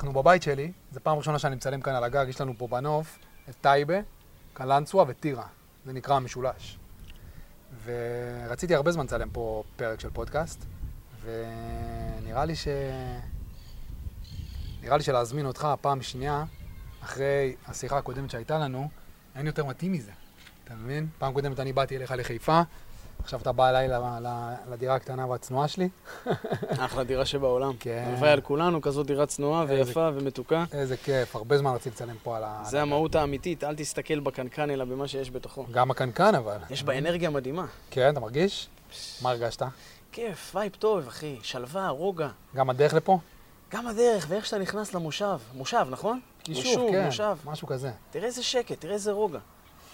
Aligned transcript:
אנחנו 0.00 0.12
בבית 0.12 0.42
שלי, 0.42 0.72
זו 0.92 1.00
פעם 1.02 1.18
ראשונה 1.18 1.38
שאני 1.38 1.56
מצלם 1.56 1.80
כאן 1.80 1.94
על 1.94 2.04
הגג, 2.04 2.26
יש 2.28 2.40
לנו 2.40 2.54
פה 2.58 2.68
בנוף 2.68 3.18
את 3.48 3.54
טייבה, 3.60 3.94
קלנסווה 4.52 5.04
וטירה. 5.08 5.46
זה 5.84 5.92
נקרא 5.92 6.14
המשולש. 6.14 6.78
ורציתי 7.84 8.74
הרבה 8.74 8.92
זמן 8.92 9.04
לצלם 9.04 9.30
פה 9.30 9.62
פרק 9.76 10.00
של 10.00 10.10
פודקאסט, 10.10 10.64
ונראה 11.22 12.44
לי 12.44 12.56
ש... 12.56 12.68
נראה 14.82 14.96
לי 14.96 15.02
שלהזמין 15.02 15.46
אותך 15.46 15.68
פעם 15.80 16.02
שנייה, 16.02 16.44
אחרי 17.00 17.56
השיחה 17.66 17.98
הקודמת 17.98 18.30
שהייתה 18.30 18.58
לנו, 18.58 18.88
אין 19.36 19.46
יותר 19.46 19.64
מתאים 19.64 19.92
מזה. 19.92 20.12
אתה 20.64 20.74
מבין? 20.74 21.08
פעם 21.18 21.32
קודמת 21.32 21.60
אני 21.60 21.72
באתי 21.72 21.96
אליך 21.96 22.10
לחיפה, 22.10 22.62
עכשיו 23.26 23.40
אתה 23.40 23.52
בא 23.52 23.68
אליי 23.68 23.88
לדירה 24.70 24.94
הקטנה 24.94 25.26
והצנועה 25.26 25.68
שלי. 25.68 25.88
אחלה 26.78 27.04
דירה 27.04 27.24
שבעולם. 27.24 27.72
כן. 27.80 28.04
הלוואי 28.08 28.30
על 28.30 28.40
כולנו, 28.40 28.80
כזאת 28.80 29.06
דירה 29.06 29.26
צנועה 29.26 29.64
ויפה 29.68 30.10
ומתוקה. 30.14 30.64
איזה 30.72 30.96
כיף, 30.96 31.36
הרבה 31.36 31.58
זמן 31.58 31.74
רציתי 31.74 31.90
לצלם 31.90 32.16
פה 32.22 32.36
על 32.36 32.44
ה... 32.44 32.62
זה 32.64 32.82
המהות 32.82 33.14
האמיתית, 33.14 33.64
אל 33.64 33.74
תסתכל 33.74 34.20
בקנקן 34.20 34.70
אלא 34.70 34.84
במה 34.84 35.08
שיש 35.08 35.30
בתוכו. 35.30 35.66
גם 35.70 35.90
הקנקן 35.90 36.34
אבל. 36.34 36.56
יש 36.70 36.82
בה 36.82 36.98
אנרגיה 36.98 37.30
מדהימה. 37.30 37.66
כן, 37.90 38.10
אתה 38.12 38.20
מרגיש? 38.20 38.68
מה 39.22 39.30
הרגשת? 39.30 39.62
כיף, 40.12 40.56
vibe 40.56 40.72
טוב, 40.78 41.08
אחי. 41.08 41.36
שלווה, 41.42 41.88
רוגע. 41.88 42.28
גם 42.56 42.70
הדרך 42.70 42.94
לפה? 42.94 43.18
גם 43.72 43.86
הדרך, 43.86 44.26
ואיך 44.28 44.46
שאתה 44.46 44.58
נכנס 44.58 44.94
למושב. 44.94 45.38
מושב, 45.54 45.86
נכון? 45.90 46.20
יישוב, 46.48 46.90
כן, 46.92 47.04
מושב. 47.04 47.36
משהו 47.44 47.68
כזה. 47.68 47.90
תראה 48.10 48.26
איזה 48.26 48.42
שקט, 48.42 48.80
תראה 48.80 48.94
איזה 48.94 49.12
רוגע. 49.12 49.38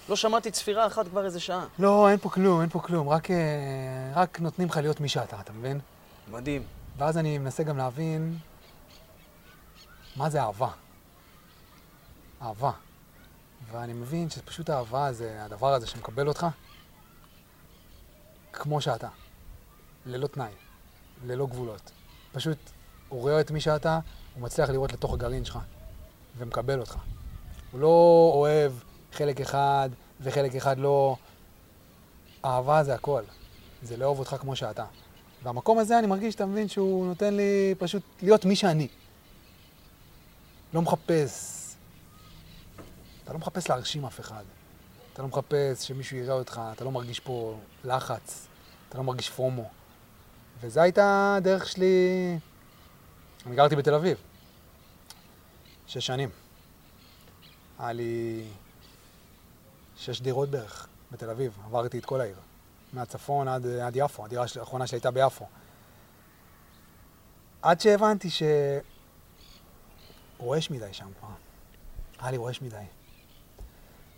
לא 0.09 0.17
שמעתי 0.17 0.51
צפירה 0.51 0.87
אחת 0.87 1.09
כבר 1.09 1.25
איזה 1.25 1.41
שעה. 1.41 1.67
לא, 1.79 2.09
אין 2.09 2.19
פה 2.19 2.29
כלום, 2.31 2.61
אין 2.61 2.69
פה 2.69 2.81
כלום, 2.81 3.09
רק, 3.09 3.31
אה, 3.31 3.37
רק 4.15 4.41
נותנים 4.41 4.69
לך 4.69 4.77
להיות 4.77 5.01
מי 5.01 5.09
שאתה, 5.09 5.41
אתה 5.41 5.53
מבין? 5.53 5.81
מדהים. 6.31 6.63
ואז 6.99 7.19
אני 7.19 7.39
מנסה 7.39 7.63
גם 7.63 7.77
להבין 7.77 8.39
מה 10.17 10.31
זה 10.31 10.43
אהבה. 10.43 10.69
אהבה. 12.43 12.71
ואני 13.73 13.93
מבין 13.93 14.31
שפשוט 14.31 14.71
אהבה 14.71 15.13
זה 15.13 15.45
הדבר 15.45 15.75
הזה 15.75 15.87
שמקבל 15.87 16.29
אותך 16.29 16.47
כמו 18.53 18.81
שאתה, 18.81 19.09
ללא 20.07 20.27
תנאי, 20.27 20.53
ללא 21.27 21.47
גבולות. 21.47 21.91
פשוט 22.33 22.59
הוא 23.09 23.21
רואה 23.21 23.41
את 23.41 23.51
מי 23.51 23.61
שאתה, 23.61 23.99
הוא 24.35 24.43
מצליח 24.43 24.71
לראות 24.71 24.93
לתוך 24.93 25.15
הגרעין 25.15 25.45
שלך 25.45 25.59
ומקבל 26.39 26.81
אותך. 26.81 26.97
הוא 27.73 27.81
לא 27.81 28.31
אוהב 28.35 28.73
חלק 29.13 29.41
אחד 29.41 29.91
וחלק 30.21 30.55
אחד 30.55 30.79
לא. 30.79 31.17
אהבה 32.45 32.85
זה 32.85 32.95
הכל. 32.95 33.23
זה 33.83 33.97
לאהוב 33.97 34.19
אותך 34.19 34.37
כמו 34.41 34.57
שאתה. 34.57 34.85
והמקום 35.43 35.79
הזה 35.79 35.99
אני 35.99 36.07
מרגיש, 36.07 36.35
אתה 36.35 36.47
מבין, 36.47 36.69
שהוא 36.69 37.07
נותן 37.07 37.35
לי 37.35 37.75
פשוט 37.79 38.03
להיות 38.23 38.45
מי 38.45 38.57
שאני. 38.57 38.89
לא 40.75 40.83
מחפש. 40.83 41.59
אתה 43.25 43.33
לא 43.33 43.39
מחפש 43.39 43.69
להרשים 43.69 44.05
אף 44.05 44.21
אחד. 44.21 44.45
אתה 45.13 45.23
לא 45.23 45.29
מחפש 45.29 45.89
שמישהו 45.89 46.17
יראה 46.17 46.35
אותך, 46.35 46.61
אתה 46.73 46.85
לא 46.85 46.91
מרגיש 46.91 47.21
פה 47.21 47.59
לחץ, 47.85 48.47
אתה 48.89 48.99
לא 48.99 49.05
מרגיש 49.05 49.31
פומו. 49.31 49.71
וזו 50.61 50.81
הייתה 50.81 51.35
הדרך 51.39 51.69
שלי... 51.69 52.39
אני 53.47 53.57
גרתי 53.57 53.77
בתל 53.77 53.95
אביב. 53.95 54.17
שש 55.87 56.07
שנים. 56.07 56.29
היה 57.79 57.93
לי 57.93 58.45
שש 60.05 60.21
דירות 60.21 60.49
בערך 60.49 60.87
בתל 61.13 61.31
אביב, 61.31 61.59
עברתי 61.65 61.99
את 61.99 62.05
כל 62.05 62.21
העיר. 62.21 62.37
מהצפון 62.93 63.49
עד, 63.49 63.67
עד 63.67 63.93
יפו, 63.97 64.25
הדירה 64.25 64.45
האחרונה 64.61 64.87
שלי 64.87 64.97
הייתה 64.97 65.11
ביפו. 65.11 65.47
עד 67.63 67.81
שהבנתי 67.81 68.31
ש... 68.31 68.43
רועש 70.39 70.71
מדי 70.71 70.93
שם 70.93 71.09
כבר. 71.19 71.29
היה 72.19 72.31
לי 72.31 72.37
רועש 72.37 72.63
מדי. 72.63 72.85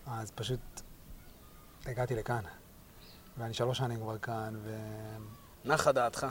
אז 0.07 0.31
פשוט 0.31 0.61
הגעתי 1.87 2.15
לכאן. 2.15 2.43
ואני 3.39 3.55
שלוש 3.55 3.79
שנים 3.79 4.01
כבר 4.01 4.19
כאן, 4.19 4.55
נחה 5.65 5.93
דעתך. 5.93 6.27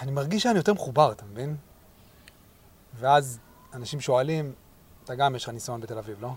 ואני 0.00 0.10
מרגיש 0.10 0.42
שאני 0.42 0.58
יותר 0.58 0.74
מחובר, 0.74 1.12
אתה 1.12 1.24
מבין? 1.24 1.56
ואז 2.94 3.38
אנשים 3.74 4.00
שואלים, 4.00 4.52
אתה 5.04 5.14
גם 5.14 5.34
יש 5.34 5.44
לך 5.44 5.50
ניסיון 5.50 5.80
בתל 5.80 5.98
אביב, 5.98 6.20
לא? 6.20 6.30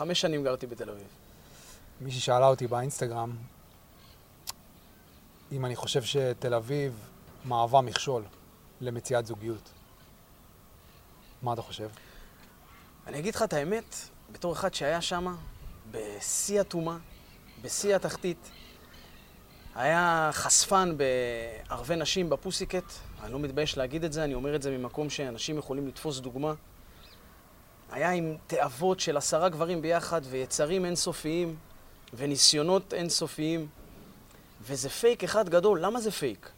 חמש 0.00 0.20
שנים 0.20 0.44
גרתי 0.44 0.66
בתל 0.66 0.90
אביב. 0.90 1.06
מישהי 2.00 2.20
שאלה 2.20 2.46
אותי 2.46 2.66
באינסטגרם 2.66 3.36
אם 5.52 5.64
אני 5.64 5.76
חושב 5.76 6.02
שתל 6.02 6.54
אביב 6.54 7.08
מהווה 7.44 7.80
מכשול 7.80 8.22
למציאת 8.80 9.26
זוגיות. 9.26 9.70
מה 11.42 11.52
אתה 11.52 11.62
חושב? 11.62 11.88
אני 13.06 13.18
אגיד 13.18 13.34
לך 13.34 13.42
את 13.42 13.52
האמת, 13.52 13.94
בתור 14.32 14.52
אחד 14.52 14.74
שהיה 14.74 15.00
שם, 15.00 15.36
בשיא 15.90 16.60
הטומאה, 16.60 16.96
בשיא 17.62 17.96
התחתית, 17.96 18.50
היה 19.74 20.30
חשפן 20.32 20.94
בערבי 20.96 21.96
נשים 21.96 22.30
ב 22.30 22.36
Pussycat, 22.36 22.92
אני 23.22 23.32
לא 23.32 23.38
מתבייש 23.38 23.76
להגיד 23.76 24.04
את 24.04 24.12
זה, 24.12 24.24
אני 24.24 24.34
אומר 24.34 24.56
את 24.56 24.62
זה 24.62 24.70
ממקום 24.70 25.10
שאנשים 25.10 25.58
יכולים 25.58 25.88
לתפוס 25.88 26.20
דוגמה. 26.20 26.54
היה 27.90 28.10
עם 28.10 28.36
תאוות 28.46 29.00
של 29.00 29.16
עשרה 29.16 29.48
גברים 29.48 29.82
ביחד, 29.82 30.20
ויצרים 30.30 30.84
אינסופיים, 30.84 31.56
וניסיונות 32.14 32.94
אינסופיים, 32.94 33.66
וזה 34.62 34.88
פייק 34.88 35.24
אחד 35.24 35.48
גדול. 35.48 35.80
למה 35.80 36.00
זה 36.00 36.10
פייק? 36.10 36.50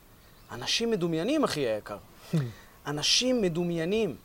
אנשים 0.52 0.90
מדומיינים, 0.90 1.44
אחי 1.44 1.60
היקר. 1.60 1.98
אנשים 2.86 3.42
מדומיינים. 3.42 4.16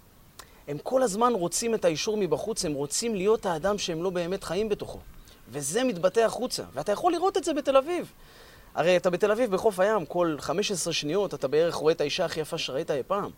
הם 0.67 0.78
כל 0.84 1.03
הזמן 1.03 1.34
רוצים 1.34 1.75
את 1.75 1.85
האישור 1.85 2.17
מבחוץ, 2.17 2.66
הם 2.66 2.73
רוצים 2.73 3.16
להיות 3.16 3.46
האדם 3.46 3.78
שהם 3.78 4.03
לא 4.03 4.09
באמת 4.09 4.44
חיים 4.44 4.69
בתוכו. 4.69 5.00
וזה 5.50 5.84
מתבטא 5.84 6.19
החוצה, 6.19 6.63
ואתה 6.73 6.91
יכול 6.91 7.12
לראות 7.12 7.38
את 7.38 7.44
זה 7.44 7.53
בתל 7.53 7.78
אביב. 7.78 8.12
הרי 8.75 8.97
אתה 8.97 9.09
בתל 9.09 9.31
אביב 9.31 9.51
בחוף 9.51 9.79
הים, 9.79 10.06
כל 10.06 10.35
15 10.40 10.94
שניות 10.94 11.34
אתה 11.34 11.47
בערך 11.47 11.75
רואה 11.75 11.94
את 11.94 12.01
האישה 12.01 12.25
הכי 12.25 12.40
יפה 12.40 12.57
שראית 12.57 12.91
אי 12.91 13.03
פעם. 13.07 13.31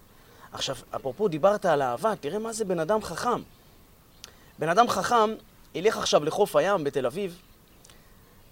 עכשיו, 0.51 0.75
אפרופו 0.95 1.27
דיברת 1.27 1.65
על 1.65 1.81
אהבה, 1.81 2.15
תראה 2.15 2.39
מה 2.39 2.53
זה 2.53 2.65
בן 2.65 2.79
אדם 2.79 3.01
חכם. 3.01 3.41
בן 4.59 4.69
אדם 4.69 4.89
חכם 4.89 5.29
ילך 5.75 5.97
עכשיו 5.97 6.25
לחוף 6.25 6.55
הים 6.55 6.83
בתל 6.83 7.05
אביב, 7.05 7.41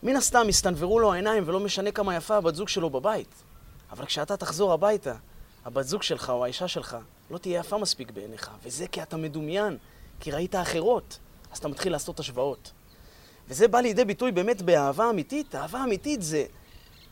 מן 0.03 0.15
הסתם 0.15 0.49
יסתנוורו 0.49 0.99
לו 0.99 1.13
העיניים 1.13 1.43
ולא 1.45 1.59
משנה 1.59 1.91
כמה 1.91 2.15
יפה 2.15 2.35
הבת 2.35 2.55
זוג 2.55 2.69
שלו 2.69 2.89
בבית. 2.89 3.43
אבל 3.91 4.05
כשאתה 4.05 4.37
תחזור 4.37 4.73
הביתה, 4.73 5.15
הבת 5.65 5.85
זוג 5.85 6.03
שלך 6.03 6.29
או 6.29 6.43
האישה 6.43 6.67
שלך 6.67 6.97
לא 7.31 7.37
תהיה 7.37 7.59
יפה 7.59 7.77
מספיק 7.77 8.11
בעיניך, 8.11 8.51
וזה 8.63 8.87
כי 8.87 9.01
אתה 9.01 9.17
מדומיין, 9.17 9.77
כי 10.19 10.31
ראית 10.31 10.55
אחרות, 10.55 11.19
אז 11.51 11.57
אתה 11.57 11.67
מתחיל 11.67 11.91
לעשות 11.91 12.19
השוואות. 12.19 12.71
וזה 13.47 13.67
בא 13.67 13.79
לידי 13.79 14.05
ביטוי 14.05 14.31
באמת 14.31 14.61
באהבה 14.61 15.09
אמיתית. 15.09 15.55
אהבה 15.55 15.83
אמיתית 15.83 16.21
זה, 16.21 16.45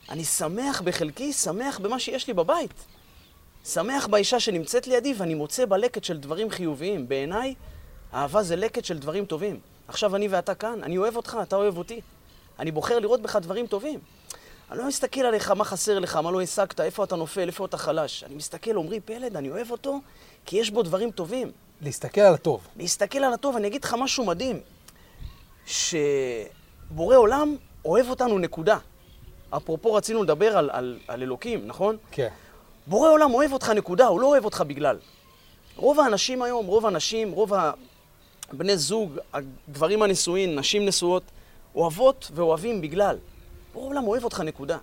אני 0.09 0.23
שמח 0.23 0.81
בחלקי, 0.81 1.33
שמח 1.33 1.79
במה 1.79 1.99
שיש 1.99 2.27
לי 2.27 2.33
בבית. 2.33 2.85
שמח 3.65 4.07
באישה 4.07 4.39
שנמצאת 4.39 4.87
לידי 4.87 5.13
ואני 5.17 5.33
מוצא 5.33 5.65
בה 5.65 5.77
לקט 5.77 6.03
של 6.03 6.17
דברים 6.17 6.49
חיוביים. 6.49 7.07
בעיניי, 7.07 7.55
אהבה 8.15 8.43
זה 8.43 8.55
לקט 8.55 8.85
של 8.85 8.99
דברים 8.99 9.25
טובים. 9.25 9.59
עכשיו 9.87 10.15
אני 10.15 10.27
ואתה 10.27 10.55
כאן, 10.55 10.83
אני 10.83 10.97
אוהב 10.97 11.15
אותך, 11.15 11.37
אתה 11.43 11.55
אוהב 11.55 11.77
אותי. 11.77 12.01
אני 12.59 12.71
בוחר 12.71 12.99
לראות 12.99 13.21
בך 13.21 13.35
דברים 13.35 13.67
טובים. 13.67 13.99
אני 14.71 14.79
לא 14.79 14.87
מסתכל 14.87 15.21
עליך 15.21 15.51
מה 15.51 15.63
חסר 15.63 15.99
לך, 15.99 16.15
מה 16.15 16.31
לא 16.31 16.41
השגת, 16.41 16.79
איפה 16.79 17.03
אתה 17.03 17.15
נופל, 17.15 17.47
איפה 17.47 17.65
אתה 17.65 17.77
חלש. 17.77 18.23
אני 18.23 18.35
מסתכל, 18.35 18.77
עמרי 18.77 18.99
פלד, 18.99 19.37
אני 19.37 19.51
אוהב 19.51 19.71
אותו, 19.71 19.99
כי 20.45 20.57
יש 20.57 20.69
בו 20.69 20.83
דברים 20.83 21.11
טובים. 21.11 21.51
להסתכל 21.81 22.21
על 22.21 22.33
הטוב. 22.33 22.67
להסתכל 22.77 23.23
על 23.23 23.33
הטוב, 23.33 23.55
אני 23.55 23.67
אגיד 23.67 23.83
לך 23.83 23.95
משהו 23.99 24.25
מדהים, 24.25 24.59
שבורא 25.65 27.15
עולם 27.15 27.55
אוהב 27.85 28.09
אותנו 28.09 28.39
נקודה. 28.39 28.77
אפרופו 29.49 29.93
רצינו 29.93 30.23
לדבר 30.23 30.57
על, 30.57 30.69
על, 30.73 30.99
על 31.07 31.21
אלוקים, 31.21 31.67
נכון? 31.67 31.97
כן. 32.11 32.29
בורא 32.87 33.09
עולם 33.09 33.33
אוהב 33.33 33.53
אותך 33.53 33.69
נקודה, 33.69 34.07
הוא 34.07 34.21
לא 34.21 34.27
אוהב 34.27 34.45
אותך 34.45 34.63
בגלל. 34.67 34.97
רוב 35.75 35.99
האנשים 35.99 36.41
היום, 36.41 36.65
רוב 36.65 36.85
האנשים, 36.85 37.31
רוב 37.31 37.53
הבני 38.49 38.77
זוג, 38.77 39.17
הגברים 39.33 40.01
הנשואים, 40.01 40.55
נשים 40.55 40.85
נשואות, 40.85 41.23
אוהבות 41.75 42.31
ואוהבים 42.33 42.81
בגלל. 42.81 43.17
בורא 43.73 43.87
עולם 43.87 44.07
אוהב 44.07 44.23
אותך 44.23 44.39
נקודה. 44.39 44.77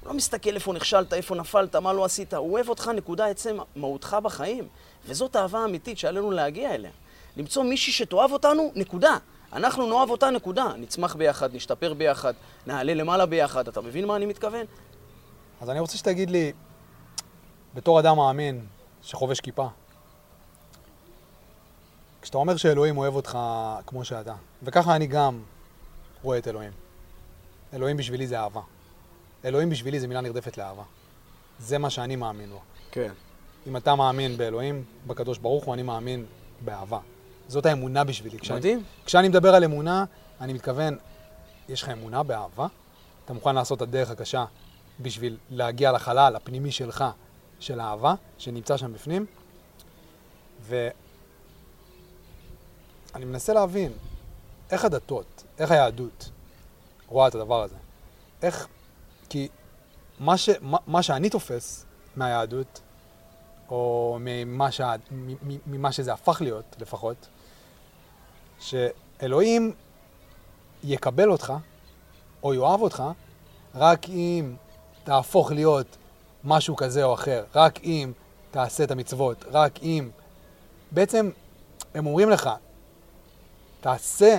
הוא 0.00 0.08
לא 0.08 0.14
מסתכל 0.14 0.54
איפה 0.54 0.72
נכשלת, 0.72 1.12
איפה 1.12 1.34
נפלת, 1.34 1.76
מה 1.76 1.92
לא 1.92 2.04
עשית, 2.04 2.34
הוא 2.34 2.52
אוהב 2.52 2.68
אותך 2.68 2.88
נקודה 2.88 3.26
עצם 3.26 3.58
מהותך 3.76 4.16
בחיים. 4.22 4.68
וזאת 5.06 5.36
אהבה 5.36 5.64
אמיתית 5.64 5.98
שעלינו 5.98 6.30
להגיע 6.30 6.74
אליה. 6.74 6.90
למצוא 7.36 7.62
מישהי 7.62 7.92
שתאהב 7.92 8.32
אותנו, 8.32 8.72
נקודה. 8.74 9.16
אנחנו 9.52 9.86
נאהב 9.86 10.10
אותה, 10.10 10.30
נקודה. 10.30 10.66
נצמח 10.78 11.14
ביחד, 11.14 11.54
נשתפר 11.54 11.94
ביחד, 11.94 12.34
נעלה 12.66 12.94
למעלה 12.94 13.26
ביחד. 13.26 13.68
אתה 13.68 13.80
מבין 13.80 14.04
מה 14.04 14.16
אני 14.16 14.26
מתכוון? 14.26 14.66
אז 15.60 15.70
אני 15.70 15.80
רוצה 15.80 15.98
שתגיד 15.98 16.30
לי, 16.30 16.52
בתור 17.74 18.00
אדם 18.00 18.16
מאמין 18.16 18.66
שחובש 19.02 19.40
כיפה, 19.40 19.66
כשאתה 22.28 22.38
אומר 22.38 22.56
שאלוהים 22.56 22.98
אוהב 22.98 23.14
אותך 23.14 23.38
כמו 23.86 24.04
שאתה, 24.04 24.34
וככה 24.62 24.96
אני 24.96 25.06
גם 25.06 25.42
רואה 26.22 26.38
את 26.38 26.48
אלוהים. 26.48 26.72
אלוהים 27.74 27.96
בשבילי 27.96 28.26
זה 28.26 28.40
אהבה. 28.40 28.60
אלוהים 29.44 29.70
בשבילי 29.70 30.00
זה 30.00 30.06
מילה 30.06 30.20
נרדפת 30.20 30.58
לאהבה. 30.58 30.82
זה 31.58 31.78
מה 31.78 31.90
שאני 31.90 32.16
מאמין 32.16 32.50
בו. 32.50 32.60
כן. 32.90 33.12
אם 33.66 33.76
אתה 33.76 33.94
מאמין 33.94 34.36
באלוהים, 34.36 34.84
בקדוש 35.06 35.38
ברוך 35.38 35.64
הוא, 35.64 35.74
אני 35.74 35.82
מאמין 35.82 36.26
באהבה. 36.64 36.98
זאת 37.48 37.66
האמונה 37.66 38.04
בשבילי. 38.04 38.38
כשאני, 38.38 38.58
מדהים. 38.58 38.82
כשאני 39.06 39.28
מדבר 39.28 39.54
על 39.54 39.64
אמונה, 39.64 40.04
אני 40.40 40.52
מתכוון, 40.52 40.98
יש 41.68 41.82
לך 41.82 41.88
אמונה 41.88 42.22
באהבה? 42.22 42.66
אתה 43.24 43.32
מוכן 43.32 43.54
לעשות 43.54 43.76
את 43.76 43.82
הדרך 43.82 44.10
הקשה 44.10 44.44
בשביל 45.00 45.36
להגיע 45.50 45.92
לחלל 45.92 46.36
הפנימי 46.36 46.72
שלך, 46.72 47.04
של 47.60 47.80
אהבה, 47.80 48.14
שנמצא 48.38 48.76
שם 48.76 48.92
בפנים? 48.92 49.26
ואני 53.14 53.24
מנסה 53.24 53.52
להבין 53.52 53.92
איך 54.70 54.84
הדתות, 54.84 55.44
איך 55.58 55.70
היהדות 55.70 56.30
רואה 57.08 57.28
את 57.28 57.34
הדבר 57.34 57.62
הזה. 57.62 57.76
איך, 58.42 58.66
כי 59.28 59.48
מה, 60.20 60.36
ש, 60.36 60.48
מה, 60.60 60.78
מה 60.86 61.02
שאני 61.02 61.30
תופס 61.30 61.84
מהיהדות, 62.16 62.80
או 63.70 64.16
ממה, 64.20 64.72
שה, 64.72 64.94
ממה 65.66 65.92
שזה 65.92 66.12
הפך 66.12 66.40
להיות 66.40 66.76
לפחות, 66.80 67.28
שאלוהים 68.60 69.72
יקבל 70.84 71.30
אותך, 71.30 71.52
או 72.42 72.54
יאהב 72.54 72.80
אותך, 72.80 73.02
רק 73.74 74.08
אם 74.08 74.54
תהפוך 75.04 75.50
להיות 75.50 75.96
משהו 76.44 76.76
כזה 76.76 77.04
או 77.04 77.14
אחר, 77.14 77.44
רק 77.54 77.84
אם 77.84 78.12
תעשה 78.50 78.84
את 78.84 78.90
המצוות, 78.90 79.44
רק 79.50 79.82
אם... 79.82 80.10
בעצם 80.90 81.30
הם 81.94 82.06
אומרים 82.06 82.30
לך, 82.30 82.50
תעשה, 83.80 84.38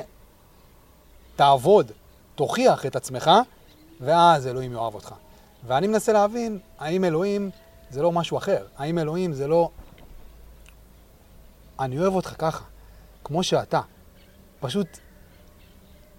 תעבוד, 1.35 1.91
תוכיח 2.35 2.85
את 2.85 2.95
עצמך, 2.95 3.31
ואז 4.01 4.47
אלוהים 4.47 4.73
יאהב 4.73 4.95
אותך. 4.95 5.13
ואני 5.67 5.87
מנסה 5.87 6.13
להבין, 6.13 6.59
האם 6.79 7.03
אלוהים 7.03 7.49
זה 7.89 8.01
לא 8.01 8.11
משהו 8.11 8.37
אחר? 8.37 8.65
האם 8.77 8.99
אלוהים 8.99 9.33
זה 9.33 9.47
לא... 9.47 9.69
אני 11.79 11.99
אוהב 11.99 12.13
אותך 12.13 12.35
ככה, 12.37 12.63
כמו 13.23 13.43
שאתה. 13.43 13.81
פשוט, 14.59 14.87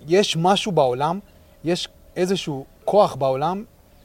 יש 0.06 0.36
משהו 0.36 0.72
בעולם, 0.72 1.20
יש 1.64 1.88
איזשהו 2.16 2.64
כוח 2.84 3.14
בעולם 3.14 3.64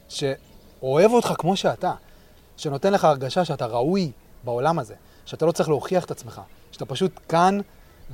שאוהב 0.09 1.11
אותך 1.11 1.33
כמו 1.37 1.55
שאתה, 1.55 1.93
שנותן 2.57 2.93
לך 2.93 3.03
הרגשה 3.03 3.45
שאתה 3.45 3.65
ראוי 3.65 4.11
בעולם 4.43 4.79
הזה, 4.79 4.95
שאתה 5.25 5.45
לא 5.45 5.51
צריך 5.51 5.69
להוכיח 5.69 6.05
את 6.05 6.11
עצמך, 6.11 6.41
שאתה 6.71 6.85
פשוט 6.85 7.19
כאן, 7.29 7.59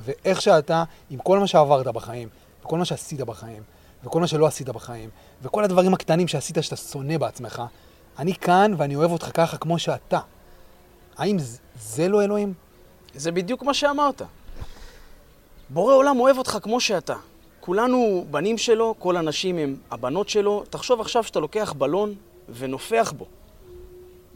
ואיך 0.04 0.42
שאתה, 0.42 0.84
עם 1.10 1.18
כל 1.18 1.38
מה 1.38 1.46
שעברת 1.46 1.86
בחיים, 1.86 2.28
וכל 2.64 2.78
מה 2.78 2.84
שעשית 2.84 3.20
בחיים, 3.20 3.62
וכל 4.04 4.20
מה 4.20 4.26
שלא 4.26 4.46
עשית 4.46 4.68
בחיים, 4.68 5.10
וכל 5.42 5.64
הדברים 5.64 5.94
הקטנים 5.94 6.28
שעשית 6.28 6.56
שאתה 6.60 6.76
שונא 6.76 7.18
בעצמך, 7.18 7.62
אני 8.18 8.34
כאן 8.34 8.74
ואני 8.76 8.96
אוהב 8.96 9.10
אותך 9.12 9.30
ככה 9.34 9.56
כמו 9.56 9.78
שאתה. 9.78 10.20
האם 11.18 11.36
זה, 11.76 12.08
לא 12.08 12.22
אלוהים? 12.24 12.54
זה 13.14 13.32
בדיוק 13.32 13.62
מה 13.62 13.74
שאמרת. 13.74 14.22
בורא 15.70 15.94
עולם 15.94 16.20
אוהב 16.20 16.38
אותך 16.38 16.58
כמו 16.62 16.80
שאתה. 16.80 17.16
כולנו 17.60 18.24
בנים 18.30 18.58
שלו, 18.58 18.94
כל 18.98 19.16
הנשים 19.16 19.58
הם 19.58 19.76
הבנות 19.90 20.28
שלו. 20.28 20.64
תחשוב 20.70 21.00
עכשיו 21.00 21.24
שאתה 21.24 21.40
לוקח 21.40 21.74
בלון 21.78 22.14
ונופח 22.48 23.12
בו, 23.16 23.26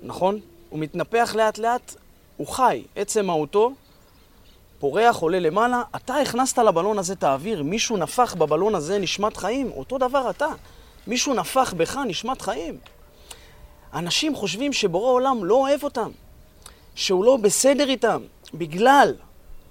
נכון? 0.02 0.40
הוא 0.70 0.78
מתנפח 0.78 1.34
לאט 1.36 1.58
לאט, 1.58 1.94
הוא 2.36 2.46
חי, 2.46 2.82
עצם 2.96 3.26
מהותו, 3.26 3.72
פורח, 4.78 5.16
עולה 5.16 5.38
למעלה. 5.38 5.82
אתה 5.96 6.14
הכנסת 6.14 6.58
לבלון 6.58 6.98
הזה 6.98 7.12
את 7.12 7.24
האוויר, 7.24 7.62
מישהו 7.62 7.96
נפח 7.96 8.34
בבלון 8.34 8.74
הזה 8.74 8.98
נשמת 8.98 9.36
חיים, 9.36 9.70
אותו 9.70 9.98
דבר 9.98 10.30
אתה. 10.30 10.48
מישהו 11.06 11.34
נפח 11.34 11.74
בך 11.76 11.98
נשמת 12.06 12.42
חיים. 12.42 12.78
אנשים 13.94 14.34
חושבים 14.34 14.72
שבורא 14.72 15.10
עולם 15.10 15.44
לא 15.44 15.54
אוהב 15.54 15.84
אותם, 15.84 16.10
שהוא 16.94 17.24
לא 17.24 17.36
בסדר 17.36 17.88
איתם, 17.88 18.22
בגלל 18.54 19.14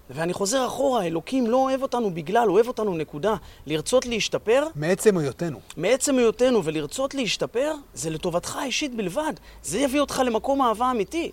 ואני 0.10 0.34
חוזר 0.34 0.68
אחורה, 0.68 1.06
אלוקים 1.06 1.48
לא 1.48 1.58
אוהב 1.58 1.82
אותנו 1.82 2.14
בגלל, 2.14 2.50
אוהב 2.50 2.68
אותנו 2.68 2.98
נקודה. 2.98 3.36
לרצות 3.68 4.06
להשתפר... 4.06 4.68
מעצם 4.76 5.18
היותנו. 5.18 5.60
מעצם 5.78 6.18
היותנו, 6.18 6.64
ולרצות 6.64 7.16
להשתפר, 7.16 7.74
זה 7.94 8.10
לטובתך 8.10 8.56
האישית 8.56 8.96
בלבד. 8.96 9.34
זה 9.64 9.80
יביא 9.80 10.00
אותך 10.00 10.22
למקום 10.26 10.62
אהבה 10.62 10.92
אמיתי. 10.92 11.32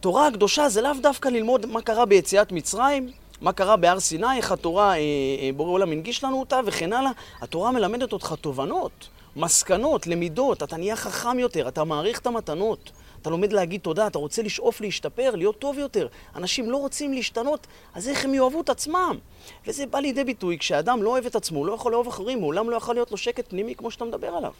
תורה 0.00 0.26
הקדושה 0.26 0.68
זה 0.68 0.82
לאו 0.82 0.92
דווקא 1.02 1.28
ללמוד 1.28 1.66
מה 1.66 1.82
קרה 1.82 2.04
ביציאת 2.04 2.52
מצרים, 2.52 3.10
מה 3.40 3.52
קרה 3.52 3.76
בהר 3.76 4.00
סיני, 4.00 4.36
איך 4.36 4.52
התורה, 4.52 4.90
אה, 4.92 4.96
אה, 4.96 5.50
בורא 5.56 5.70
עולם 5.70 5.92
הנגיש 5.92 6.24
לנו 6.24 6.40
אותה, 6.40 6.60
וכן 6.66 6.92
הלאה. 6.92 7.10
התורה 7.40 7.70
מלמדת 7.70 8.12
אותך 8.12 8.34
תובנות, 8.40 9.08
מסקנות, 9.36 10.06
למידות, 10.06 10.62
אתה 10.62 10.76
נהיה 10.76 10.96
חכם 10.96 11.38
יותר, 11.38 11.68
אתה 11.68 11.84
מעריך 11.84 12.18
את 12.18 12.26
המתנות. 12.26 12.90
אתה 13.22 13.30
לומד 13.30 13.52
להגיד 13.52 13.80
תודה, 13.80 14.06
אתה 14.06 14.18
רוצה 14.18 14.42
לשאוף 14.42 14.80
להשתפר, 14.80 15.30
להיות 15.34 15.58
טוב 15.58 15.78
יותר. 15.78 16.06
אנשים 16.36 16.70
לא 16.70 16.76
רוצים 16.76 17.12
להשתנות, 17.12 17.66
אז 17.94 18.08
איך 18.08 18.24
הם 18.24 18.34
יאהבו 18.34 18.60
את 18.60 18.68
עצמם? 18.68 19.18
וזה 19.66 19.86
בא 19.86 19.98
לידי 19.98 20.24
ביטוי, 20.24 20.58
כשאדם 20.58 21.02
לא 21.02 21.10
אוהב 21.10 21.26
את 21.26 21.36
עצמו, 21.36 21.64
לא 21.64 21.72
יכול 21.72 21.92
לאהוב 21.92 22.08
אחרים, 22.08 22.40
מעולם 22.40 22.70
לא 22.70 22.76
יכול 22.76 22.94
להיות 22.94 23.10
לו 23.10 23.16
שקט 23.16 23.50
פנימי 23.50 23.74
כמו 23.74 23.90
שאתה 23.90 24.04
מדבר 24.04 24.28
עליו. 24.28 24.52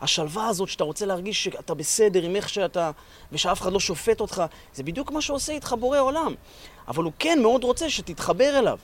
השלווה 0.00 0.48
הזאת 0.48 0.68
שאתה 0.68 0.84
רוצה 0.84 1.06
להרגיש 1.06 1.44
שאתה 1.44 1.74
בסדר 1.74 2.22
עם 2.22 2.36
איך 2.36 2.48
שאתה, 2.48 2.90
ושאף 3.32 3.60
אחד 3.60 3.72
לא 3.72 3.80
שופט 3.80 4.20
אותך, 4.20 4.42
זה 4.74 4.82
בדיוק 4.82 5.12
מה 5.12 5.20
שעושה 5.20 5.52
איתך 5.52 5.74
בורא 5.80 5.98
עולם. 5.98 6.34
אבל 6.88 7.04
הוא 7.04 7.12
כן 7.18 7.38
מאוד 7.42 7.64
רוצה 7.64 7.90
שתתחבר 7.90 8.58
אליו. 8.58 8.78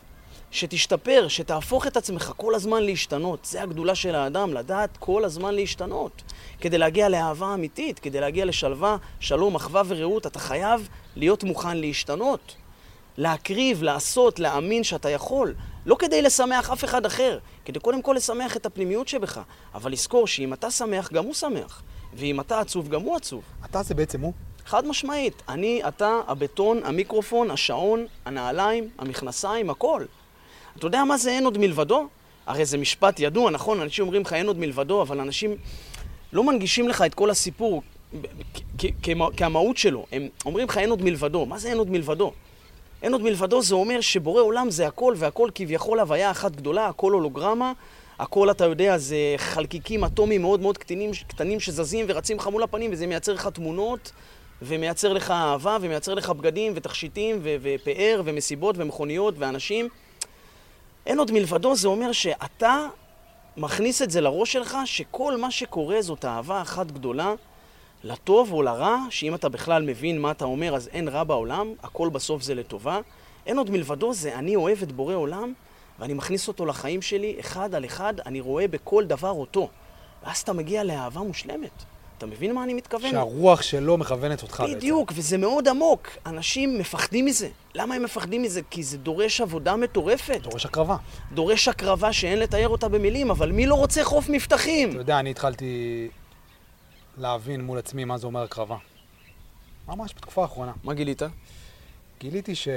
שתשתפר, 0.53 1.29
שתהפוך 1.29 1.87
את 1.87 1.97
עצמך 1.97 2.33
כל 2.37 2.55
הזמן 2.55 2.83
להשתנות. 2.83 3.45
זה 3.45 3.63
הגדולה 3.63 3.95
של 3.95 4.15
האדם, 4.15 4.55
לדעת 4.55 4.97
כל 4.97 5.25
הזמן 5.25 5.55
להשתנות. 5.55 6.23
כדי 6.61 6.79
להגיע 6.79 7.09
לאהבה 7.09 7.55
אמיתית, 7.55 7.99
כדי 7.99 8.21
להגיע 8.21 8.45
לשלווה, 8.45 8.97
שלום, 9.21 9.55
אחווה 9.55 9.83
ורעות, 9.87 10.27
אתה 10.27 10.39
חייב 10.39 10.89
להיות 11.17 11.45
מוכן 11.45 11.77
להשתנות. 11.77 12.55
להקריב, 13.17 13.83
לעשות, 13.83 14.39
להאמין 14.39 14.85
שאתה 14.85 15.11
יכול. 15.11 15.55
לא 15.87 15.97
כדי 15.99 16.23
לשמח 16.23 16.71
אף 16.71 16.85
אחד 16.85 17.07
אחר, 17.07 17.39
כדי 17.65 17.81
קודם 17.81 18.03
כל 18.03 18.15
לשמח 18.17 18.57
את 18.57 18.67
הפנימיות 18.67 19.09
שבך. 19.09 19.41
אבל 19.75 19.93
לזכור 19.93 20.27
שאם 20.27 20.53
אתה 20.53 20.71
שמח, 20.71 21.13
גם 21.13 21.25
הוא 21.25 21.35
שמח. 21.35 21.83
ואם 22.15 22.41
אתה 22.41 22.61
עצוב, 22.61 22.89
גם 22.89 23.03
הוא 23.03 23.17
עצוב. 23.17 23.43
אתה 23.65 23.83
זה 23.83 23.95
בעצם 23.95 24.21
הוא? 24.21 24.33
חד 24.67 24.87
משמעית. 24.87 25.43
אני, 25.49 25.83
אתה, 25.89 26.21
הבטון, 26.27 26.81
המיקרופון, 26.85 27.51
השעון, 27.51 28.07
הנעליים, 28.25 28.91
המכנסיים, 28.99 29.71
הכל. 29.71 30.05
אתה 30.77 30.87
יודע 30.87 31.05
מה 31.05 31.17
זה 31.17 31.31
אין 31.31 31.45
עוד 31.45 31.59
מלבדו? 31.59 32.07
הרי 32.47 32.65
זה 32.65 32.79
משפט 32.79 33.21
ידוע, 33.21 33.51
נכון? 33.51 33.81
אנשים 33.81 34.05
אומרים 34.05 34.23
לך 34.23 34.33
אין 34.33 34.47
עוד 34.47 34.59
מלבדו, 34.59 35.03
אבל 35.03 35.21
אנשים 35.21 35.57
לא 36.33 36.45
מנגישים 36.45 36.89
לך 36.89 37.03
את 37.03 37.15
כל 37.15 37.31
הסיפור 37.31 37.83
כהמהות 39.37 39.77
שלו. 39.77 40.07
הם 40.13 40.29
אומרים 40.47 40.69
לך 40.69 40.79
אין 40.79 40.91
עוד 40.91 41.03
מלבדו. 41.03 41.47
מה 41.47 41.59
זה 41.59 41.69
אין 41.69 41.79
עוד 41.79 41.91
מלבדו? 41.91 42.33
אין 43.03 43.13
עוד 43.13 43.23
מלבדו 43.23 43.63
זה 43.63 43.75
אומר 43.75 44.01
שבורא 44.01 44.43
עולם 44.43 44.71
זה 44.71 44.87
הכל, 44.87 45.15
והכל 45.17 45.51
כביכול 45.55 46.01
הוויה 46.01 46.31
אחת 46.31 46.57
גדולה, 46.57 46.87
הכל 46.87 47.13
הולוגרמה, 47.13 47.73
הכל, 48.19 48.51
אתה 48.51 48.65
יודע, 48.65 48.99
זה 48.99 49.17
חלקיקים 49.37 50.05
אטומיים 50.05 50.43
מאוד 50.43 50.61
מאוד 50.61 50.79
קטנים, 50.79 51.11
קטנים 51.29 51.61
שזזים 51.61 52.07
ורצים 52.09 52.37
לך 52.37 52.47
מול 52.47 52.63
הפנים, 52.63 52.93
וזה 52.93 53.07
מייצר 53.07 53.33
לך 53.33 53.47
תמונות, 53.47 54.13
ומייצר 54.63 55.13
לך 55.13 55.31
אהבה, 55.31 55.79
ומייצר 55.81 56.15
לך 56.15 56.31
בגדים, 56.31 56.73
ותכשיטים, 56.77 57.41
ופאר, 57.43 58.23
ומסיבות, 58.25 58.75
ומכוניות, 58.79 59.35
ואנשים. 59.39 59.89
אין 61.07 61.19
עוד 61.19 61.33
מלבדו, 61.33 61.77
זה 61.77 61.89
אומר 61.89 62.13
שאתה 62.13 62.87
מכניס 63.57 64.03
את 64.03 64.11
זה 64.11 64.21
לראש 64.21 64.53
שלך, 64.53 64.79
שכל 64.85 65.37
מה 65.37 65.51
שקורה 65.51 66.03
זאת 66.03 66.25
אהבה 66.25 66.63
אחת 66.63 66.87
גדולה, 66.87 67.35
לטוב 68.05 68.53
או 68.53 68.63
לרע, 68.63 68.97
שאם 69.11 69.35
אתה 69.35 69.49
בכלל 69.49 69.83
מבין 69.83 70.21
מה 70.21 70.31
אתה 70.31 70.45
אומר, 70.45 70.77
אז 70.77 70.89
אין 70.89 71.09
רע 71.09 71.25
בעולם, 71.25 71.73
הכל 71.83 72.09
בסוף 72.09 72.43
זה 72.43 72.55
לטובה. 72.55 73.01
אין 73.47 73.59
עוד 73.59 73.71
מלבדו, 73.71 74.13
זה 74.13 74.35
אני 74.35 74.57
אוהב 74.57 74.83
את 74.83 74.93
בורא 74.93 75.15
עולם, 75.15 75.53
ואני 75.99 76.13
מכניס 76.13 76.49
אותו 76.49 76.67
לחיים 76.67 77.03
שלי, 77.03 77.37
אחד 77.41 77.75
על 77.75 77.85
אחד, 77.85 78.15
אני 78.27 78.41
רואה 78.41 78.69
בכל 78.69 79.05
דבר 79.05 79.31
אותו. 79.31 79.69
ואז 80.25 80.41
אתה 80.41 80.53
מגיע 80.53 80.85
לאהבה 80.85 81.21
מושלמת. 81.21 81.85
אתה 82.23 82.31
מבין 82.31 82.55
מה 82.55 82.65
אני 82.65 82.75
מתכוון? 82.75 83.11
שהרוח 83.11 83.63
שלו 83.63 83.99
מכוונת 83.99 84.43
אותך 84.43 84.61
בעצם. 84.61 84.75
בדיוק, 84.75 85.13
וזה 85.15 85.39
מאוד 85.39 85.69
עמוק. 85.69 86.09
אנשים 86.27 86.79
מפחדים 86.79 87.25
מזה. 87.25 87.49
למה 87.75 87.95
הם 87.95 88.03
מפחדים 88.03 88.43
מזה? 88.43 88.61
כי 88.71 88.83
זה 88.83 88.99
דורש 88.99 89.41
עבודה 89.41 89.77
מטורפת. 89.77 90.41
דורש 90.43 90.67
הקרבה. 90.67 90.97
דורש 91.33 91.69
הקרבה 91.69 92.13
שאין 92.13 92.39
לתאר 92.39 92.69
אותה 92.69 92.89
במילים, 92.89 93.31
אבל 93.31 93.53
מי 93.53 93.67
לא 93.67 93.75
רוצה 93.75 94.05
חוף 94.05 94.29
מבטחים? 94.29 94.91
אתה 94.91 94.99
יודע, 94.99 95.19
אני 95.19 95.31
התחלתי 95.31 96.09
להבין 97.19 97.61
מול 97.61 97.79
עצמי 97.79 98.05
מה 98.05 98.19
זה 98.19 98.27
אומר 98.27 98.43
הקרבה. 98.43 98.77
ממש 99.89 100.15
בתקופה 100.17 100.43
האחרונה. 100.43 100.73
מה 100.85 100.95
גילית? 100.95 101.23
גיליתי 102.21 102.55
ש... 102.55 102.69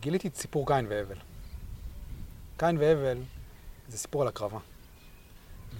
גיליתי 0.00 0.28
את 0.28 0.36
סיפור 0.36 0.66
קין 0.66 0.86
והבל. 0.88 1.16
קין 2.56 2.78
והבל 2.78 3.18
זה 3.88 3.98
סיפור 3.98 4.22
על 4.22 4.28
הקרבה. 4.28 4.58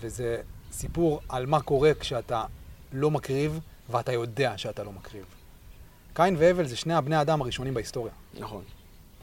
וזה 0.00 0.42
סיפור 0.78 1.20
על 1.28 1.46
מה 1.46 1.60
קורה 1.60 1.92
כשאתה 2.00 2.44
לא 2.92 3.10
מקריב 3.10 3.60
ואתה 3.90 4.12
יודע 4.12 4.58
שאתה 4.58 4.84
לא 4.84 4.92
מקריב. 4.92 5.24
קין 6.14 6.36
והבל 6.38 6.66
זה 6.66 6.76
שני 6.76 6.94
הבני 6.94 7.20
אדם 7.20 7.42
הראשונים 7.42 7.74
בהיסטוריה. 7.74 8.12
נכון. 8.40 8.62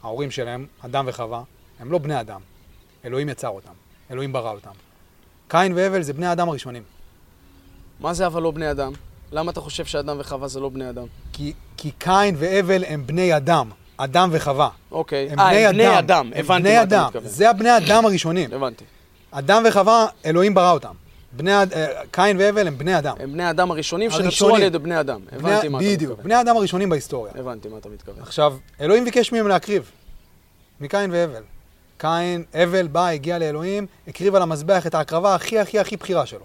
ההורים 0.02 0.30
שלהם, 0.30 0.66
אדם 0.80 1.04
וחווה, 1.08 1.42
הם 1.80 1.92
לא 1.92 1.98
בני 1.98 2.20
אדם. 2.20 2.40
אלוהים 3.04 3.28
יצר 3.28 3.48
אותם, 3.48 3.72
אלוהים 4.10 4.32
ברא 4.32 4.50
אותם. 4.50 4.70
קין 5.48 5.72
והבל 5.72 6.02
זה 6.02 6.12
בני 6.12 6.26
האדם 6.26 6.48
הראשונים. 6.48 6.82
מה 8.00 8.14
זה 8.14 8.26
אבל 8.26 8.42
לא 8.42 8.50
בני 8.50 8.70
אדם? 8.70 8.92
למה 9.32 9.50
אתה 9.50 9.60
חושב 9.60 9.84
שאדם 9.84 10.16
וחווה 10.20 10.48
זה 10.48 10.60
לא 10.60 10.68
בני 10.68 10.90
אדם? 10.90 11.06
כי, 11.32 11.52
כי 11.76 11.90
קין 11.98 12.34
והבל 12.38 12.84
הם 12.84 13.06
בני 13.06 13.36
אדם, 13.36 13.70
אדם 13.96 14.28
וחווה. 14.32 14.68
אוקיי. 14.90 15.30
הם 15.30 15.38
אה, 15.38 15.50
בני 15.50 15.66
הם 15.66 15.72
בני 15.72 15.88
אדם. 15.88 15.96
אדם. 15.98 16.30
הבנתי 16.36 16.68
מה 16.68 16.74
אתה 16.74 16.82
אדם. 16.82 17.06
מתכוון. 17.06 17.28
זה 17.28 17.50
הבני 17.50 17.76
אדם 17.76 18.06
הראשונים. 18.06 18.52
הבנתי. 18.52 18.84
אדם 19.30 19.62
וחווה, 19.68 20.06
אלוהים 20.24 20.54
ברא 20.54 20.72
אותם. 20.72 20.94
בני, 21.32 21.52
אה, 21.54 21.66
קין 22.10 22.36
והבל 22.40 22.66
הם 22.66 22.78
בני 22.78 22.98
אדם. 22.98 23.16
הם 23.20 23.32
בני 23.32 23.42
האדם 23.44 23.70
הראשונים 23.70 24.10
שנוצרו. 24.10 24.56
על 24.56 24.62
ידי 24.62 24.78
בני 24.78 25.00
אדם. 25.00 25.20
בני- 25.26 25.38
הבנתי 25.52 25.68
מה 25.68 25.78
אתה 25.78 25.86
בדיוק, 25.86 26.10
מתכוון. 26.10 26.24
בני 26.24 26.34
האדם 26.34 26.56
הראשונים 26.56 26.88
בהיסטוריה. 26.88 27.32
הבנתי 27.36 27.68
מה 27.68 27.78
אתה 27.78 27.88
מתכוון. 27.88 28.22
עכשיו, 28.22 28.56
אלוהים 28.80 29.04
ביקש 29.04 29.32
מהם 29.32 29.48
להקריב. 29.48 29.90
מקין 30.80 31.10
והבל. 31.12 31.42
קין, 31.98 32.44
הבל 32.54 32.86
בא, 32.86 33.06
הגיע 33.08 33.38
לאלוהים, 33.38 33.86
הקריב 34.08 34.34
על 34.34 34.42
המזבח 34.42 34.86
את 34.86 34.94
ההקרבה 34.94 35.34
הכי 35.34 35.58
הכי 35.58 35.78
הכי 35.78 35.96
בכירה 35.96 36.26
שלו. 36.26 36.44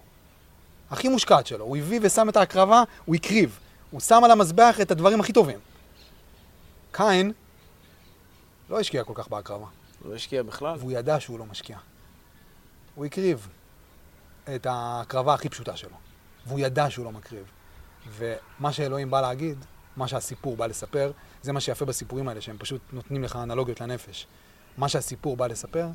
הכי 0.91 1.08
מושקעת 1.08 1.48
שלו. 1.48 1.65
הוא 1.65 1.77
הביא 1.77 2.00
ושם 2.03 2.29
את 2.29 2.38
ההקרבה, 2.38 2.84
הוא 3.06 3.15
הקריב. 3.15 3.60
הוא 3.91 4.00
שם 4.01 4.22
על 4.24 4.32
המזבח 4.32 4.77
את 4.82 4.91
הדברים 4.91 5.20
הכי 5.20 5.34
טובים. 5.34 5.60
קין 6.91 7.32
לא 8.70 8.79
השקיע 8.79 9.03
כל 9.03 9.13
כך 9.15 9.27
בהקרבה, 9.27 9.65
לא 10.06 10.15
השקיע 10.15 10.44
בכלל. 10.44 10.75
והוא 10.79 10.91
ידע 10.91 11.20
שהוא 11.20 11.39
לא 11.39 11.46
משקיע. 11.46 11.77
הוא 12.96 13.06
הקריב 13.06 13.48
את 14.56 14.66
ההקרבה 14.66 15.34
הכי 15.34 15.50
פשוטה 15.50 15.77
שלו, 15.77 15.96
והוא 16.46 16.60
ידע 16.60 16.89
שהוא 16.89 17.06
לא 17.06 17.12
מקריב. 17.12 17.44
ומה 18.10 18.72
שאלוהים 18.72 19.12
בא 19.12 19.22
להגיד, 19.22 19.66
מה 19.98 20.08
שהסיפור 20.08 20.58
בא 20.58 20.66
לספר, 20.66 21.12
זה 21.42 21.54
מה 21.54 21.60
שיפה 21.60 21.86
בסיפורים 21.86 22.27
האלה, 22.27 22.42
שהם 22.42 22.58
פשוט 22.60 22.82
נותנים 22.94 23.24
לך 23.24 23.36
אנלוגיות 23.36 23.82
לנפש. 23.82 24.27
מה 24.77 24.89
שהסיפור 24.89 25.38
בא 25.38 25.48
לספר, 25.48 25.88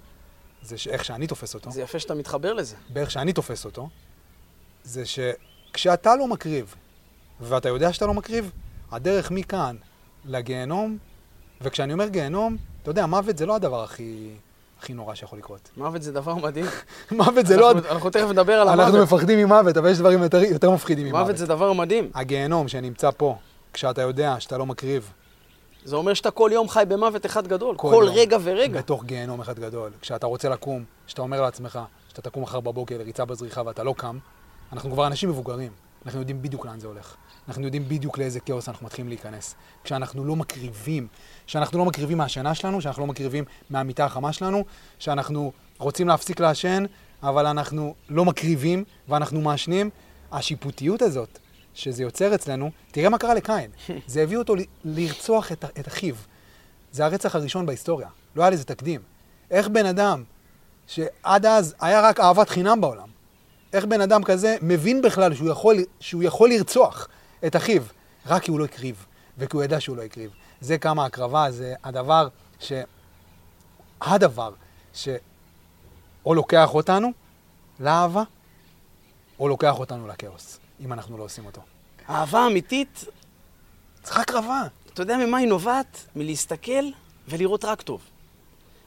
זה 0.62 0.78
שאיך 0.78 1.04
שאני 1.04 1.26
תופס 1.26 1.54
אותו, 1.54 1.70
זה 1.70 1.82
יפה 1.82 1.98
שאתה 1.98 2.14
מתחבר 2.14 2.52
לזה. 2.52 2.76
באיך 2.88 3.10
שאני 3.10 3.32
תופס 3.32 3.64
אותו, 3.64 3.88
זה 4.84 5.02
שכשאתה 5.06 6.16
לא 6.16 6.28
מקריב, 6.28 6.74
ואתה 7.40 7.68
יודע 7.68 7.92
שאתה 7.92 8.06
לא 8.06 8.14
מקריב, 8.14 8.52
הדרך 8.90 9.30
מכאן 9.30 9.76
לגיהנום, 10.24 10.98
וכשאני 11.60 11.92
אומר 11.92 12.08
גיהנום, 12.08 12.56
אתה 12.82 12.90
יודע, 12.90 13.06
מוות 13.06 13.38
זה 13.38 13.46
לא 13.46 13.56
הדבר 13.56 13.84
הכי, 13.84 14.34
הכי 14.82 14.92
נורא 14.94 15.14
שיכול 15.14 15.38
לקרות. 15.38 15.70
מוות 15.76 16.02
זה 16.02 16.12
דבר 16.12 16.34
מדהים. 16.34 16.66
מוות 17.10 17.46
זה 17.46 17.56
לא... 17.56 17.70
אנחנו- 17.72 17.90
אנחנו 17.90 18.10
תכף 18.10 18.26
נדבר 18.30 18.52
על 18.52 18.68
אנחנו 18.68 18.82
המוות. 18.96 19.02
מפחדים 19.12 19.38
ממוות, 19.38 19.76
אבל 19.76 19.90
יש 19.90 19.98
דברים 19.98 20.22
יותר, 20.22 20.42
יותר 20.42 20.70
מפחידים 20.70 21.06
ממוות. 21.06 21.22
מוות 21.22 21.36
זה 21.36 21.46
דבר 21.46 21.72
מדהים. 21.72 22.10
הגיהנום 22.14 22.68
שנמצא 22.68 23.10
פה, 23.16 23.36
כשאתה 23.72 24.02
יודע 24.02 24.36
שאתה 24.38 24.58
לא 24.58 24.66
מקריב, 24.66 25.12
זה 25.84 25.96
אומר 25.96 26.14
שאתה 26.14 26.30
כל 26.30 26.50
יום 26.52 26.68
חי 26.68 26.84
במוות 26.88 27.26
אחד 27.26 27.46
גדול. 27.46 27.76
כל 27.76 27.88
כל 27.90 28.04
יום. 28.06 28.14
רגע 28.16 28.36
ורגע. 28.42 28.78
בתוך 28.78 29.04
גיהנום 29.04 29.40
אחד 29.40 29.58
גדול. 29.58 29.90
כשאתה 30.00 30.26
רוצה 30.26 30.48
לקום, 30.48 30.84
כשאתה 31.06 31.22
אומר 31.22 31.40
לעצמך 31.40 31.78
שאתה 32.08 32.22
תקום 32.22 32.42
מחר 32.42 32.60
בבוקר 32.60 32.98
לריצה 32.98 33.24
בזריחה 33.24 33.62
ואתה 33.66 33.82
לא 33.82 33.94
קם, 33.96 34.18
אנחנו 34.72 34.90
כבר 34.90 35.06
אנשים 35.06 35.28
מבוגרים. 35.28 35.72
אנחנו 36.06 36.20
יודעים 36.20 36.42
בדיוק 36.42 36.66
לאן 36.66 36.80
זה 36.80 36.86
הולך. 36.86 37.14
אנחנו 37.48 37.64
יודעים 37.64 37.88
בדיוק 37.88 38.18
לאיזה 38.18 38.40
כאוס 38.40 38.68
אנחנו 38.68 38.86
מתחילים 38.86 39.08
להיכנס. 39.08 39.54
כשאנחנו 39.84 40.24
לא 40.24 40.36
מקריבים, 40.36 41.06
כשאנחנו 41.46 41.78
לא 41.78 41.84
מקריבים 41.84 42.18
מהשינה 42.18 42.54
שלנו, 42.54 42.78
כשאנחנו 42.78 43.02
לא 43.02 43.06
מקריבים 43.06 43.44
מהמיטה 43.70 44.04
החמה 44.04 44.32
שלנו, 44.32 44.64
שאנחנו 44.98 45.52
רוצים 45.78 46.08
להפסיק 46.08 46.40
לעשן, 46.40 46.84
אבל 47.22 47.46
אנחנו 47.46 47.94
לא 48.08 48.24
מקריבים 48.24 48.84
ואנחנו 49.08 49.40
מעשנים, 49.40 49.90
השיפוטיות 50.32 51.02
הזאת 51.02 51.38
שזה 51.74 52.02
יוצר 52.02 52.34
אצלנו, 52.34 52.70
תראה 52.90 53.08
מה 53.08 53.18
קרה 53.18 53.34
לקין. 53.34 53.70
זה 54.06 54.22
הביא 54.22 54.36
אותו 54.36 54.54
ל- 54.54 54.60
לרצוח 54.84 55.52
את, 55.52 55.64
את 55.78 55.88
אחיו. 55.88 56.14
זה 56.92 57.04
הרצח 57.04 57.36
הראשון 57.36 57.66
בהיסטוריה. 57.66 58.08
לא 58.36 58.42
היה 58.42 58.50
לזה 58.50 58.64
תקדים. 58.64 59.00
איך 59.50 59.68
בן 59.68 59.86
אדם, 59.86 60.24
שעד 60.86 61.46
אז 61.46 61.74
היה 61.80 62.00
רק 62.00 62.20
אהבת 62.20 62.48
חינם 62.48 62.80
בעולם, 62.80 63.08
איך 63.72 63.84
בן 63.84 64.00
אדם 64.00 64.24
כזה 64.24 64.56
מבין 64.62 65.02
בכלל 65.02 65.34
שהוא 65.34 65.50
יכול, 65.50 65.76
שהוא 66.00 66.22
יכול 66.22 66.50
לרצוח 66.50 67.08
את 67.46 67.56
אחיו, 67.56 67.82
רק 68.26 68.42
כי 68.42 68.50
הוא 68.50 68.58
לא 68.58 68.64
הקריב, 68.64 69.06
וכי 69.38 69.56
הוא 69.56 69.64
ידע 69.64 69.80
שהוא 69.80 69.96
לא 69.96 70.02
הקריב. 70.02 70.30
זה 70.62 70.78
כמה 70.78 71.04
הקרבה, 71.04 71.50
זה 71.50 71.74
הדבר 71.84 72.28
ש... 72.60 72.72
הדבר 74.00 74.52
שאו 74.94 75.14
לוקח 76.34 76.74
אותנו 76.74 77.12
לאהבה, 77.80 78.22
או 79.40 79.48
לוקח 79.48 79.78
אותנו 79.78 80.08
לכאוס, 80.08 80.58
אם 80.84 80.92
אנחנו 80.92 81.18
לא 81.18 81.22
עושים 81.22 81.46
אותו. 81.46 81.60
אהבה 82.08 82.46
אמיתית, 82.46 83.04
צריך 84.02 84.18
הקרבה. 84.18 84.62
אתה 84.92 85.02
יודע 85.02 85.16
ממה 85.16 85.38
היא 85.38 85.48
נובעת? 85.48 86.06
מלהסתכל 86.16 86.84
ולראות 87.28 87.64
רק 87.64 87.82
טוב. 87.82 88.00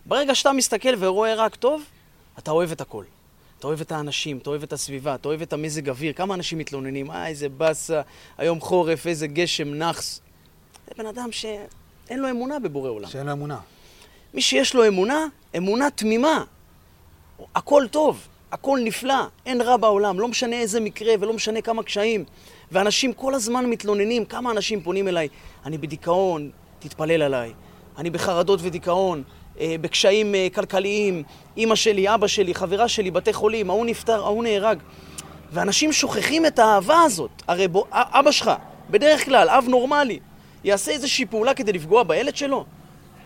ברגע 0.05 0.35
שאתה 0.35 0.51
מסתכל 0.51 0.93
ורואה 0.99 1.35
רק 1.35 1.55
טוב, 1.55 1.83
אתה 2.39 2.51
אוהב 2.51 2.71
את 2.71 2.81
הכל. 2.81 3.03
אתה 3.59 3.67
אוהב 3.67 3.81
את 3.81 3.91
האנשים, 3.91 4.37
אתה 4.37 4.49
אוהב 4.49 4.63
את 4.63 4.73
הסביבה, 4.73 5.15
אתה 5.15 5.27
אוהב 5.27 5.41
את 5.41 5.53
המזג 5.53 5.89
אוויר. 5.89 6.13
כמה 6.13 6.33
אנשים 6.33 6.57
מתלוננים, 6.57 7.11
אה, 7.11 7.27
איזה 7.27 7.49
באסה, 7.49 8.01
היום 8.37 8.61
חורף, 8.61 9.07
איזה 9.07 9.27
גשם, 9.27 9.73
נאחס. 9.73 10.21
זה 10.87 10.91
בן 10.97 11.05
אדם 11.05 11.31
שאין 11.31 11.59
לו 12.19 12.29
אמונה 12.29 12.59
בבורא 12.59 12.89
עולם. 12.89 13.09
שאין 13.09 13.25
לו 13.25 13.31
אמונה. 13.31 13.57
מי 14.33 14.41
שיש 14.41 14.73
לו 14.75 14.87
אמונה, 14.87 15.25
אמונה 15.57 15.89
תמימה. 15.91 16.43
הכל 17.55 17.83
טוב, 17.91 18.27
הכל 18.51 18.79
נפלא, 18.83 19.13
אין 19.45 19.61
רע 19.61 19.77
בעולם, 19.77 20.19
לא 20.19 20.27
משנה 20.27 20.55
איזה 20.55 20.79
מקרה 20.79 21.13
ולא 21.19 21.33
משנה 21.33 21.61
כמה 21.61 21.83
קשיים. 21.83 22.23
ואנשים 22.71 23.13
כל 23.13 23.33
הזמן 23.33 23.65
מתלוננים, 23.65 24.25
כמה 24.25 24.51
אנשים 24.51 24.81
פונים 24.81 25.07
אליי, 25.07 25.27
אני 25.65 25.77
בדיכאון, 25.77 26.49
תתפלל 26.79 27.21
עליי. 27.21 27.53
אני 27.97 28.09
בחרדות 28.09 28.59
ודיכאון, 28.63 29.23
אה, 29.59 29.75
בקשיים 29.81 30.35
אה, 30.35 30.47
כלכליים, 30.55 31.23
אימא 31.57 31.75
שלי, 31.75 32.13
אבא 32.13 32.27
שלי, 32.27 32.55
חברה 32.55 32.87
שלי, 32.87 33.11
בתי 33.11 33.33
חולים, 33.33 33.69
ההוא 33.69 33.85
נפטר, 33.85 34.23
ההוא 34.23 34.43
נהרג. 34.43 34.79
ואנשים 35.51 35.91
שוכחים 35.93 36.45
את 36.45 36.59
האהבה 36.59 37.01
הזאת. 37.01 37.31
הרי 37.47 37.67
בוא, 37.67 37.83
א- 37.91 38.19
אבא 38.19 38.31
שלך, 38.31 38.51
בדרך 38.89 39.25
כלל, 39.25 39.49
אב 39.49 39.65
נורמלי, 39.67 40.19
יעשה 40.65 40.91
איזושהי 40.91 41.25
פעולה 41.25 41.53
כדי 41.53 41.73
לפגוע 41.73 42.03
בילד 42.03 42.35
שלו? 42.35 42.65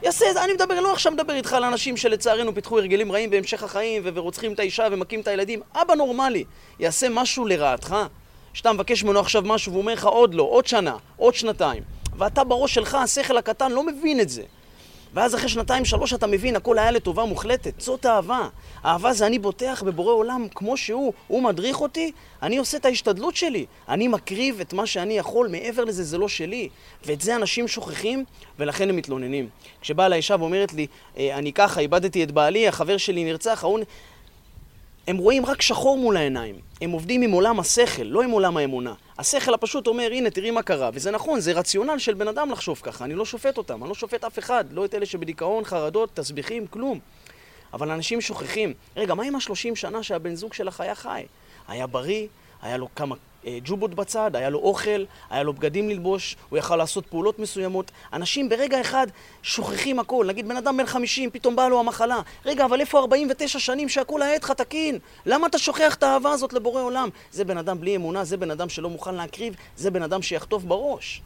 יעשה 0.04 0.30
את 0.30 0.34
זה, 0.34 0.44
אני 0.44 0.54
מדבר, 0.54 0.80
לא 0.80 0.94
עכשיו 0.94 1.12
מדבר 1.12 1.34
איתך 1.34 1.54
על 1.54 1.64
אנשים 1.64 1.98
שלצערנו 1.98 2.56
פיתחו 2.56 2.80
הרגלים 2.80 3.12
רעים 3.12 3.30
בהמשך 3.30 3.64
החיים 3.64 4.02
ו- 4.06 4.10
ורוצחים 4.14 4.54
את 4.54 4.60
האישה 4.60 4.88
ומכים 4.92 5.22
את 5.22 5.28
הילדים. 5.28 5.62
אבא 5.76 5.96
נורמלי, 5.96 6.44
יעשה 6.80 7.10
משהו 7.10 7.46
לרעתך, 7.46 7.96
שאתה 8.54 8.74
מבקש 8.74 9.04
ממנו 9.04 9.20
עכשיו 9.20 9.42
משהו 9.46 9.72
והוא 9.72 9.82
אומר 9.82 9.94
לך 9.94 10.06
עוד 10.06 10.34
לא, 10.34 10.44
עוד 10.44 10.68
שנה, 10.68 10.96
עוד 11.18 11.36
שנתיים. 11.36 11.84
ואתה 12.18 12.44
בראש 12.44 12.74
שלך, 12.74 12.96
השכל 12.96 13.38
הקטן, 13.38 13.72
לא 13.72 13.86
מבין 13.86 14.20
את 14.20 14.30
זה. 14.30 14.44
ואז 15.14 15.36
אחרי 15.36 15.50
שנתיים, 15.50 15.86
שלוש, 15.86 16.14
אתה 16.14 16.28
מבין, 16.28 16.56
הכל 16.56 16.80
היה 16.80 16.92
לטובה 16.92 17.26
מוחלטת. 17.26 17.82
זאת 17.82 18.06
אהבה. 18.06 18.50
אהבה 18.86 19.14
זה 19.14 19.28
אני 19.28 19.40
בוטח 19.40 19.84
בבורא 19.84 20.14
עולם 20.14 20.48
כמו 20.56 20.78
שהוא. 20.78 21.14
הוא 21.28 21.44
מדריך 21.44 21.82
אותי, 21.82 22.12
אני 22.44 22.58
עושה 22.58 22.78
את 22.78 22.86
ההשתדלות 22.86 23.36
שלי. 23.36 23.66
אני 23.90 24.08
מקריב 24.08 24.60
את 24.60 24.74
מה 24.74 24.86
שאני 24.86 25.18
יכול, 25.18 25.48
מעבר 25.48 25.84
לזה 25.84 26.04
זה 26.04 26.18
לא 26.18 26.28
שלי. 26.28 26.70
ואת 27.06 27.22
זה 27.22 27.36
אנשים 27.36 27.68
שוכחים, 27.68 28.24
ולכן 28.60 28.90
הם 28.90 28.96
מתלוננים. 28.96 29.50
כשבאה 29.82 30.06
אליי 30.06 30.18
אישה 30.18 30.36
ואומרת 30.40 30.74
לי, 30.74 30.88
"אה, 31.18 31.38
אני 31.38 31.54
ככה, 31.54 31.80
איבדתי 31.80 32.24
את 32.24 32.32
בעלי, 32.32 32.68
החבר 32.68 32.98
שלי 32.98 33.24
נרצח, 33.24 33.64
ההוא... 33.64 33.80
נ-" 33.80 33.84
הם 35.08 35.18
רואים 35.18 35.46
רק 35.46 35.62
שחור 35.62 35.98
מול 35.98 36.18
העיניים. 36.18 36.56
הם 36.82 36.92
עובדים 36.92 37.22
עם 37.22 37.32
עולם 37.32 37.60
השכל, 37.60 38.04
לא 38.04 38.22
עם 38.22 38.32
עולם 38.32 38.58
האמונה. 38.58 38.94
השכל 39.18 39.54
הפשוט 39.54 39.88
אומר, 39.88 40.10
הנה, 40.12 40.30
תראי 40.30 40.52
מה 40.52 40.62
קרה. 40.62 40.90
וזה 40.94 41.12
נכון, 41.12 41.40
זה 41.40 41.52
רציונל 41.52 41.98
של 41.98 42.14
בן 42.14 42.28
אדם 42.28 42.52
לחשוב 42.52 42.80
ככה. 42.84 43.06
אני 43.06 43.16
לא 43.16 43.26
שופט 43.26 43.58
אותם, 43.58 43.82
אני 43.82 43.90
לא 43.90 43.96
שופט 43.96 44.24
אף 44.24 44.40
אחד. 44.40 44.66
לא 44.72 44.86
את 44.86 44.96
אלה 44.96 45.06
שבדיכאון, 45.06 45.64
חרדות, 45.64 46.10
תסביכים, 46.14 46.68
כלום. 46.68 47.00
אבל 47.74 47.92
אנשים 47.92 48.22
שוכחים. 48.22 48.74
רגע, 48.98 49.14
מה 49.14 49.24
עם 49.24 49.36
השלושים 49.36 49.76
שנה 49.76 50.04
שהבן 50.04 50.36
זוג 50.36 50.54
שלך 50.54 50.82
היה 50.82 50.96
חי? 50.96 51.26
היה 51.68 51.88
בריא, 51.88 52.28
היה 52.62 52.78
לו 52.78 52.88
כמה 52.96 53.16
ג'ובות 53.46 53.96
בצד, 53.96 54.36
היה 54.36 54.50
לו 54.50 54.60
אוכל, 54.60 55.04
היה 55.30 55.44
לו 55.44 55.54
בגדים 55.54 55.90
ללבוש, 55.90 56.36
הוא 56.50 56.58
יכל 56.60 56.76
לעשות 56.76 57.06
פעולות 57.06 57.40
מסוימות. 57.40 57.92
אנשים 58.14 58.50
ברגע 58.50 58.82
אחד 58.82 59.08
שוכחים 59.44 60.00
הכל. 60.00 60.26
נגיד 60.28 60.48
בן 60.48 60.58
אדם 60.58 60.78
בן 60.78 60.86
50, 60.86 61.30
פתאום 61.30 61.56
באה 61.56 61.70
לו 61.70 61.80
המחלה. 61.80 62.22
רגע, 62.46 62.66
אבל 62.66 62.80
איפה 62.80 63.00
49 63.00 63.60
שנים 63.60 63.90
שהכול 63.90 64.22
היה 64.22 64.34
איתך 64.34 64.52
תקין? 64.52 65.00
למה 65.26 65.48
אתה 65.48 65.58
שוכח 65.58 65.96
את 65.96 66.04
האהבה 66.04 66.32
הזאת 66.32 66.54
לבורא 66.54 66.82
עולם? 66.82 67.10
זה 67.32 67.46
בן 67.46 67.58
אדם 67.58 67.80
בלי 67.80 67.96
אמונה, 67.96 68.24
זה 68.24 68.38
בן 68.38 68.52
אדם 68.52 68.70
שלא 68.70 68.90
מוכן 68.90 69.16
להקריב, 69.16 69.56
זה 69.76 69.92
בן 69.92 70.04
אדם 70.04 70.22
שיחטוף 70.22 70.64
בראש. 70.64 71.22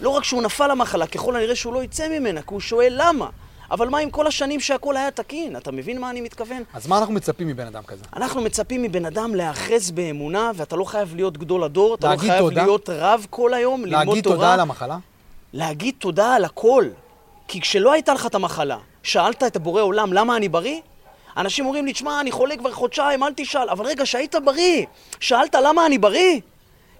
לא 0.00 0.10
רק 0.10 0.24
שהוא 0.24 0.42
נפל 0.42 0.68
למחלה, 0.68 1.06
ככל 1.06 1.36
הנראה 1.36 1.56
שהוא 1.56 1.74
לא 1.74 1.82
יצא 1.82 2.08
ממנה, 2.08 2.42
כי 2.42 2.48
הוא 2.54 2.60
שואל 2.60 2.94
למה. 2.96 3.30
אבל 3.70 3.88
מה 3.88 3.98
עם 3.98 4.10
כל 4.10 4.26
השנים 4.26 4.60
שהכל 4.60 4.96
היה 4.96 5.10
תקין? 5.10 5.56
אתה 5.56 5.72
מבין 5.72 6.00
מה 6.00 6.10
אני 6.10 6.20
מתכוון? 6.20 6.62
אז 6.74 6.86
מה 6.86 6.98
אנחנו 6.98 7.14
מצפים 7.14 7.48
מבן 7.48 7.66
אדם 7.66 7.82
כזה? 7.82 8.04
אנחנו 8.16 8.40
מצפים 8.40 8.82
מבן 8.82 9.06
אדם 9.06 9.34
להיאחז 9.34 9.90
באמונה, 9.90 10.50
ואתה 10.54 10.76
לא 10.76 10.84
חייב 10.84 11.14
להיות 11.16 11.38
גדול 11.38 11.64
הדור, 11.64 11.94
אתה 11.94 12.06
לא 12.06 12.12
להגיד 12.12 12.30
חייב 12.30 12.42
תודה? 12.42 12.62
להיות 12.62 12.88
רב 12.88 13.26
כל 13.30 13.54
היום, 13.54 13.84
ללמוד 13.84 14.06
להגיד 14.06 14.24
תורה. 14.24 14.36
תודה 14.36 14.54
על 14.54 14.60
המחלה? 14.60 14.98
להגיד 15.52 15.94
תודה 15.98 16.34
על 16.34 16.44
הכל. 16.44 16.84
כי 17.48 17.60
כשלא 17.60 17.92
הייתה 17.92 18.14
לך 18.14 18.26
את 18.26 18.34
המחלה, 18.34 18.78
שאלת 19.02 19.42
את 19.42 19.56
הבורא 19.56 19.82
עולם 19.82 20.12
למה 20.12 20.36
אני 20.36 20.48
בריא? 20.48 20.80
אנשים 21.36 21.64
אומרים 21.66 21.86
לי, 21.86 21.92
תשמע, 21.92 22.20
אני 22.20 22.30
חולה 22.30 22.56
כבר 22.56 22.72
חודשיים, 22.72 23.22
אל 23.22 23.32
תשאל. 23.36 23.68
אבל 23.70 23.86
רגע, 23.86 24.06
שהיית 24.06 24.34
בריא, 24.44 24.84
שאלת 25.20 25.54
למה 25.54 25.86
אני 25.86 25.98
בריא? 25.98 26.40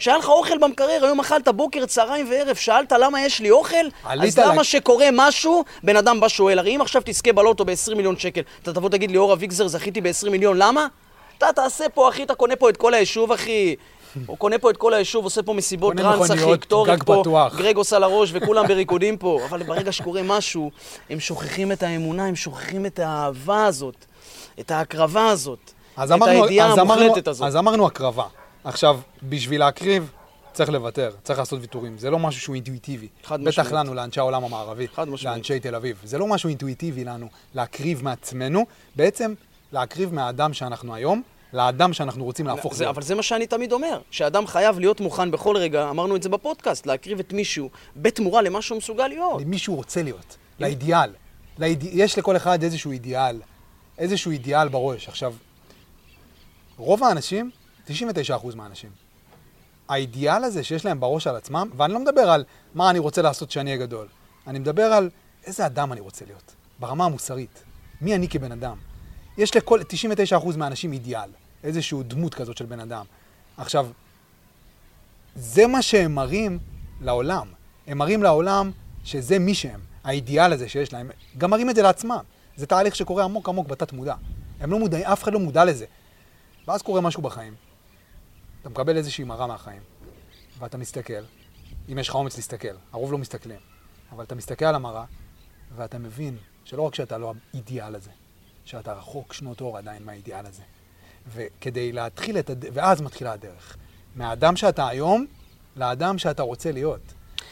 שהיה 0.02 0.16
לך 0.18 0.28
אוכל 0.28 0.59
במקרר, 0.59 0.99
היום 1.04 1.21
אכלת 1.21 1.49
בוקר, 1.49 1.87
צהריים 1.87 2.30
וערב, 2.30 2.56
שאלת 2.56 2.92
למה 2.92 3.23
יש 3.25 3.40
לי 3.40 3.50
אוכל? 3.50 3.76
אז 4.04 4.38
למה 4.38 4.54
לה- 4.54 4.64
שקורה 4.64 5.06
משהו, 5.12 5.64
בן 5.82 5.97
אדם 5.97 6.21
בא 6.21 6.28
שואל, 6.28 6.59
הרי 6.59 6.76
אם 6.76 6.80
עכשיו 6.80 7.02
תזכה 7.04 7.32
בלוטו 7.32 7.64
ב-20 7.64 7.94
מיליון 7.94 8.16
שקל, 8.18 8.40
אתה 8.62 8.73
תבוא 8.73 8.88
תגיד 8.88 9.11
לי, 9.11 9.16
אור 9.16 9.32
אביגזר, 9.32 9.68
זכיתי 9.68 10.00
ב-20 10.00 10.30
מיליון, 10.30 10.56
למה? 10.59 10.87
אתה 11.38 11.47
תעשה 11.54 11.88
פה, 11.88 12.09
אחי, 12.09 12.23
אתה 12.23 12.35
קונה 12.35 12.56
פה 12.56 12.68
את 12.68 12.76
כל 12.76 12.94
היישוב, 12.94 13.32
אחי. 13.32 13.75
הוא 14.26 14.38
קונה 14.38 14.59
פה 14.59 14.71
את 14.71 14.76
כל 14.76 14.94
היישוב, 14.94 15.25
עושה 15.25 15.42
פה 15.42 15.52
מסיבות 15.52 15.97
טראנס, 15.97 16.30
אחי, 16.30 16.59
קטורת 16.61 17.02
פה, 17.02 17.18
פתוח. 17.21 17.56
גרגוס 17.59 17.92
על 17.92 18.02
הראש 18.02 18.30
וכולם 18.35 18.66
בריקודים 18.66 19.16
פה. 19.16 19.40
אבל 19.50 19.62
ברגע 19.62 19.92
שקורה 19.92 20.23
משהו, 20.23 20.71
הם 21.11 21.21
שוכחים 21.21 21.73
את 21.73 21.82
האמונה, 21.82 22.26
הם 22.26 22.37
שוכחים 22.37 22.87
את 22.87 22.99
האהבה 22.99 23.66
הזאת, 23.66 24.04
את 24.61 24.71
ההקרבה 24.71 25.28
הזאת, 25.28 25.73
את 26.04 26.11
אמרנו, 26.11 26.44
הידיעה 26.44 26.73
אמרנו, 26.73 26.92
המוחלטת 27.02 27.28
הזאת. 27.28 27.47
אז 27.47 27.56
אמרנו 27.56 27.87
הקרבה. 27.87 28.25
עכשיו, 28.64 29.00
בשביל 29.23 29.61
להקריב, 29.61 30.12
צריך 30.52 30.71
לוותר, 30.71 31.11
צריך 31.23 31.38
לעשות 31.38 31.61
ויתורים. 31.61 31.99
זה 31.99 32.11
לא 32.11 32.19
משהו 32.19 32.40
שהוא 32.40 32.54
אינטואיטיבי. 32.54 33.09
חד 33.25 33.40
בטח 33.40 33.49
משמעית. 33.49 33.73
לנו, 33.73 33.95
לאנשי 33.95 34.21
העולם 34.21 34.45
המערבי. 34.45 34.88
חד 34.88 35.09
משמעית. 35.09 35.37
לאנשי 35.37 35.61
תל 35.61 35.75
אביב. 35.75 36.00
זה 36.04 36.19
לא 36.19 36.26
משהו 36.26 36.49
אינטואיטיבי 36.49 37.04
לנו 37.04 37.28
להקריב 37.54 38.02
מעצמנו, 38.04 38.66
בעצם 38.97 39.35
להקריב 39.73 40.14
מהאדם 40.14 40.52
שאנחנו 40.52 40.95
היום, 40.95 41.23
לאדם 41.52 41.92
שאנחנו 41.92 42.25
רוצים 42.25 42.47
להפוך 42.47 42.75
זה, 42.75 42.85
להיות. 42.85 42.95
אבל 42.97 43.02
זה 43.02 43.14
מה 43.14 43.23
שאני 43.23 43.47
תמיד 43.47 43.73
אומר, 43.73 44.00
שאדם 44.11 44.47
חייב 44.47 44.78
להיות 44.78 45.00
מוכן 45.00 45.31
בכל 45.31 45.57
רגע, 45.57 45.90
אמרנו 45.90 46.16
את 46.16 46.23
זה 46.23 46.28
בפודקאסט, 46.28 46.87
להקריב 46.87 47.19
את 47.19 47.33
מישהו 47.33 47.71
בתמורה 47.97 48.42
למה 48.42 48.62
שהוא 48.62 48.78
מסוגל 48.78 49.09
להיות. 49.09 49.40
למי 49.40 49.59
שהוא 49.59 49.76
רוצה 49.76 50.02
להיות, 50.02 50.37
לאידיאל. 50.61 51.11
לאיד... 51.59 51.85
יש 51.92 52.19
לכל 52.19 52.37
אחד 52.37 52.62
איזשהו 52.62 52.92
אידיאל, 52.92 53.40
איזשהו 53.99 54.31
אידיאל 54.31 54.69
בראש. 54.69 55.09
עכשיו, 55.09 55.35
רוב 56.76 57.04
האנשים, 57.04 57.50
99% 57.88 58.56
מהאנשים, 58.56 58.90
האידיאל 59.88 60.44
הזה 60.44 60.64
שיש 60.64 60.84
להם 60.84 61.00
בראש 61.00 61.26
על 61.26 61.36
עצמם, 61.36 61.70
ואני 61.76 61.92
לא 61.92 62.00
מדבר 62.00 62.20
על 62.20 62.44
מה 62.74 62.90
אני 62.90 62.98
רוצה 62.98 63.22
לעשות 63.22 63.48
כשאני 63.48 63.70
אהיה 63.70 63.86
גדול, 63.86 64.06
אני 64.46 64.58
מדבר 64.58 64.82
על 64.82 65.10
איזה 65.46 65.66
אדם 65.66 65.92
אני 65.92 66.00
רוצה 66.00 66.24
להיות, 66.24 66.54
ברמה 66.78 67.04
המוסרית. 67.04 67.62
מי 68.00 68.14
אני 68.14 68.28
כבן 68.28 68.52
אדם? 68.52 68.76
יש 69.38 69.56
לכל, 69.56 69.80
99% 70.32 70.56
מהאנשים 70.56 70.92
אידיאל, 70.92 71.30
איזושהי 71.64 71.98
דמות 72.02 72.34
כזאת 72.34 72.56
של 72.56 72.66
בן 72.66 72.80
אדם. 72.80 73.04
עכשיו, 73.56 73.88
זה 75.34 75.66
מה 75.66 75.82
שהם 75.82 76.14
מראים 76.14 76.58
לעולם. 77.00 77.46
הם 77.86 77.98
מראים 77.98 78.22
לעולם 78.22 78.70
שזה 79.04 79.38
מי 79.38 79.54
שהם, 79.54 79.80
האידיאל 80.04 80.52
הזה 80.52 80.68
שיש 80.68 80.92
להם. 80.92 81.10
גם 81.38 81.50
מראים 81.50 81.70
את 81.70 81.74
זה 81.74 81.82
לעצמם. 81.82 82.18
זה 82.56 82.66
תהליך 82.66 82.96
שקורה 82.96 83.24
עמוק 83.24 83.48
עמוק 83.48 83.66
בתת 83.66 83.92
מודע. 83.92 84.14
הם 84.60 84.70
לא 84.70 84.78
מודעים, 84.78 85.04
אף 85.04 85.22
אחד 85.22 85.32
לא 85.32 85.38
מודע 85.40 85.64
לזה. 85.64 85.84
ואז 86.68 86.82
קורה 86.82 87.00
משהו 87.00 87.22
בחיים. 87.22 87.54
אתה 88.62 88.71
מקבל 88.71 88.97
איזושהי 88.97 89.25
מראה 89.25 89.47
מהחיים, 89.47 89.81
ואתה 90.59 90.78
מסתכל, 90.78 91.23
אם 91.92 91.99
יש 91.99 92.09
לך 92.09 92.14
אומץ 92.14 92.37
להסתכל, 92.37 92.75
הרוב 92.92 93.12
לא 93.12 93.19
מסתכלים, 93.19 93.61
אבל 94.12 94.25
אתה 94.25 94.35
מסתכל 94.35 94.64
על 94.64 94.75
המראה, 94.75 95.04
ואתה 95.76 95.99
מבין 95.99 96.37
שלא 96.64 96.83
רק 96.83 96.95
שאתה 96.95 97.19
לא 97.19 97.33
האידיאל 97.54 97.95
הזה, 97.95 98.11
שאתה 98.64 98.92
רחוק 98.92 99.33
שנות 99.33 99.61
אור 99.61 99.78
עדיין 99.78 100.04
מהאידיאל 100.04 100.47
הזה. 100.47 100.62
וכדי 101.35 101.92
להתחיל 101.92 102.38
את 102.38 102.50
הד... 102.50 102.64
ואז 102.73 103.00
מתחילה 103.00 103.33
הדרך. 103.33 103.76
מהאדם 104.16 104.57
שאתה 104.57 104.88
היום, 104.88 105.26
לאדם 105.76 106.19
שאתה 106.19 106.42
רוצה 106.42 106.73
להיות. 106.73 107.00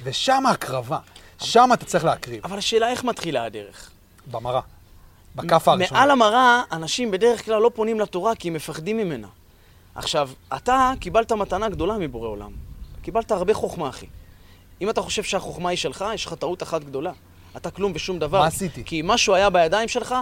ושם 0.02 0.46
ההקרבה, 0.46 0.98
שם 1.38 1.70
אתה 1.72 1.84
צריך 1.84 2.04
להקריב, 2.04 2.44
אבל 2.44 2.58
השאלה 2.58 2.90
איך 2.90 3.04
מתחילה 3.04 3.44
הדרך? 3.44 3.90
במראה, 4.30 4.60
בכאפה 5.36 5.72
הראשונה. 5.72 6.00
מעל 6.00 6.10
המראה, 6.10 6.62
אנשים 6.72 7.10
בדרך 7.10 7.44
כלל 7.44 7.62
לא 7.62 7.70
פונים 7.74 8.00
לתורה 8.00 8.34
כי 8.34 8.48
הם 8.48 8.54
מפחדים 8.54 8.96
ממנה. 8.96 9.28
עכשיו, 9.94 10.30
אתה 10.56 10.92
קיבלת 11.00 11.32
מתנה 11.32 11.68
גדולה 11.68 11.98
מבורא 11.98 12.28
עולם. 12.28 12.50
קיבלת 13.02 13.30
הרבה 13.32 13.54
חוכמה, 13.54 13.88
אחי. 13.88 14.06
אם 14.80 14.90
אתה 14.90 15.02
חושב 15.02 15.22
שהחוכמה 15.22 15.68
היא 15.68 15.78
שלך, 15.78 16.04
יש 16.14 16.26
לך 16.26 16.34
טעות 16.34 16.62
אחת 16.62 16.84
גדולה. 16.84 17.12
אתה 17.56 17.70
כלום 17.70 17.92
ושום 17.94 18.18
דבר. 18.18 18.38
מה 18.40 18.46
עשיתי? 18.46 18.82
כי 18.84 19.00
אם 19.00 19.06
משהו 19.06 19.34
היה 19.34 19.50
בידיים 19.50 19.88
שלך, 19.88 20.14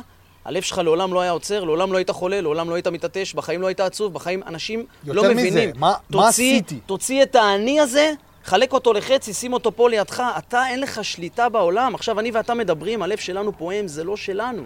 הלב 0.44 0.62
שלך 0.62 0.78
לעולם 0.78 1.12
לא 1.14 1.20
היה 1.20 1.30
עוצר, 1.30 1.64
לעולם 1.64 1.92
לא 1.92 1.96
היית 1.98 2.10
חולה, 2.10 2.40
לעולם 2.40 2.70
לא 2.70 2.74
היית 2.74 2.86
מתעטש, 2.86 3.34
בחיים 3.34 3.60
לא 3.62 3.66
היית 3.66 3.80
עצוב, 3.80 4.14
בחיים 4.14 4.42
אנשים 4.46 4.86
יותר 5.04 5.20
לא 5.22 5.22
מזה, 5.22 5.34
מבינים. 5.34 5.70
מה- 5.76 5.86
מה 5.86 5.94
תוציא, 6.10 6.28
עשיתי? 6.28 6.80
תוציא 6.86 7.22
את 7.22 7.34
האני 7.34 7.80
הזה, 7.80 8.12
חלק 8.44 8.72
אותו 8.72 8.92
לחצי, 8.92 9.32
שים 9.34 9.52
אותו 9.52 9.76
פה 9.76 9.88
לידך. 9.90 10.22
אתה, 10.38 10.66
אין 10.68 10.80
לך 10.80 11.04
שליטה 11.04 11.48
בעולם. 11.48 11.94
עכשיו, 11.94 12.20
אני 12.20 12.30
ואתה 12.30 12.54
מדברים, 12.54 13.02
הלב 13.02 13.18
שלנו 13.18 13.58
פועם, 13.58 13.88
זה 13.88 14.04
לא 14.04 14.16
שלנו. 14.16 14.62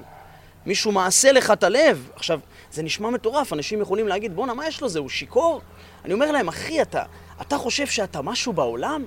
מישהו 0.67 0.93
מעשה 0.93 1.33
לך 1.33 1.51
את 1.51 1.65
הלב. 1.65 2.09
עכשיו, 2.17 2.41
זה 2.73 2.83
נשמע 2.83 3.11
מטורף, 3.11 3.53
אנשים 3.53 3.81
יכולים 3.81 4.09
להגיד, 4.09 4.37
בואנה, 4.37 4.55
מה 4.55 4.67
יש 4.67 4.81
לו 4.81 4.89
זה, 4.89 4.99
הוא 4.99 5.09
שיכור? 5.09 5.61
אני 6.05 6.13
אומר 6.13 6.33
להם, 6.33 6.49
אחי, 6.49 6.83
אתה, 6.83 7.03
אתה 7.41 7.59
חושב 7.59 7.87
שאתה 7.87 8.23
משהו 8.23 8.53
בעולם? 8.53 9.05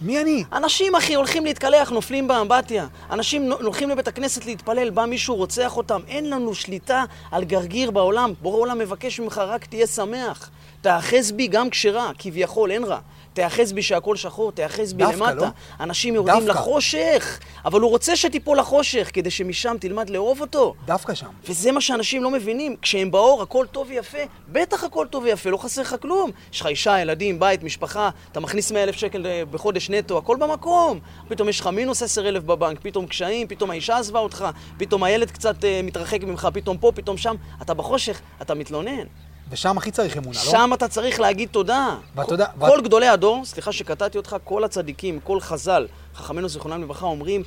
מי 0.00 0.20
אני? 0.20 0.44
אנשים, 0.52 0.94
אחי, 0.94 1.14
הולכים 1.14 1.44
להתקלח, 1.44 1.90
נופלים 1.90 2.28
באמבטיה. 2.28 2.86
אנשים 3.10 3.52
הולכים 3.52 3.90
לבית 3.90 4.08
הכנסת 4.08 4.46
להתפלל, 4.46 4.90
בא 4.90 5.04
מישהו, 5.04 5.34
רוצח 5.34 5.76
אותם. 5.76 6.00
אין 6.08 6.30
לנו 6.30 6.54
שליטה 6.54 7.04
על 7.30 7.44
גרגיר 7.44 7.90
בעולם. 7.90 8.32
בורא 8.42 8.58
עולם 8.58 8.78
מבקש 8.78 9.20
ממך, 9.20 9.38
רק 9.38 9.64
תהיה 9.64 9.86
שמח. 9.86 10.50
תאחז 10.80 11.32
בי 11.32 11.46
גם 11.46 11.70
כשרע, 11.70 12.10
כביכול, 12.18 12.70
אין 12.70 12.84
רע. 12.84 12.98
תאחז 13.34 13.72
בי 13.72 13.82
שהכל 13.82 14.16
שחור, 14.16 14.52
תאחז 14.52 14.92
בי 14.92 15.04
דווקא, 15.04 15.16
למטה. 15.16 15.34
לא? 15.34 15.46
אנשים 15.80 16.14
יורדים 16.14 16.34
דווקא. 16.34 16.50
לחושך, 16.50 17.38
אבל 17.64 17.80
הוא 17.80 17.90
רוצה 17.90 18.16
שתיפול 18.16 18.58
לחושך, 18.58 19.10
כדי 19.12 19.30
שמשם 19.30 19.76
תלמד 19.80 20.10
לאהוב 20.10 20.40
אותו. 20.40 20.74
דווקא 20.86 21.14
שם. 21.14 21.26
וזה 21.48 21.72
מה 21.72 21.80
שאנשים 21.80 22.22
לא 22.22 22.30
מבינים. 22.30 22.76
כשהם 22.82 23.10
באור, 23.10 23.42
הכל 23.42 23.66
טוב 23.72 23.86
ויפה. 23.90 24.18
בטח 24.48 24.84
הכל 24.84 25.06
טוב 25.10 25.24
ויפה, 25.24 25.50
לא 25.50 25.56
חסר 25.56 25.82
לך 25.82 25.96
כלום. 26.02 26.30
יש 26.52 26.60
לך 26.60 26.66
אישה, 26.66 27.00
ילדים, 27.00 27.40
בית, 27.40 27.62
משפחה, 27.62 28.10
אתה 28.32 28.40
מכניס 28.40 28.72
100 28.72 28.82
אלף 28.82 28.94
שקל 28.96 29.26
אה, 29.26 29.42
בחודש 29.50 29.90
נטו, 29.90 30.18
הכל 30.18 30.36
במקום. 30.40 30.98
פתאום 31.28 31.48
יש 31.48 31.60
לך 31.60 31.66
מינוס 31.66 32.02
10 32.02 32.28
אלף 32.28 32.42
בבנק, 32.42 32.78
פתאום 32.82 33.06
קשיים, 33.06 33.46
פתאום 33.46 33.70
האישה 33.70 33.98
עזבה 33.98 34.18
אותך, 34.18 34.44
פתאום 34.76 35.02
הילד 35.04 35.30
קצת 35.30 35.64
אה, 35.64 35.80
מתרחק 35.82 36.22
ממך, 36.22 36.48
פתאום 36.52 36.78
פה, 36.78 36.92
פתאום 36.94 37.16
שם. 37.16 37.34
אתה 37.62 37.74
בחושך, 37.74 38.20
אתה 38.42 38.54
מתלונן. 38.54 39.04
ושם 39.50 39.78
הכי 39.78 39.90
צריך 39.90 40.16
אמונה, 40.16 40.38
לא? 40.44 40.50
שם 40.50 40.70
אתה 40.74 40.88
צריך 40.88 41.20
להגיד 41.20 41.48
תודה. 41.52 41.96
ואתה 42.16 42.34
יודע- 42.34 42.46
כל 42.60 42.80
גדולי 42.80 43.08
הדור, 43.08 43.44
סליחה 43.44 43.72
שקטעתי 43.72 44.18
אותך, 44.18 44.36
כל 44.44 44.64
הצדיקים, 44.64 45.20
כל 45.24 45.40
חז"ל, 45.40 45.86
חכמינו 46.14 46.48
זיכרונם 46.48 46.82
לברכה, 46.82 47.06
אומרים, 47.06 47.42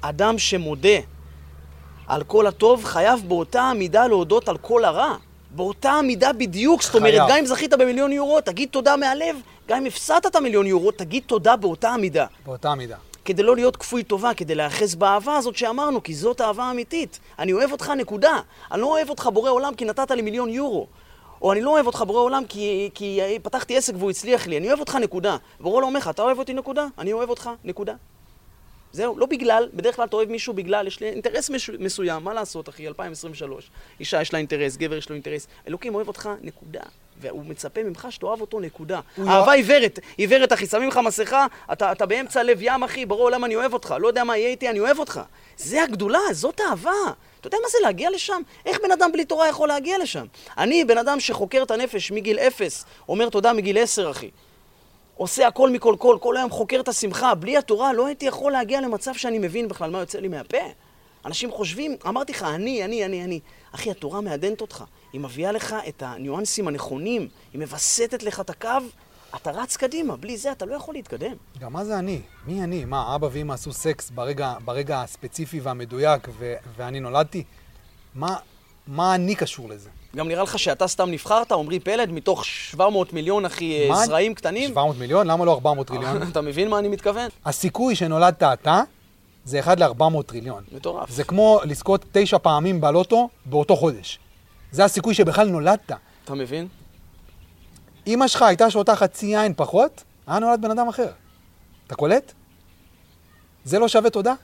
אדם 0.00 0.38
שמודה 0.38 0.98
על 2.06 2.22
כל 2.24 2.46
הטוב, 2.46 2.84
חייב 2.84 3.20
באותה 3.28 3.62
המידה 3.62 4.06
להודות 4.06 4.48
על 4.48 4.58
כל 4.58 4.84
הרע. 4.84 5.14
באותה 5.50 5.90
המידה 5.90 6.32
בדיוק. 6.32 6.82
זאת 6.82 6.94
אומרת, 6.94 7.14
חייב. 7.14 7.30
גם 7.30 7.36
אם 7.36 7.46
זכית 7.46 7.74
במיליון 7.74 8.12
יורו, 8.12 8.40
תגיד 8.40 8.68
תודה 8.72 8.96
מהלב. 8.96 9.36
גם 9.68 9.78
אם 9.78 9.86
הפסדת 9.86 10.26
את 10.26 10.36
המיליון 10.36 10.66
יורו, 10.66 10.90
תגיד 10.92 11.22
תודה 11.26 11.56
באותה 11.56 11.90
המידה. 11.90 12.26
באותה 12.46 12.74
מידה. 12.74 12.96
כדי 13.24 13.42
לא 13.42 13.56
להיות 13.56 13.76
כפוי 13.76 14.02
טובה, 14.02 14.34
כדי 14.34 14.54
להיאחז 14.54 14.94
באהבה 14.94 15.36
הזאת 15.36 15.56
שאמרנו, 15.56 16.02
כי 16.02 16.14
זאת 16.14 16.40
אהבה 16.40 16.70
אמיתית. 16.70 17.18
אני 17.38 17.52
אוהב 17.52 17.72
אותך, 17.72 17.88
נקודה. 17.88 18.40
אני 18.72 18.80
לא 18.80 18.86
אוהב 18.86 19.10
אותך 19.10 19.28
בורא 19.32 19.50
עולם 19.50 19.74
כי 19.74 19.84
נתת 19.84 20.10
לי 20.10 20.22
מיליון 20.22 20.48
יורו. 20.48 20.86
או 21.42 21.52
אני 21.52 21.60
לא 21.60 21.70
אוהב 21.70 21.86
אותך 21.86 22.04
בורא 22.06 22.20
עולם 22.20 22.44
כי, 22.48 22.90
כי 22.94 23.20
פתחתי 23.42 23.76
עסק 23.76 23.92
והוא 23.98 24.10
הצליח 24.10 24.46
לי. 24.46 24.56
אני 24.58 24.68
אוהב 24.68 24.80
אותך, 24.80 24.94
נקודה. 24.94 25.36
בורא 25.60 25.76
עולם 25.76 25.86
אומר 25.86 25.98
לך, 25.98 26.08
אתה 26.08 26.22
אוהב 26.22 26.38
אותי, 26.38 26.54
נקודה? 26.54 26.86
אני 26.98 27.12
אוהב 27.12 27.30
אותך, 27.30 27.50
נקודה. 27.64 27.94
זהו, 28.92 29.18
לא 29.18 29.26
בגלל, 29.26 29.68
בדרך 29.74 29.96
כלל 29.96 30.04
אתה 30.04 30.16
אוהב 30.16 30.28
מישהו 30.28 30.54
בגלל, 30.54 30.86
יש 30.86 31.00
לי 31.00 31.08
אינטרס 31.08 31.50
מש, 31.50 31.70
מסוים, 31.70 32.24
מה 32.24 32.34
לעשות, 32.34 32.68
אחי, 32.68 32.88
2023. 32.88 33.70
אישה 34.00 34.20
יש 34.20 34.32
לה 34.32 34.38
אינטרס, 34.38 34.76
גבר 34.76 34.96
יש 34.96 35.08
לו 35.08 35.14
אינטרס. 35.14 35.46
אלוקים 35.68 35.94
אוהב 35.94 36.08
אותך, 36.08 36.28
נקודה. 36.42 36.80
והוא 37.20 37.44
מצפה 37.46 37.82
ממך 37.82 38.06
שתאהב 38.10 38.40
אותו, 38.40 38.60
נקודה. 38.60 39.00
הוא 39.16 39.28
אהבה 39.28 39.46
לא- 39.46 39.52
עיוורת, 39.52 39.98
עיוורת, 40.16 40.52
אחי, 40.52 40.66
שמים 40.66 40.88
לך 40.88 41.00
מסכה, 41.04 41.46
אתה, 41.72 41.92
אתה 41.92 42.06
באמצע 42.06 42.42
לב 42.42 42.58
ים, 42.60 42.82
אחי, 42.82 43.06
ברור 43.06 43.22
עולם 43.22 43.44
אני 43.44 43.56
אוהב 43.56 43.72
אותך, 43.72 43.94
לא 44.00 44.08
יודע 44.08 44.24
מה 44.24 44.36
יהיה 44.36 44.48
איתי, 44.48 44.70
אני 44.70 44.80
אוהב 44.80 44.98
אותך. 44.98 45.20
זה 45.56 45.82
הגדולה, 45.82 46.18
זאת 46.32 46.60
אהבה. 46.70 46.90
אתה 47.42 47.48
יודע 47.48 47.58
מה 47.62 47.68
זה 47.68 47.78
להגיע 47.82 48.10
לשם? 48.10 48.42
איך 48.66 48.78
בן 48.82 48.90
אדם 48.90 49.12
בלי 49.12 49.24
תורה 49.24 49.48
יכול 49.48 49.68
להגיע 49.68 49.98
לשם? 49.98 50.26
אני, 50.58 50.84
בן 50.84 50.98
אדם 50.98 51.20
שחוקר 51.20 51.62
את 51.62 51.70
הנפש 51.70 52.10
מגיל 52.10 52.38
אפס, 52.38 52.84
אומר 53.08 53.28
תודה 53.28 53.52
מגיל 53.52 53.78
עשר, 53.78 54.10
אחי. 54.10 54.30
עושה 55.16 55.46
הכל 55.46 55.70
מכל 55.70 55.96
כל, 55.98 56.18
כל 56.20 56.36
היום 56.36 56.50
חוקר 56.50 56.80
את 56.80 56.88
השמחה. 56.88 57.34
בלי 57.34 57.56
התורה 57.56 57.92
לא 57.92 58.06
הייתי 58.06 58.26
יכול 58.26 58.52
להגיע 58.52 58.80
למצב 58.80 59.14
שאני 59.14 59.38
מבין 59.38 59.68
בכלל 59.68 59.90
מה 59.90 60.00
יוצא 60.00 60.18
לי 60.18 60.28
מהפה. 60.28 60.58
אנשים 61.24 61.50
חושבים, 61.50 61.96
אמרתי 62.08 62.32
לך, 62.32 62.42
אני, 62.42 62.84
אני, 62.84 63.04
אני, 63.04 63.24
אני. 63.24 63.40
אחי, 63.72 63.90
התורה 63.90 64.20
מעדנת 64.20 64.60
אותך. 64.60 64.84
היא 65.12 65.20
מביאה 65.20 65.52
לך 65.52 65.76
את 65.88 66.02
הניואנסים 66.06 66.68
הנכונים, 66.68 67.28
היא 67.52 67.60
מווסתת 67.60 68.22
לך 68.22 68.40
את 68.40 68.50
הקו, 68.50 68.68
אתה 69.36 69.50
רץ 69.50 69.76
קדימה. 69.76 70.16
בלי 70.16 70.36
זה 70.36 70.52
אתה 70.52 70.64
לא 70.66 70.74
יכול 70.74 70.94
להתקדם. 70.94 71.32
גם 71.58 71.72
מה 71.72 71.84
זה 71.84 71.98
אני? 71.98 72.20
מי 72.46 72.62
אני? 72.64 72.84
מה, 72.84 73.14
אבא 73.14 73.28
ואמא 73.32 73.52
עשו 73.52 73.72
סקס 73.72 74.10
ברגע, 74.10 74.54
ברגע 74.64 75.00
הספציפי 75.02 75.60
והמדויק 75.60 76.28
ו- 76.38 76.54
ואני 76.76 77.00
נולדתי? 77.00 77.44
מה, 78.14 78.36
מה 78.86 79.14
אני 79.14 79.34
קשור 79.34 79.68
לזה? 79.68 79.88
גם 80.16 80.28
נראה 80.28 80.42
לך 80.42 80.58
שאתה 80.58 80.86
סתם 80.88 81.10
נבחרת, 81.10 81.52
עמרי 81.52 81.80
פלד, 81.80 82.10
מתוך 82.10 82.44
700 82.44 83.12
מיליון, 83.12 83.44
אחי, 83.44 83.88
מה- 83.88 84.06
זרעים 84.06 84.34
קטנים? 84.34 84.68
700 84.70 84.98
מיליון? 84.98 85.26
למה 85.26 85.44
לא 85.44 85.52
400 85.52 85.86
טריליון? 85.86 86.22
אתה 86.22 86.40
מבין 86.40 86.68
מה 86.68 86.78
אני 86.78 86.88
מתכוון? 86.88 87.28
הסיכוי 87.44 87.94
שנולדת 87.96 88.42
אתה 88.42 88.82
זה 89.44 89.60
1 89.60 89.78
ל-400 89.80 90.22
טריליון. 90.26 90.62
מטורף. 90.72 91.10
זה 91.10 91.24
כמו 91.24 91.60
לזכות 91.64 92.04
תשע 92.12 92.38
פעמים 92.38 92.80
בלוטו 92.80 93.28
באותו 93.46 93.76
חודש. 93.76 94.18
זה 94.72 94.84
הסיכוי 94.84 95.14
שבכלל 95.14 95.48
נולדת. 95.48 95.92
אתה 96.24 96.34
מבין? 96.34 96.68
אמא 98.06 98.28
שלך 98.28 98.42
הייתה 98.42 98.70
שותה 98.70 98.96
חצי 98.96 99.26
יין 99.26 99.52
פחות, 99.56 100.04
היה 100.26 100.38
נולד 100.38 100.62
בן 100.62 100.70
אדם 100.70 100.88
אחר. 100.88 101.08
אתה 101.86 101.94
קולט? 101.94 102.32
זה 103.64 103.78
לא 103.78 103.88
שווה 103.88 104.10
תודה? 104.10 104.34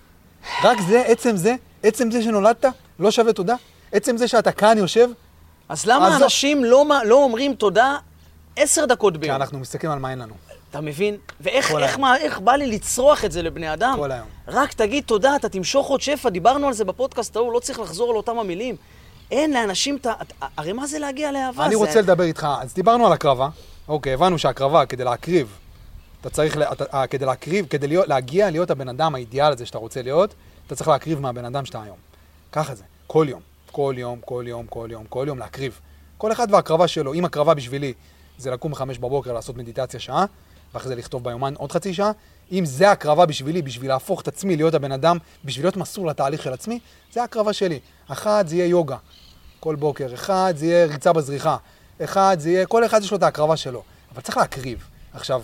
רק 0.65 0.79
זה, 0.89 1.03
עצם 1.07 1.37
זה, 1.37 1.55
עצם 1.83 2.11
זה 2.11 2.23
שנולדת, 2.23 2.65
לא 2.99 3.11
שווה 3.11 3.33
תודה? 3.33 3.55
עצם 3.93 4.17
זה 4.17 4.29
שאתה 4.29 4.53
כאן 4.53 4.79
יושב, 4.79 5.11
אז 5.69 5.87
למה 5.87 6.17
אז 6.17 6.23
אנשים 6.23 6.65
לא, 6.65 6.85
לא 7.05 7.15
אומרים 7.15 7.55
תודה 7.55 7.97
עשר 8.57 8.85
דקות 8.85 9.13
כי 9.13 9.19
ביום. 9.19 9.37
אנחנו 9.37 9.59
מסתכלים 9.59 9.93
על 9.93 9.99
מה 9.99 10.11
אין 10.11 10.19
לנו. 10.19 10.35
אתה 10.71 10.81
מבין? 10.81 11.17
ואיך 11.41 11.75
איך. 11.77 11.99
מה, 11.99 12.17
איך 12.17 12.39
בא 12.39 12.53
לי 12.53 12.67
לצרוח 12.67 13.25
את 13.25 13.33
זה 13.33 13.43
לבני 13.43 13.73
אדם? 13.73 13.95
כל 13.97 14.13
היום. 14.13 14.27
רק 14.49 14.73
תגיד 14.73 15.05
תודה, 15.05 15.37
אתה 15.37 15.49
תמשוך 15.49 15.89
עוד 15.89 16.01
שפע, 16.01 16.29
דיברנו 16.29 16.67
על 16.67 16.73
זה 16.73 16.85
בפודקאסט 16.85 17.37
ההוא, 17.37 17.53
לא 17.53 17.59
צריך 17.59 17.81
לחזור 17.81 18.11
על 18.11 18.17
אותם 18.17 18.39
המילים. 18.39 18.77
אין 19.31 19.53
לאנשים 19.53 19.97
את 19.97 20.07
ה... 20.07 20.13
הרי 20.57 20.73
מה 20.73 20.87
זה 20.87 20.99
להגיע 20.99 21.33
לאהבה? 21.33 21.65
אני 21.67 21.75
זה- 21.75 21.79
רוצה 21.81 22.01
לדבר 22.01 22.25
איתך, 22.25 22.47
אז 22.61 22.75
דיברנו 22.75 23.07
על 23.07 23.13
הקרבה, 23.13 23.49
אוקיי, 23.89 24.13
הבנו 24.15 24.39
שהקרבה, 24.39 24.87
כדי 24.87 25.05
להקריב, 25.05 25.59
אתה 26.21 26.31
צריך, 26.31 26.57
לה- 26.57 26.73
אתה, 26.73 26.85
אה, 26.95 27.07
כדי 27.07 27.27
להקריב, 27.27 27.67
כדי 27.67 27.87
להיות, 27.89 28.09
להגיע 28.09 28.51
להיות 28.51 28.71
הבן 28.71 28.89
אדם 28.89 29.15
האידיאל 29.15 29.53
הזה 29.53 29.67
שאתה 29.67 29.79
רוצה 29.79 30.03
להיות, 30.03 30.35
אתה 30.67 30.75
צריך 30.75 30.89
להקריב 30.89 31.21
מהבן 31.21 31.45
אדם 31.45 31.65
שאתה 31.65 31.83
היום. 31.83 31.97
ככה 32.53 32.75
זה, 32.75 32.85
כל 33.07 33.27
יום, 33.29 33.41
כל 33.73 33.95
יום, 33.99 34.19
כל 34.25 34.45
יום, 34.47 34.67
כל 34.67 34.89
יום, 34.93 35.05
כל 35.09 35.25
יום 35.29 35.39
להקריב. 35.39 35.81
כל 36.19 36.33
אחד 36.33 36.49
והקרבה 36.51 36.89
שלו. 36.89 37.15
אם 37.15 37.25
הקרבה 37.25 37.55
בשבילי 37.55 37.93
זה 38.39 38.51
לקום 38.51 38.73
בחמש 38.73 38.99
בבוקר, 38.99 39.33
לעשות 39.33 39.57
מדיטציה 39.57 40.01
שעה, 40.01 40.25
ואחרי 40.75 40.89
זה 40.89 40.95
לכתוב 40.95 41.25
ביומן 41.25 41.55
עוד 41.55 41.73
חצי 41.73 41.95
שעה, 41.95 42.11
אם 42.53 42.65
זה 42.65 42.91
הקרבה 42.91 43.27
בשבילי, 43.27 43.63
בשביל 43.63 43.91
להפוך 43.91 44.21
את 44.21 44.29
עצמי 44.29 44.57
להיות 44.57 44.75
הבן 44.75 44.93
אדם, 44.93 45.17
בשביל 45.45 45.67
להיות 45.67 45.77
מסור 45.77 46.07
לתהליך 46.07 46.43
של 46.43 46.53
עצמי, 46.53 46.79
זה 47.13 47.23
הקרבה 47.23 47.53
שלי. 47.53 47.81
אחת 48.09 48.49
זה 48.49 48.57
יהיה 48.57 48.67
יוגה, 48.67 48.97
כל 49.61 49.75
בוקר, 49.75 50.15
אחד 50.15 50.55
זה 50.57 50.67
יהיה 50.67 50.87
ריצה 50.87 51.13
בזריחה, 51.13 51.57
אחד 52.05 52.37
זה 52.41 52.51
יהיה, 52.51 52.67
כל 52.67 52.87
אחד 52.87 53.03
יש 53.03 53.11
לו 53.11 53.17
את 53.17 53.23
ההקרבה 53.23 53.57
שלו, 53.57 53.83
אבל 54.15 54.21
צריך 54.21 54.37
להקריב. 54.37 54.85
עכשיו, 55.13 55.43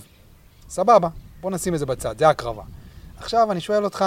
סבבה, 0.68 1.08
בוא 1.40 1.50
נשים 1.50 1.74
את 1.74 1.78
זה 1.78 1.86
בצד, 1.86 2.18
זה 2.18 2.28
הקרבה. 2.28 2.62
עכשיו 3.18 3.52
אני 3.52 3.60
שואל 3.60 3.84
אותך, 3.84 4.04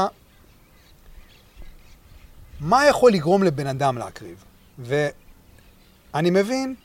מה 2.59 2.85
יכול 2.85 3.11
לגרום 3.11 3.43
לבן 3.43 3.67
אדם 3.67 3.97
להקריב? 3.97 4.43
ואני 4.79 6.29
מבין 6.29 6.75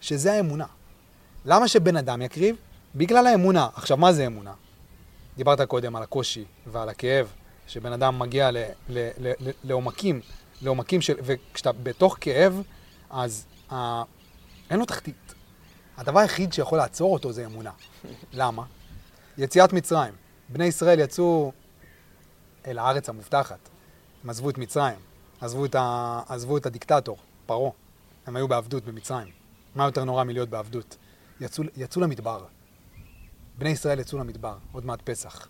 שזה 0.00 0.32
האמונה. 0.32 0.66
למה 1.44 1.68
שבן 1.68 1.96
אדם 1.96 2.22
יקריב? 2.22 2.56
בגלל 2.94 3.26
האמונה. 3.26 3.68
עכשיו, 3.74 3.96
מה 3.96 4.12
זה 4.12 4.26
אמונה? 4.26 4.52
דיברת 5.36 5.60
קודם 5.60 5.96
על 5.96 6.02
הקושי 6.02 6.44
ועל 6.66 6.88
הכאב, 6.88 7.32
שבן 7.66 7.92
אדם 7.92 8.18
מגיע 8.18 8.50
ל, 8.50 8.56
ל, 8.88 9.08
ל, 9.18 9.32
ל, 9.40 9.50
לעומקים, 9.64 10.20
לעומקים 10.62 11.00
של... 11.00 11.14
וכשאתה 11.22 11.72
בתוך 11.72 12.16
כאב, 12.20 12.62
אז 13.10 13.46
ה, 13.72 14.02
אין 14.70 14.78
לו 14.78 14.84
תחתית. 14.84 15.34
הדבר 15.96 16.20
היחיד 16.20 16.52
שיכול 16.52 16.78
לעצור 16.78 17.12
אותו 17.12 17.32
זה 17.32 17.46
אמונה. 17.46 17.70
למה? 18.32 18.64
יציאת 19.38 19.72
מצרים. 19.72 20.14
בני 20.48 20.64
ישראל 20.64 21.00
יצאו 21.00 21.52
אל 22.66 22.78
הארץ 22.78 23.08
המובטחת. 23.08 23.58
הם 24.24 24.30
עזבו 24.30 24.50
את 24.50 24.58
מצרים, 24.58 24.98
עזבו 25.40 25.64
את, 25.64 25.74
ה... 25.74 26.20
עזבו 26.28 26.56
את 26.56 26.66
הדיקטטור, 26.66 27.16
פרעה. 27.46 27.70
הם 28.26 28.36
היו 28.36 28.48
בעבדות 28.48 28.84
במצרים. 28.84 29.28
מה 29.74 29.84
יותר 29.84 30.04
נורא 30.04 30.24
מלהיות 30.24 30.48
בעבדות? 30.48 30.96
יצאו, 31.40 31.64
יצאו 31.76 32.00
למדבר. 32.00 32.44
בני 33.58 33.68
ישראל 33.68 33.98
יצאו 34.00 34.18
למדבר, 34.18 34.54
עוד 34.72 34.86
מעט 34.86 34.98
פסח. 35.04 35.48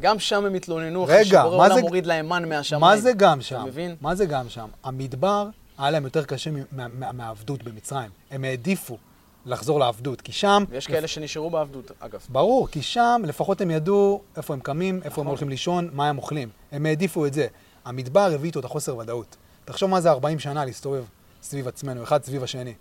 גם 0.00 0.18
שם 0.18 0.44
הם 0.44 0.54
התלוננו, 0.54 1.04
אחרי 1.04 1.24
שבורא 1.24 1.68
זה- 1.74 1.80
מוריד 1.80 2.06
להם 2.06 2.28
מן 2.28 2.48
מהשמיים. 2.48 2.80
מה 2.80 2.96
זה 2.96 3.12
גם 3.12 3.40
שם? 3.40 3.64
מבין? 3.66 3.96
מה 4.00 4.14
זה 4.14 4.26
גם 4.26 4.48
שם? 4.48 4.68
המדבר 4.84 5.48
היה 5.78 5.90
להם 5.90 6.04
יותר 6.04 6.24
קשה 6.24 6.50
מה- 6.50 6.60
מה- 6.72 6.88
מה- 6.88 7.12
מהעבדות 7.12 7.62
במצרים. 7.62 8.10
הם 8.30 8.44
העדיפו 8.44 8.98
לחזור 9.46 9.80
לעבדות, 9.80 10.20
כי 10.20 10.32
שם... 10.32 10.64
ויש 10.68 10.86
כאלה 10.86 11.08
שנשארו 11.08 11.50
בעבדות, 11.50 11.90
אגב. 12.00 12.20
ברור, 12.28 12.68
כי 12.68 12.82
שם 12.82 13.22
לפחות 13.26 13.60
הם 13.60 13.70
ידעו 13.70 14.22
איפה 14.36 14.54
הם 14.54 14.60
קמים, 14.60 14.96
איפה 14.96 15.06
הם 15.06 15.12
נכון. 15.12 15.26
הולכים 15.26 15.48
לישון, 15.48 15.90
מה 15.92 16.08
הם 16.08 16.18
אוכלים. 16.18 16.48
הם 16.72 16.86
העדיפו 16.86 17.26
את 17.26 17.34
זה. 17.34 17.46
המדבר 17.84 18.30
הביא 18.34 18.46
איתו 18.48 18.60
את 18.60 18.64
החוסר 18.64 18.96
ודאות. 18.96 19.36
תחשוב 19.64 19.90
מה 19.90 20.00
זה 20.00 20.10
40 20.10 20.38
שנה 20.38 20.64
להסתובב 20.64 21.04
סביב 21.42 21.68
עצמנו, 21.68 22.02
אחד 22.02 22.24
סביב 22.24 22.42
השני. 22.42 22.74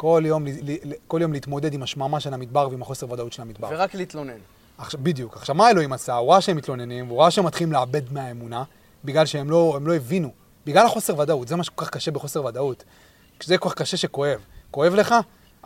כל 0.00 0.22
יום, 0.26 0.44
כל 1.06 1.18
יום 1.22 1.32
להתמודד 1.32 1.74
עם 1.74 1.82
השממה 1.82 2.20
של 2.20 2.34
המדבר 2.34 2.68
ועם 2.70 2.82
החוסר 2.82 3.12
ודאות 3.12 3.32
של 3.32 3.42
המדבר. 3.42 3.68
ורק 3.70 3.94
להתלונן. 3.94 4.38
עכשיו, 4.78 5.00
בדיוק. 5.02 5.36
עכשיו, 5.36 5.54
מה 5.54 5.70
אלוהים 5.70 5.92
עשה? 5.92 6.14
הוא 6.14 6.32
ראה 6.32 6.40
שהם 6.40 6.56
מתלוננים, 6.56 7.08
והוא 7.08 7.22
ראה 7.22 7.30
שהם 7.30 7.46
מתחילים 7.46 7.72
לאבד 7.72 8.12
מהאמונה, 8.12 8.64
בגלל 9.04 9.26
שהם 9.26 9.50
לא, 9.50 9.78
לא 9.82 9.94
הבינו. 9.94 10.32
בגלל 10.66 10.86
החוסר 10.86 11.18
ודאות, 11.18 11.48
זה 11.48 11.56
מה 11.56 11.64
שכל 11.64 11.84
כך 11.84 11.90
קשה 11.90 12.10
בחוסר 12.10 12.44
ודאות. 12.44 12.84
כשזה 13.38 13.58
כל 13.58 13.68
כך 13.68 13.74
קשה 13.74 13.96
שכואב. 13.96 14.40
כואב 14.70 14.94
לך, 14.94 15.14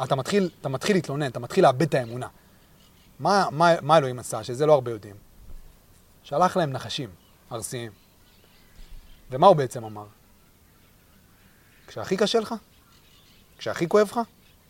אתה 0.04 0.14
מתחיל, 0.14 0.50
אתה 0.60 0.68
מתחיל 0.68 0.96
להתלונן, 0.96 1.26
אתה 1.26 1.38
מתחיל 1.38 1.64
לאבד 1.64 1.82
את 1.82 1.94
האמונה. 1.94 2.28
מה, 3.20 3.46
מה, 3.50 3.74
מה 3.82 3.98
אלוהים 3.98 4.18
עשה? 4.18 4.44
שזה 4.44 4.66
לא 4.66 4.72
הרבה 4.72 4.90
יודעים. 4.90 5.16
שלח 6.22 6.56
להם 6.56 6.72
נחשים 6.72 7.10
ארסיים. 7.52 7.92
ומה 9.30 9.46
הוא 9.46 9.56
בעצם 9.56 9.84
אמר? 9.84 10.06
כשהכי 11.86 12.16
קשה 12.16 12.40
לך, 12.40 12.54
כשהכי 13.58 13.88
כואב 13.88 14.08
לך, 14.10 14.20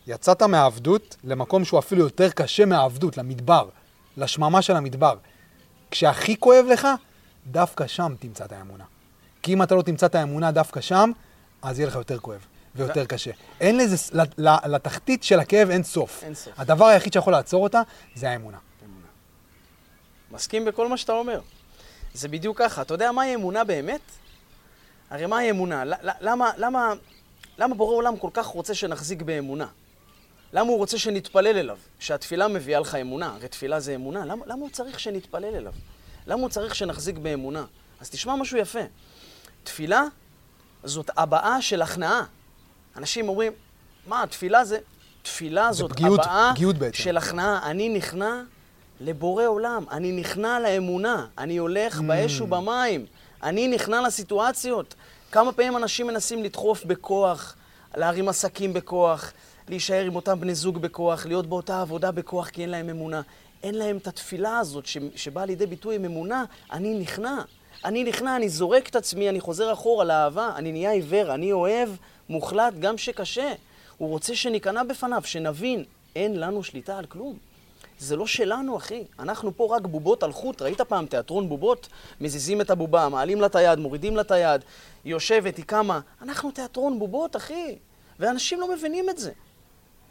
יצאת 0.07 0.41
מהעבדות 0.41 1.15
למקום 1.23 1.65
שהוא 1.65 1.79
אפילו 1.79 2.03
יותר 2.03 2.29
קשה 2.29 2.65
מהעבדות, 2.65 3.17
למדבר, 3.17 3.69
לשממה 4.17 4.61
של 4.61 4.75
המדבר. 4.75 5.17
כשהכי 5.91 6.39
כואב 6.39 6.65
לך, 6.69 6.87
דווקא 7.47 7.87
שם 7.87 8.13
תמצא 8.19 8.45
את 8.45 8.51
האמונה. 8.51 8.83
כי 9.41 9.53
אם 9.53 9.63
אתה 9.63 9.75
לא 9.75 9.81
תמצא 9.81 10.05
את 10.05 10.15
האמונה 10.15 10.51
דווקא 10.51 10.81
שם, 10.81 11.11
אז 11.61 11.79
יהיה 11.79 11.87
לך 11.87 11.95
יותר 11.95 12.19
כואב 12.19 12.45
ויותר 12.75 13.05
קשה. 13.05 13.31
אין 13.59 13.77
לזה, 13.77 13.95
לתחתית 14.65 15.23
של 15.23 15.39
הכאב 15.39 15.69
אין 15.69 15.83
סוף. 15.83 16.23
אין 16.23 16.35
סוף. 16.35 16.53
הדבר 16.57 16.85
היחיד 16.85 17.13
שיכול 17.13 17.33
לעצור 17.33 17.63
אותה, 17.63 17.81
זה 18.15 18.29
האמונה. 18.29 18.57
מסכים 20.31 20.65
בכל 20.65 20.87
מה 20.87 20.97
שאתה 20.97 21.13
אומר. 21.13 21.39
זה 22.13 22.27
בדיוק 22.27 22.57
ככה. 22.57 22.81
אתה 22.81 22.93
יודע 22.93 23.11
מהי 23.11 23.35
אמונה 23.35 23.63
באמת? 23.63 24.01
הרי 25.09 25.25
מהי 25.25 25.49
אמונה? 25.49 25.83
למה, 26.21 26.51
למה, 26.57 26.93
למה 27.57 27.75
בורא 27.75 27.95
עולם 27.95 28.17
כל 28.17 28.29
כך 28.33 28.45
רוצה 28.45 28.75
שנחזיק 28.75 29.21
באמונה? 29.21 29.67
למה 30.53 30.69
הוא 30.69 30.77
רוצה 30.77 30.97
שנתפלל 30.97 31.57
אליו? 31.57 31.77
שהתפילה 31.99 32.47
מביאה 32.47 32.79
לך 32.79 32.95
אמונה, 32.95 33.27
הרי 33.35 33.47
תפילה 33.47 33.79
זה 33.79 33.95
אמונה. 33.95 34.25
למה, 34.25 34.45
למה 34.45 34.61
הוא 34.61 34.69
צריך 34.69 34.99
שנתפלל 34.99 35.55
אליו? 35.55 35.73
למה 36.27 36.41
הוא 36.41 36.49
צריך 36.49 36.75
שנחזיק 36.75 37.17
באמונה? 37.17 37.65
אז 38.01 38.09
תשמע 38.09 38.35
משהו 38.35 38.57
יפה. 38.57 38.79
תפילה 39.63 40.03
זאת 40.83 41.09
הבעה 41.17 41.61
של 41.61 41.81
הכנעה. 41.81 42.21
אנשים 42.97 43.29
אומרים, 43.29 43.51
מה, 44.07 44.23
תפילה 44.29 44.65
זה... 44.65 44.77
תפילה 45.21 45.73
זה 45.73 45.79
זאת 45.79 45.91
פגיעות- 45.91 46.19
הבעה 46.19 46.51
פגיעות 46.55 46.75
בעצם. 46.75 46.97
של 47.03 47.17
הכנעה. 47.17 47.59
אני 47.71 47.89
נכנע 47.89 48.41
לבורא 49.01 49.45
עולם, 49.45 49.85
אני 49.91 50.11
נכנע 50.11 50.59
לאמונה, 50.59 51.25
אני 51.37 51.57
הולך 51.57 51.99
Mm. 51.99 52.03
באש 52.03 52.41
ובמים, 52.41 53.05
אני 53.43 53.67
נכנע 53.67 54.01
לסיטואציות. 54.01 54.95
כמה 55.35 55.51
פעמים 55.51 55.77
אנשים 55.77 56.07
מנסים 56.07 56.43
לדחוף 56.43 56.85
בכוח, 56.85 57.55
להרים 57.97 58.29
עסקים 58.29 58.73
בכוח, 58.73 59.33
להישאר 59.69 60.05
עם 60.05 60.15
אותם 60.15 60.39
בני 60.39 60.55
זוג 60.55 60.77
בכוח, 60.77 61.25
להיות 61.25 61.45
באותה 61.45 61.81
עבודה 61.81 62.11
בכוח 62.11 62.49
כי 62.49 62.61
אין 62.61 62.69
להם 62.69 62.89
אמונה. 62.89 63.21
אין 63.63 63.75
להם 63.75 63.97
את 63.97 64.07
התפילה 64.07 64.59
הזאת 64.59 64.85
ש- 64.85 64.97
שבאה 65.15 65.45
לידי 65.45 65.65
ביטוי 65.65 65.95
עם 65.95 66.05
אמונה, 66.05 66.45
אני 66.71 66.99
נכנע. 66.99 67.41
אני 67.85 68.03
נכנע, 68.03 68.35
אני 68.35 68.49
זורק 68.49 68.89
את 68.89 68.95
עצמי, 68.95 69.29
אני 69.29 69.39
חוזר 69.39 69.73
אחורה 69.73 70.05
לאהבה, 70.05 70.51
אני 70.55 70.71
נהיה 70.71 70.91
עיוור, 70.91 71.33
אני 71.33 71.51
אוהב 71.51 71.89
מוחלט 72.29 72.73
גם 72.79 72.97
שקשה. 72.97 73.53
הוא 73.97 74.09
רוצה 74.09 74.35
שניכנע 74.35 74.83
בפניו, 74.83 75.21
שנבין, 75.25 75.83
אין 76.15 76.39
לנו 76.39 76.63
שליטה 76.63 76.97
על 76.97 77.05
כלום. 77.05 77.37
זה 77.99 78.15
לא 78.15 78.27
שלנו, 78.27 78.77
אחי. 78.77 79.03
אנחנו 79.19 79.57
פה 79.57 79.75
רק 79.75 79.81
בובות 79.85 80.23
על 80.23 80.31
חוט. 80.31 80.61
ראית 80.61 80.81
פעם 80.81 81.05
תיאטרון 81.05 81.49
בובות? 81.49 81.87
מזיזים 82.21 82.61
את 82.61 82.69
הבובה, 82.69 83.09
מעלים 83.09 83.41
לה 83.41 83.47
את 83.47 83.55
היד, 83.55 83.79
מורידים 83.79 84.15
לה 84.15 84.21
את 84.21 84.31
היד, 84.31 84.61
היא 85.03 85.11
יושבת, 85.11 85.57
היא 85.57 85.65
קמה. 85.65 85.99
אנחנו 86.21 86.51
תיאטרון 86.51 86.99
בובות, 86.99 87.35
אחי. 87.35 87.75
ואנשים 88.19 88.59
לא 88.59 88.73
מבינים 88.73 89.09
את 89.09 89.17
זה. 89.17 89.31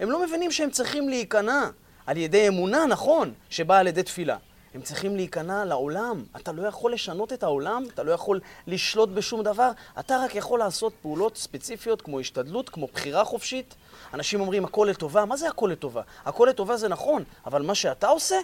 הם 0.00 0.10
לא 0.10 0.26
מבינים 0.26 0.52
שהם 0.52 0.70
צריכים 0.70 1.08
להיכנע 1.08 1.70
על 2.06 2.16
ידי 2.16 2.48
אמונה, 2.48 2.86
נכון, 2.86 3.32
שבאה 3.50 3.78
על 3.78 3.86
ידי 3.86 4.02
תפילה. 4.02 4.36
הם 4.74 4.82
צריכים 4.82 5.16
להיכנע 5.16 5.64
לעולם. 5.64 6.24
אתה 6.36 6.52
לא 6.52 6.62
יכול 6.66 6.92
לשנות 6.92 7.32
את 7.32 7.42
העולם, 7.42 7.84
אתה 7.94 8.02
לא 8.02 8.12
יכול 8.12 8.40
לשלוט 8.66 9.08
בשום 9.08 9.42
דבר, 9.42 9.70
אתה 9.98 10.18
רק 10.24 10.34
יכול 10.34 10.58
לעשות 10.58 10.92
פעולות 11.02 11.36
ספציפיות 11.36 12.02
כמו 12.02 12.20
השתדלות, 12.20 12.68
כמו 12.68 12.88
בחירה 12.92 13.24
חופשית. 13.24 13.74
אנשים 14.14 14.40
אומרים 14.40 14.64
הכל 14.64 14.86
לטובה, 14.90 15.24
מה 15.24 15.36
זה 15.36 15.48
הכל 15.48 15.68
לטובה? 15.72 16.02
הכל 16.24 16.46
לטובה 16.50 16.76
זה 16.76 16.88
נכון, 16.88 17.24
אבל 17.46 17.62
מה 17.62 17.74
שאתה 17.74 18.08
עושה, 18.08 18.36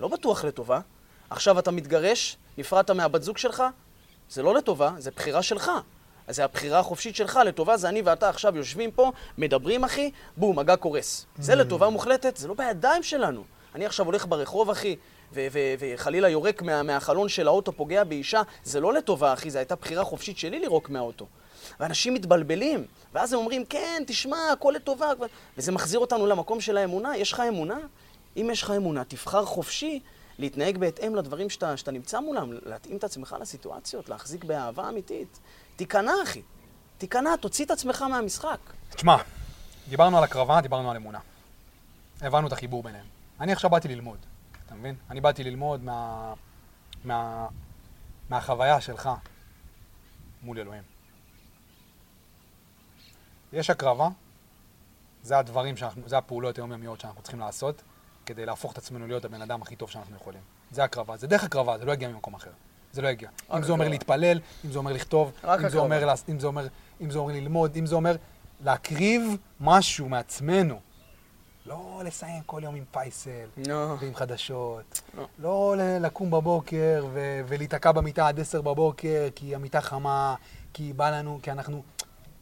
לא 0.00 0.08
בטוח 0.08 0.44
לטובה. 0.44 0.80
עכשיו 1.30 1.58
אתה 1.58 1.70
מתגרש, 1.70 2.36
נפרדת 2.58 2.90
מהבת 2.90 3.22
זוג 3.22 3.38
שלך, 3.38 3.62
זה 4.30 4.42
לא 4.42 4.54
לטובה, 4.54 4.90
זה 4.98 5.10
בחירה 5.10 5.42
שלך. 5.42 5.70
אז 6.26 6.36
זה 6.36 6.44
הבחירה 6.44 6.78
החופשית 6.78 7.16
שלך, 7.16 7.40
לטובה 7.46 7.76
זה 7.76 7.88
אני 7.88 8.02
ואתה 8.02 8.28
עכשיו 8.28 8.56
יושבים 8.56 8.90
פה, 8.90 9.12
מדברים 9.38 9.84
אחי, 9.84 10.10
בום, 10.36 10.58
הגג 10.58 10.76
קורס. 10.76 11.26
זה 11.38 11.54
לטובה 11.54 11.88
מוחלטת, 11.88 12.36
זה 12.36 12.48
לא 12.48 12.54
בידיים 12.54 13.02
שלנו. 13.02 13.44
אני 13.74 13.86
עכשיו 13.86 14.06
הולך 14.06 14.26
ברחוב 14.26 14.70
אחי, 14.70 14.96
וחלילה 15.78 16.28
יורק 16.28 16.62
מה- 16.62 16.82
מהחלון 16.82 17.28
של 17.28 17.46
האוטו, 17.46 17.72
פוגע 17.72 18.04
באישה, 18.04 18.42
זה 18.64 18.80
לא 18.80 18.92
לטובה 18.92 19.32
אחי, 19.32 19.50
זו 19.50 19.58
הייתה 19.58 19.74
בחירה 19.76 20.04
חופשית 20.04 20.38
שלי 20.38 20.58
לירוק 20.60 20.90
מהאוטו. 20.90 21.26
ואנשים 21.80 22.14
מתבלבלים, 22.14 22.86
ואז 23.12 23.32
הם 23.32 23.38
אומרים, 23.38 23.64
כן, 23.64 24.02
תשמע, 24.06 24.36
הכל 24.52 24.72
לטובה, 24.76 25.08
וזה 25.58 25.72
מחזיר 25.72 26.00
אותנו 26.00 26.26
למקום 26.26 26.60
של 26.60 26.76
האמונה. 26.76 27.16
יש 27.16 27.32
לך 27.32 27.40
אמונה? 27.48 27.78
אם 28.36 28.48
יש 28.52 28.62
לך 28.62 28.70
אמונה, 28.70 29.04
תבחר 29.04 29.44
חופשי 29.44 30.00
להתנהג 30.38 30.78
בהתאם 30.78 31.14
לדברים 31.14 31.50
שאתה, 31.50 31.76
שאתה 31.76 31.90
נמצא 31.90 32.20
מולם, 32.20 32.52
להתאים 32.66 32.96
את 32.96 33.04
עצמך 33.04 33.36
לסיטואציות, 33.40 34.08
להחזיק 34.08 34.44
באהבה 34.44 34.88
אמיתית. 34.88 35.38
תיכנע, 35.76 36.12
אחי. 36.22 36.42
תיכנע, 36.98 37.36
תוציא 37.36 37.64
את 37.64 37.70
עצמך 37.70 38.02
מהמשחק. 38.02 38.58
תשמע, 38.90 39.16
דיברנו 39.88 40.18
על 40.18 40.24
הקרבה, 40.24 40.60
דיברנו 40.60 40.90
על 40.90 40.96
אמונה. 40.96 41.18
הבנו 42.20 42.46
את 42.46 42.52
החיבור 42.52 42.82
ביניהם. 42.82 43.06
אני 43.40 43.52
עכשיו 43.52 43.70
באתי 43.70 43.88
ללמוד, 43.88 44.18
אתה 44.66 44.74
מבין? 44.74 44.94
אני 45.10 45.20
באתי 45.20 45.44
ללמוד 45.44 45.84
מה... 45.84 46.32
מה... 47.04 47.46
מהחוויה 48.30 48.80
שלך 48.80 49.10
מול 50.42 50.58
אלוהים. 50.58 50.91
יש 53.52 53.70
הקרבה, 53.70 54.08
זה 55.22 55.38
הדברים, 55.38 55.76
שאנחנו, 55.76 56.02
זה 56.08 56.18
הפעולות 56.18 56.56
היומיומיות 56.58 57.00
שאנחנו 57.00 57.22
צריכים 57.22 57.40
לעשות 57.40 57.82
כדי 58.26 58.46
להפוך 58.46 58.72
את 58.72 58.78
עצמנו 58.78 59.06
להיות 59.06 59.24
הבן 59.24 59.42
אדם 59.42 59.62
הכי 59.62 59.76
טוב 59.76 59.90
שאנחנו 59.90 60.16
יכולים. 60.16 60.40
זה 60.70 60.84
הקרבה, 60.84 61.16
זה 61.16 61.26
דרך 61.26 61.44
הקרבה, 61.44 61.78
זה 61.78 61.84
לא 61.84 61.92
יגיע 61.92 62.08
ממקום 62.08 62.34
אחר. 62.34 62.50
זה 62.92 63.02
לא 63.02 63.08
יגיע. 63.08 63.28
אם 63.56 63.62
זה 63.62 63.72
אומר. 63.72 63.88
להתפלל, 63.88 64.40
אם 64.64 64.72
זה 64.72 64.78
אומר 64.78 64.92
לכתוב, 64.92 65.32
אם 65.44 65.68
זה. 65.68 65.78
אומר, 65.78 66.04
לעש- 66.06 66.24
אם 66.28 66.40
זה 66.40 66.46
אומר, 66.46 66.66
אם 67.00 67.10
זה 67.10 67.18
אומר 67.18 67.34
ללמוד, 67.34 67.76
אם 67.76 67.86
זה 67.86 67.94
אומר 67.94 68.16
להקריב 68.64 69.22
משהו 69.60 70.08
מעצמנו. 70.08 70.80
לא 71.66 72.02
לסיים 72.04 72.42
כל 72.46 72.60
יום 72.64 72.74
עם 72.74 72.84
פייסל 72.90 73.46
נו. 73.56 73.96
ועם 74.00 74.14
חדשות. 74.14 75.00
לא. 75.16 75.26
לא 75.38 75.74
ל- 75.78 76.06
לקום 76.06 76.30
בבוקר 76.30 77.06
ו- 77.12 77.40
ולהיתקע 77.48 77.92
במיטה 77.92 78.28
עד 78.28 78.40
עשר 78.40 78.60
בבוקר 78.62 79.28
כי 79.34 79.54
המיטה 79.54 79.80
חמה, 79.80 80.34
כי 80.72 80.92
בא 80.92 81.10
לנו, 81.10 81.38
כי 81.42 81.50
אנחנו... 81.52 81.82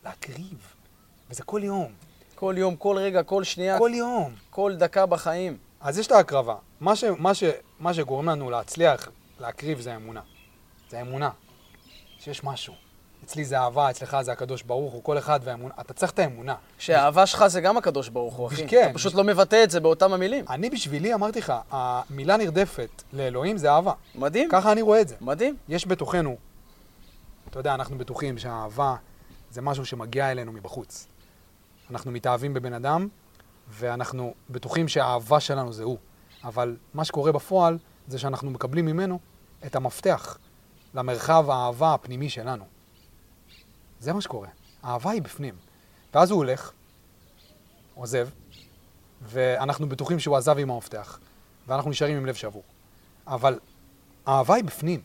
להקריב. 0.04 0.74
וזה 1.30 1.42
כל 1.42 1.60
יום. 1.64 1.92
כל 2.34 2.54
יום, 2.58 2.76
כל 2.76 2.96
רגע, 2.98 3.22
כל 3.22 3.44
שנייה, 3.44 3.78
כל 3.78 3.90
יום. 3.94 4.34
כל 4.50 4.74
דקה 4.76 5.06
בחיים. 5.06 5.56
אז 5.80 5.98
יש 5.98 6.06
את 6.06 6.12
ההקרבה. 6.12 6.56
מה, 6.80 6.96
ש, 6.96 7.04
מה, 7.18 7.34
ש, 7.34 7.44
מה 7.80 7.94
שגורם 7.94 8.28
לנו 8.28 8.50
להצליח 8.50 9.08
להקריב 9.40 9.80
זה 9.80 9.92
האמונה. 9.92 10.20
זה 10.90 10.98
האמונה. 10.98 11.30
שיש 12.18 12.44
משהו. 12.44 12.74
אצלי 13.24 13.44
זה 13.44 13.58
אהבה, 13.58 13.90
אצלך 13.90 14.16
זה 14.20 14.32
הקדוש 14.32 14.62
ברוך 14.62 14.92
הוא, 14.92 15.04
כל 15.04 15.18
אחד 15.18 15.40
והאמונה. 15.44 15.74
אתה 15.80 15.92
צריך 15.94 16.12
את 16.12 16.18
האמונה. 16.18 16.54
שהאהבה 16.78 17.26
שלך 17.26 17.46
זה 17.46 17.60
גם 17.60 17.76
הקדוש 17.76 18.08
ברוך 18.08 18.34
הוא, 18.34 18.46
אחי. 18.46 18.68
כן. 18.68 18.84
אתה 18.84 18.94
פשוט 18.94 19.14
לא 19.14 19.24
מבטא 19.24 19.64
את 19.64 19.70
זה 19.70 19.80
באותם 19.80 20.12
המילים. 20.12 20.44
אני 20.50 20.70
בשבילי, 20.70 21.14
אמרתי 21.14 21.38
לך, 21.38 21.52
המילה 21.70 22.36
נרדפת 22.36 23.02
לאלוהים 23.12 23.56
זה 23.56 23.70
אהבה. 23.72 23.92
מדהים, 24.14 24.48
ככה 24.52 24.72
אני 24.72 24.82
רואה 24.82 25.00
את 25.00 25.08
זה. 25.08 25.14
מדהים. 25.20 25.56
יש 25.68 25.86
בתוכנו, 25.86 26.36
אתה 27.50 27.58
יודע, 27.58 27.74
אנחנו 27.74 27.98
בטוחים 27.98 28.38
שהאהבה 28.38 28.96
זה 29.50 29.62
משהו 29.62 29.86
שמגיע 29.86 30.30
אלינו 30.30 30.52
מבחוץ. 30.52 31.06
אנחנו 31.90 32.10
מתאהבים 32.10 32.54
בבן 32.54 32.72
אדם, 32.72 33.08
ואנחנו 33.68 34.34
בטוחים 34.50 34.88
שהאהבה 34.88 35.40
שלנו 35.40 35.72
זה 35.72 35.84
הוא. 35.84 35.98
אבל 36.44 36.76
מה 36.94 37.04
שקורה 37.04 37.32
בפועל, 37.32 37.78
זה 38.08 38.18
שאנחנו 38.18 38.50
מקבלים 38.50 38.86
ממנו 38.86 39.18
את 39.66 39.76
המפתח 39.76 40.38
למרחב 40.94 41.50
האהבה 41.50 41.94
הפנימי 41.94 42.30
שלנו. 42.30 42.64
זה 44.00 44.12
מה 44.12 44.20
שקורה. 44.20 44.48
האהבה 44.82 45.10
היא 45.10 45.22
בפנים. 45.22 45.54
ואז 46.14 46.30
הוא 46.30 46.38
הולך, 46.38 46.72
עוזב, 47.94 48.28
ואנחנו 49.22 49.88
בטוחים 49.88 50.18
שהוא 50.18 50.36
עזב 50.36 50.58
עם 50.58 50.70
המפתח, 50.70 51.18
ואנחנו 51.66 51.90
נשארים 51.90 52.16
עם 52.16 52.26
לב 52.26 52.34
שבור. 52.34 52.62
אבל 53.26 53.58
האהבה 54.26 54.54
היא 54.54 54.64
בפנים. 54.64 55.00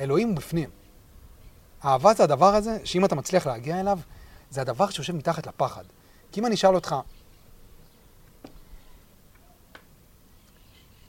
אלוהים 0.00 0.28
הוא 0.28 0.36
בפנים. 0.36 0.70
אהבה 1.84 2.14
זה 2.14 2.24
הדבר 2.24 2.54
הזה, 2.54 2.78
שאם 2.84 3.04
אתה 3.04 3.14
מצליח 3.14 3.46
להגיע 3.46 3.80
אליו, 3.80 3.98
זה 4.50 4.60
הדבר 4.60 4.90
שיושב 4.90 5.12
מתחת 5.12 5.46
לפחד. 5.46 5.84
כי 6.32 6.40
אם 6.40 6.46
אני 6.46 6.54
אשאל 6.54 6.74
אותך, 6.74 6.94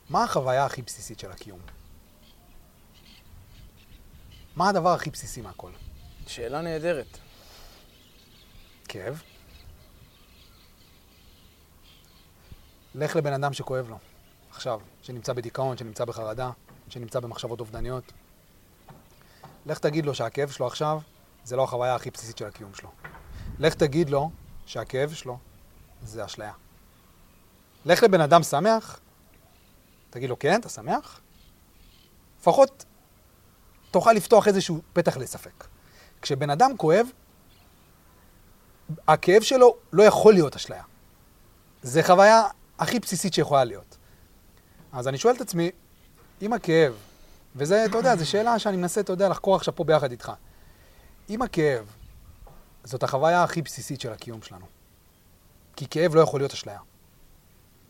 מה 0.10 0.24
החוויה 0.24 0.66
הכי 0.66 0.82
בסיסית 0.82 1.20
של 1.20 1.32
הקיום? 1.32 1.60
מה 4.56 4.70
הדבר 4.70 4.90
הכי 4.90 5.10
בסיסי 5.10 5.42
מהכל? 5.42 5.72
שאלה 6.28 6.62
נהדרת. 6.62 7.18
כאב? 8.88 9.22
לך 12.96 13.16
לבן 13.16 13.34
אדם 13.34 13.54
שכואב 13.54 13.90
לו, 13.90 14.00
עכשיו, 14.52 14.80
שנמצא 15.02 15.34
בדיכאון, 15.34 15.78
שנמצא 15.78 16.06
בחרדה, 16.06 16.52
שנמצא 16.90 17.20
במחשבות 17.20 17.60
אובדניות. 17.60 18.12
לך 19.66 19.80
תגיד 19.80 20.06
לו 20.06 20.16
שהכאב 20.16 20.50
שלו 20.50 20.68
עכשיו 20.68 21.00
זה 21.44 21.56
לא 21.56 21.64
החוויה 21.64 21.96
הכי 21.96 22.12
בסיסית 22.12 22.38
של 22.38 22.46
הקיום 22.46 22.74
שלו. 22.74 22.90
לך 23.60 23.74
תגיד 23.74 24.10
לו 24.10 24.32
שהכאב 24.66 25.14
שלו 25.14 25.38
זה 26.04 26.26
אשליה. 26.26 26.54
לך 27.86 28.04
לבן 28.04 28.22
אדם 28.22 28.44
שמח, 28.44 29.00
תגיד 30.10 30.30
לו, 30.30 30.40
כן, 30.40 30.60
אתה 30.60 30.70
שמח? 30.70 31.20
לפחות 32.40 32.86
תוכל 33.92 34.14
לפתוח 34.14 34.48
איזשהו 34.48 34.82
פתח 34.94 35.18
לספק. 35.18 35.68
כשבן 36.22 36.50
אדם 36.50 36.78
כואב, 36.78 37.08
הכאב 39.08 39.42
שלו 39.42 39.76
לא 39.94 40.04
יכול 40.04 40.34
להיות 40.34 40.56
אשליה. 40.56 40.84
זה 41.84 42.04
חוויה 42.04 42.44
הכי 42.80 43.00
בסיסית 43.00 43.34
שיכולה 43.34 43.64
להיות. 43.64 43.98
אז 44.92 45.08
אני 45.08 45.18
שואל 45.18 45.36
את 45.36 45.42
עצמי, 45.42 45.72
אם 46.42 46.54
הכאב, 46.54 46.94
וזה, 47.56 47.86
אתה 47.86 47.98
יודע, 47.98 48.16
זו 48.16 48.30
שאלה 48.30 48.60
שאני 48.60 48.78
מנסה, 48.78 49.02
אתה 49.02 49.14
יודע, 49.14 49.30
לחקור 49.30 49.56
עכשיו 49.56 49.76
פה 49.76 49.84
ביחד 49.84 50.12
איתך. 50.12 50.32
אם 51.30 51.42
הכאב 51.42 51.86
זאת 52.84 53.04
החוויה 53.04 53.44
הכי 53.44 53.62
בסיסית 53.62 54.02
של 54.02 54.12
הקיום 54.12 54.42
שלנו, 54.42 54.66
כי 55.76 55.88
כאב 55.90 56.16
לא 56.16 56.22
יכול 56.22 56.40
להיות 56.40 56.54
אשליה. 56.54 56.80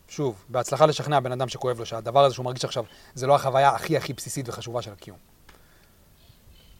שוב, 0.08 0.44
בהצלחה 0.48 0.86
לשכנע 0.86 1.20
בן 1.20 1.32
אדם 1.32 1.48
שכואב 1.48 1.78
לו 1.78 1.86
שהדבר 1.86 2.24
הזה 2.24 2.34
שהוא 2.34 2.44
מרגיש 2.44 2.64
עכשיו 2.64 2.84
זה 3.14 3.26
לא 3.26 3.34
החוויה 3.34 3.70
הכי 3.70 3.96
הכי 3.96 4.12
בסיסית 4.12 4.48
וחשובה 4.48 4.82
של 4.82 4.92
הקיום. 4.92 5.18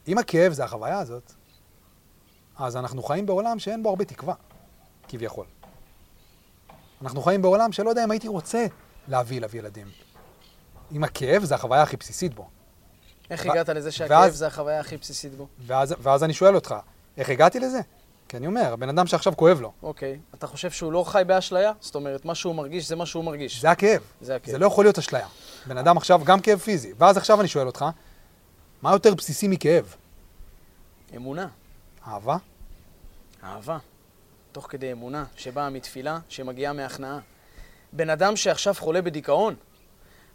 אם 0.08 0.18
הכאב 0.18 0.52
זה 0.52 0.64
החוויה 0.64 0.98
הזאת, 0.98 1.32
אז 2.58 2.76
אנחנו 2.76 3.02
חיים 3.02 3.26
בעולם 3.26 3.58
שאין 3.58 3.82
בו 3.82 3.88
הרבה 3.88 4.04
תקווה, 4.04 4.34
כביכול. 5.08 5.46
אנחנו 7.02 7.22
חיים 7.22 7.42
בעולם 7.42 7.72
שלא 7.72 7.90
יודע 7.90 8.04
אם 8.04 8.10
הייתי 8.10 8.28
רוצה 8.28 8.66
להביא 9.08 9.38
אליו 9.38 9.56
ילדים. 9.56 9.86
אם 10.92 11.04
הכאב 11.04 11.44
זה 11.44 11.54
החוויה 11.54 11.82
הכי 11.82 11.96
בסיסית 11.96 12.34
בו. 12.34 12.48
איך 13.30 13.44
ו- 13.46 13.50
הגעת 13.50 13.68
לזה 13.68 13.92
שהכאב 13.92 14.10
ואז- 14.20 14.36
זה 14.36 14.46
החוויה 14.46 14.80
הכי 14.80 14.96
בסיסית 14.96 15.34
בו? 15.34 15.46
ואז, 15.66 15.94
ואז 15.98 16.24
אני 16.24 16.34
שואל 16.34 16.54
אותך, 16.54 16.74
איך 17.16 17.28
הגעתי 17.28 17.60
לזה? 17.60 17.80
כי 18.30 18.36
אני 18.36 18.46
אומר, 18.46 18.72
הבן 18.72 18.88
אדם 18.88 19.06
שעכשיו 19.06 19.36
כואב 19.36 19.60
לו, 19.60 19.72
אוקיי. 19.82 20.18
אתה 20.34 20.46
חושב 20.46 20.70
שהוא 20.70 20.92
לא 20.92 21.04
חי 21.06 21.22
באשליה? 21.26 21.72
זאת 21.80 21.94
אומרת, 21.94 22.24
מה 22.24 22.34
שהוא 22.34 22.54
מרגיש 22.54 22.88
זה 22.88 22.96
מה 22.96 23.06
שהוא 23.06 23.24
מרגיש. 23.24 23.60
זה 23.60 23.70
הכאב. 23.70 24.02
זה 24.20 24.36
הכאב. 24.36 24.52
זה 24.52 24.58
לא 24.58 24.66
יכול 24.66 24.84
להיות 24.84 24.98
אשליה. 24.98 25.26
בן 25.66 25.78
אדם 25.78 25.96
עכשיו 25.96 26.20
גם 26.24 26.40
כאב 26.40 26.58
פיזי. 26.58 26.92
ואז 26.98 27.16
עכשיו 27.16 27.40
אני 27.40 27.48
שואל 27.48 27.66
אותך, 27.66 27.84
מה 28.82 28.92
יותר 28.92 29.14
בסיסי 29.14 29.48
מכאב? 29.48 29.94
אמונה, 31.16 31.48
אהבה? 32.06 32.36
אהבה. 33.44 33.78
תוך 34.52 34.66
כדי 34.70 34.92
אמונה, 34.92 35.24
שבאה 35.36 35.70
מתפילה, 35.70 36.18
שמגיעה 36.28 36.72
מהכנעה. 36.72 37.18
בן 37.92 38.10
אדם 38.10 38.36
שעכשיו 38.36 38.74
חולה 38.78 39.02
בדיכאון, 39.02 39.54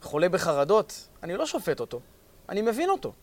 חולה 0.01 0.29
בחרדות, 0.29 1.08
אני 1.23 1.38
לא 1.38 1.45
שופט 1.45 1.79
אותו, 1.79 1.99
אני 2.49 2.62
מבין 2.62 2.89
אותו. 2.89 3.13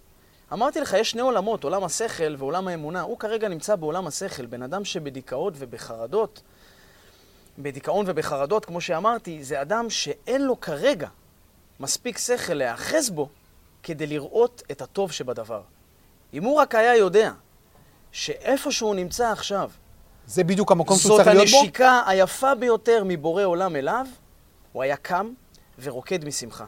אמרתי 0.52 0.80
לך, 0.80 0.92
יש 0.92 1.10
שני 1.10 1.22
עולמות, 1.22 1.64
עולם 1.64 1.84
השכל 1.84 2.34
ועולם 2.38 2.68
האמונה. 2.68 3.00
הוא 3.00 3.18
כרגע 3.18 3.48
נמצא 3.48 3.76
בעולם 3.76 4.06
השכל. 4.06 4.46
בן 4.46 4.62
אדם 4.62 4.84
שבדיכאון 4.84 5.52
ובחרדות, 5.56 6.42
בדיכאון 7.58 8.04
ובחרדות, 8.08 8.64
כמו 8.64 8.80
שאמרתי, 8.80 9.44
זה 9.44 9.62
אדם 9.62 9.90
שאין 9.90 10.42
לו 10.42 10.60
כרגע 10.60 11.08
מספיק 11.80 12.18
שכל 12.18 12.54
להיאחז 12.54 13.10
בו 13.10 13.28
כדי 13.82 14.06
לראות 14.06 14.62
את 14.70 14.82
הטוב 14.82 15.12
שבדבר. 15.12 15.62
אם 16.34 16.44
הוא 16.44 16.56
רק 16.56 16.74
היה 16.74 16.96
יודע 16.96 17.32
שאיפה 18.12 18.72
שהוא 18.72 18.94
נמצא 18.94 19.30
עכשיו, 19.32 19.70
זה 20.26 20.44
בדיוק 20.44 20.72
המקום 20.72 20.96
שהוא 20.96 21.08
זאת 21.08 21.24
צריך 21.24 21.36
להיות 21.36 21.50
בו? 21.50 21.58
הנשיקה 21.58 22.02
היפה 22.06 22.54
ביותר 22.54 23.02
מבורא 23.06 23.44
עולם 23.44 23.76
אליו, 23.76 24.06
הוא 24.72 24.82
היה 24.82 24.96
קם 24.96 25.32
ורוקד 25.82 26.24
משמחה. 26.24 26.64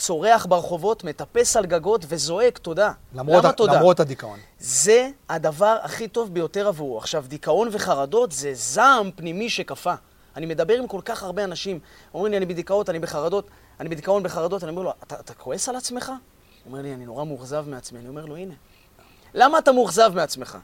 צורח 0.00 0.46
ברחובות, 0.46 1.04
מטפס 1.04 1.56
על 1.56 1.66
גגות 1.66 2.04
וזועק 2.08 2.58
תודה. 2.58 2.92
למרות, 3.14 3.44
למה 3.44 3.52
תודה? 3.52 3.74
למרות 3.74 4.00
הדיכאון. 4.00 4.38
זה 4.58 5.10
הדבר 5.28 5.76
הכי 5.82 6.08
טוב 6.08 6.34
ביותר 6.34 6.68
עבורו. 6.68 6.98
עכשיו, 6.98 7.24
דיכאון 7.28 7.68
וחרדות 7.72 8.32
זה 8.32 8.50
זעם 8.54 9.10
פנימי 9.16 9.50
שקפא. 9.50 9.94
אני 10.36 10.46
מדבר 10.46 10.74
עם 10.74 10.86
כל 10.86 11.00
כך 11.04 11.22
הרבה 11.22 11.44
אנשים, 11.44 11.78
אומרים 12.14 12.30
לי, 12.30 12.36
אני 12.36 12.46
בדיכאון, 12.46 12.84
אני 12.88 12.98
בחרדות, 12.98 13.48
אני 13.80 13.88
בדיכאון, 13.88 14.22
בחרדות, 14.22 14.64
אני 14.64 14.70
אומר 14.70 14.82
לו, 14.82 14.92
אתה, 15.02 15.20
אתה 15.20 15.34
כועס 15.34 15.68
על 15.68 15.76
עצמך? 15.76 16.08
הוא 16.08 16.16
אומר 16.66 16.82
לי, 16.82 16.94
אני 16.94 17.06
נורא 17.06 17.24
מאוכזב 17.24 17.64
מעצמי. 17.68 17.98
אני 17.98 18.08
אומר 18.08 18.24
לו, 18.24 18.36
הנה. 18.36 18.54
למה 19.34 19.58
אתה 19.58 19.72
מאוכזב 19.72 20.12
מעצמך? 20.14 20.58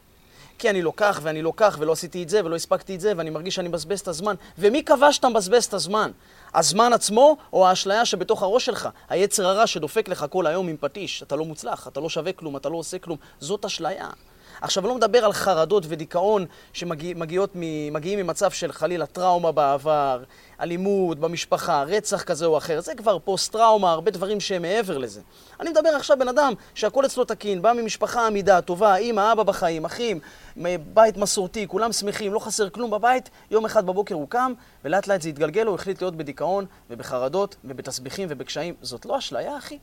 כי 0.59 0.71
אני 0.71 0.83
לוקח 0.83 1.21
ואני 1.23 1.43
לוקח 1.43 1.77
ולא 1.81 1.93
עשיתי 1.93 2.23
את 2.23 2.29
זה 2.29 2.45
ולא 2.45 2.57
הספקתי 2.57 2.95
את 2.95 3.01
זה 3.01 3.13
ואני 3.17 3.31
מרגיש 3.31 3.55
שאני 3.55 3.69
מבזבז 3.69 4.01
את 4.01 4.09
הזמן. 4.09 4.35
ומי 4.59 4.83
קבע 4.83 5.13
שאתה 5.13 5.29
מבזבז 5.29 5.65
את 5.65 5.75
הזמן? 5.75 6.11
הזמן 6.55 6.93
עצמו 6.93 7.37
או 7.53 7.69
האשליה 7.69 8.05
שבתוך 8.05 8.43
הראש 8.43 8.65
שלך? 8.67 8.89
היצר 9.09 9.47
הרע 9.47 9.67
שדופק 9.67 10.09
לך 10.09 10.27
כל 10.31 10.47
היום 10.47 10.69
עם 10.69 10.77
פטיש. 10.81 11.23
אתה 11.23 11.37
לא 11.37 11.45
מוצלח, 11.45 11.89
אתה 11.89 12.01
לא 12.01 12.09
שווה 12.09 12.33
כלום, 12.33 12.57
אתה 12.57 12.69
לא 12.69 12.77
עושה 12.77 12.99
כלום. 12.99 13.19
זאת 13.41 13.65
אשליה. 13.65 14.09
עכשיו, 14.61 14.83
אני 14.85 14.89
לא 14.89 14.95
מדבר 14.95 15.25
על 15.25 15.33
חרדות 15.33 15.85
ודיכאון 15.89 16.47
שמגיעים 16.73 18.19
ממצב 18.19 18.51
של 18.51 18.73
חלילה 18.73 19.07
טראומה 19.07 19.53
בעבר, 19.53 20.23
אלימות 20.61 21.19
במשפחה, 21.19 21.83
רצח 21.83 22.23
כזה 22.23 22.47
או 22.47 22.59
אחר, 22.59 22.81
זה 22.81 22.95
כבר 22.95 23.19
פוסט-טראומה, 23.19 23.91
הרבה 23.93 24.11
דברים 24.11 24.41
שהם 24.41 24.63
מעבר 24.63 24.99
לזה. 24.99 25.21
אני 25.61 25.71
מדבר 25.71 25.89
עכשיו 25.89 26.19
בן 26.19 26.29
אדם 26.29 26.53
שהכל 26.75 27.07
אצלו 27.07 27.25
תקין, 27.25 27.63
בא 27.63 27.73
ממשפחה 27.73 28.27
עמידה, 28.27 28.61
טובה, 28.61 28.97
אימא, 28.97 29.33
אבא 29.33 29.43
בחיים, 29.43 29.85
אחים, 29.85 30.21
בית 30.95 31.17
מסורתי, 31.17 31.67
כולם 31.69 31.93
שמחים, 31.93 32.33
לא 32.33 32.39
חסר 32.39 32.71
כלום 32.71 32.91
בבית, 32.91 33.31
יום 33.51 33.65
אחד 33.65 33.87
בבוקר 33.87 34.15
הוא 34.15 34.29
קם, 34.29 34.53
ולאט 34.85 35.07
לאט 35.07 35.23
זה 35.23 35.29
התגלגל, 35.29 35.67
הוא 35.67 35.75
החליט 35.75 36.03
להיות 36.03 36.17
בדיכאון 36.17 36.67
ובחרדות 36.91 37.57
ובתסביכים 37.65 38.29
ובקשיים. 38.31 38.75
זאת 38.83 39.07
לא 39.07 39.19
אשליה, 39.19 39.59
אחי? 39.59 39.79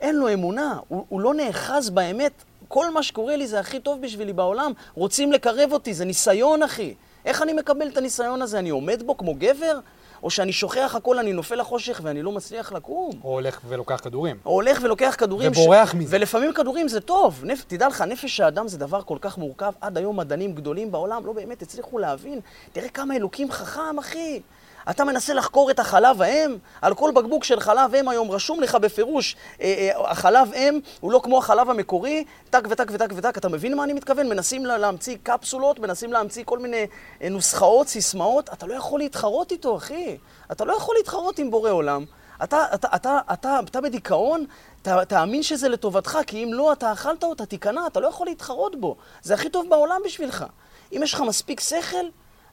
אין 0.00 0.16
לו 0.16 0.32
אמונה, 0.32 0.78
הוא, 0.88 1.04
הוא 1.08 1.20
לא 1.20 1.34
נאחז 1.34 1.90
באמת. 1.90 2.44
כל 2.70 2.90
מה 2.90 3.02
שקורה 3.02 3.36
לי 3.36 3.46
זה 3.46 3.60
הכי 3.60 3.80
טוב 3.80 4.00
בשבילי 4.02 4.32
בעולם. 4.32 4.72
רוצים 4.94 5.32
לקרב 5.32 5.72
אותי, 5.72 5.94
זה 5.94 6.04
ניסיון, 6.04 6.62
אחי. 6.62 6.94
איך 7.24 7.42
אני 7.42 7.52
מקבל 7.52 7.88
את 7.88 7.96
הניסיון 7.96 8.42
הזה? 8.42 8.58
אני 8.58 8.70
עומד 8.70 9.02
בו 9.02 9.16
כמו 9.16 9.34
גבר? 9.34 9.78
או 10.22 10.30
שאני 10.30 10.52
שוכח 10.52 10.94
הכל, 10.96 11.18
אני 11.18 11.32
נופל 11.32 11.54
לחושך 11.54 12.00
ואני 12.04 12.22
לא 12.22 12.32
מצליח 12.32 12.72
לקום. 12.72 13.10
או 13.24 13.32
הולך 13.32 13.60
ולוקח 13.68 14.00
כדורים. 14.04 14.36
או 14.46 14.50
הולך 14.50 14.78
ולוקח 14.82 15.14
כדורים. 15.18 15.52
ובורח 15.52 15.92
ש... 15.92 15.94
מזה. 15.94 16.16
ולפעמים 16.16 16.52
כדורים 16.52 16.88
זה 16.88 17.00
טוב. 17.00 17.44
נפ... 17.44 17.64
תדע 17.66 17.88
לך, 17.88 18.00
נפש 18.00 18.40
האדם 18.40 18.68
זה 18.68 18.78
דבר 18.78 19.02
כל 19.02 19.18
כך 19.20 19.38
מורכב. 19.38 19.72
עד 19.80 19.98
היום 19.98 20.16
מדענים 20.16 20.52
גדולים 20.52 20.92
בעולם 20.92 21.26
לא 21.26 21.32
באמת 21.32 21.62
הצליחו 21.62 21.98
להבין. 21.98 22.40
תראה 22.72 22.88
כמה 22.88 23.16
אלוקים 23.16 23.50
חכם, 23.50 23.98
אחי. 23.98 24.40
אתה 24.90 25.04
מנסה 25.04 25.34
לחקור 25.34 25.70
את 25.70 25.78
החלב 25.78 26.22
האם? 26.22 26.56
על 26.82 26.94
כל 26.94 27.10
בקבוק 27.14 27.44
של 27.44 27.60
חלב 27.60 27.94
אם 27.94 28.08
היום 28.08 28.30
רשום 28.30 28.60
לך 28.60 28.74
בפירוש, 28.74 29.36
אה, 29.60 29.90
אה, 29.96 30.10
החלב 30.10 30.52
אם 30.54 30.80
הוא 31.00 31.12
לא 31.12 31.20
כמו 31.24 31.38
החלב 31.38 31.70
המקורי, 31.70 32.24
טק 32.50 32.62
וטק 32.70 32.86
וטק 32.90 33.08
וטק. 33.16 33.38
אתה 33.38 33.48
מבין 33.48 33.76
מה 33.76 33.84
אני 33.84 33.92
מתכוון? 33.92 34.28
מנסים 34.28 34.66
לה, 34.66 34.78
להמציא 34.78 35.16
קפסולות, 35.22 35.78
מנסים 35.78 36.12
להמציא 36.12 36.44
כל 36.44 36.58
מיני 36.58 36.86
אה, 37.22 37.28
נוסחאות, 37.28 37.88
סיסמאות. 37.88 38.50
אתה 38.52 38.66
לא 38.66 38.74
יכול 38.74 39.00
להתחרות 39.00 39.52
איתו, 39.52 39.76
אחי. 39.76 40.16
אתה 40.52 40.64
לא 40.64 40.72
יכול 40.72 40.94
להתחרות 40.98 41.38
עם 41.38 41.50
בורא 41.50 41.70
עולם. 41.70 42.04
אתה, 42.44 42.64
אתה, 42.74 42.88
אתה, 42.94 43.18
אתה, 43.32 43.60
אתה 43.64 43.80
בדיכאון, 43.80 44.44
ת, 44.82 44.88
תאמין 44.88 45.42
שזה 45.42 45.68
לטובתך, 45.68 46.18
כי 46.26 46.44
אם 46.44 46.52
לא, 46.52 46.72
אתה 46.72 46.92
אכלת 46.92 47.24
אותה, 47.24 47.46
תיכנע, 47.46 47.86
אתה 47.86 48.00
לא 48.00 48.08
יכול 48.08 48.26
להתחרות 48.26 48.80
בו. 48.80 48.96
זה 49.22 49.34
הכי 49.34 49.48
טוב 49.48 49.66
בעולם 49.68 50.00
בשבילך. 50.04 50.44
אם 50.92 51.00
יש 51.02 51.14
לך 51.14 51.20
מספיק 51.20 51.60
שכל, 51.60 52.06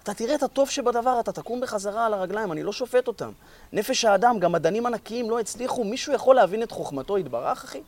אתה 0.08 0.15
תראה 0.15 0.36
את 0.36 0.43
הטוב 0.43 0.70
שבדבר, 0.70 1.20
אתה 1.20 1.32
תקום 1.32 1.62
בחזרה 1.62 2.06
על 2.06 2.13
הרגליים, 2.13 2.52
אני 2.52 2.63
לא 2.63 2.74
שופט 2.74 3.08
אותם. 3.08 3.32
נפש 3.74 4.06
האדם, 4.06 4.39
גם 4.39 4.52
מדענים 4.52 4.86
ענקיים 4.86 5.30
לא 5.30 5.39
הצליחו, 5.39 5.84
מישהו 5.84 6.13
יכול 6.13 6.36
להבין 6.36 6.63
את 6.63 6.72
חוכמתו 6.72 7.17
יתברך, 7.17 7.63
אחי? 7.63 7.82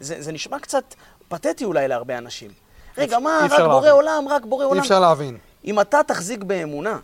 זה, 0.00 0.22
זה 0.22 0.32
נשמע 0.32 0.58
קצת 0.58 0.94
פתטי 1.28 1.64
אולי 1.64 1.88
להרבה 1.88 2.18
אנשים. 2.18 2.50
רגע, 2.98 3.18
מה, 3.18 3.38
רק 3.42 3.50
בורא 3.60 3.74
להבין. 3.74 3.90
עולם, 3.90 4.24
רק 4.28 4.44
בורא 4.44 4.64
עולם. 4.64 4.74
אי 4.74 4.80
אפשר 4.80 5.00
להבין. 5.00 5.38
אם 5.64 5.80
אתה 5.80 6.00
תחזיק 6.06 6.42
באמונה, 6.42 6.98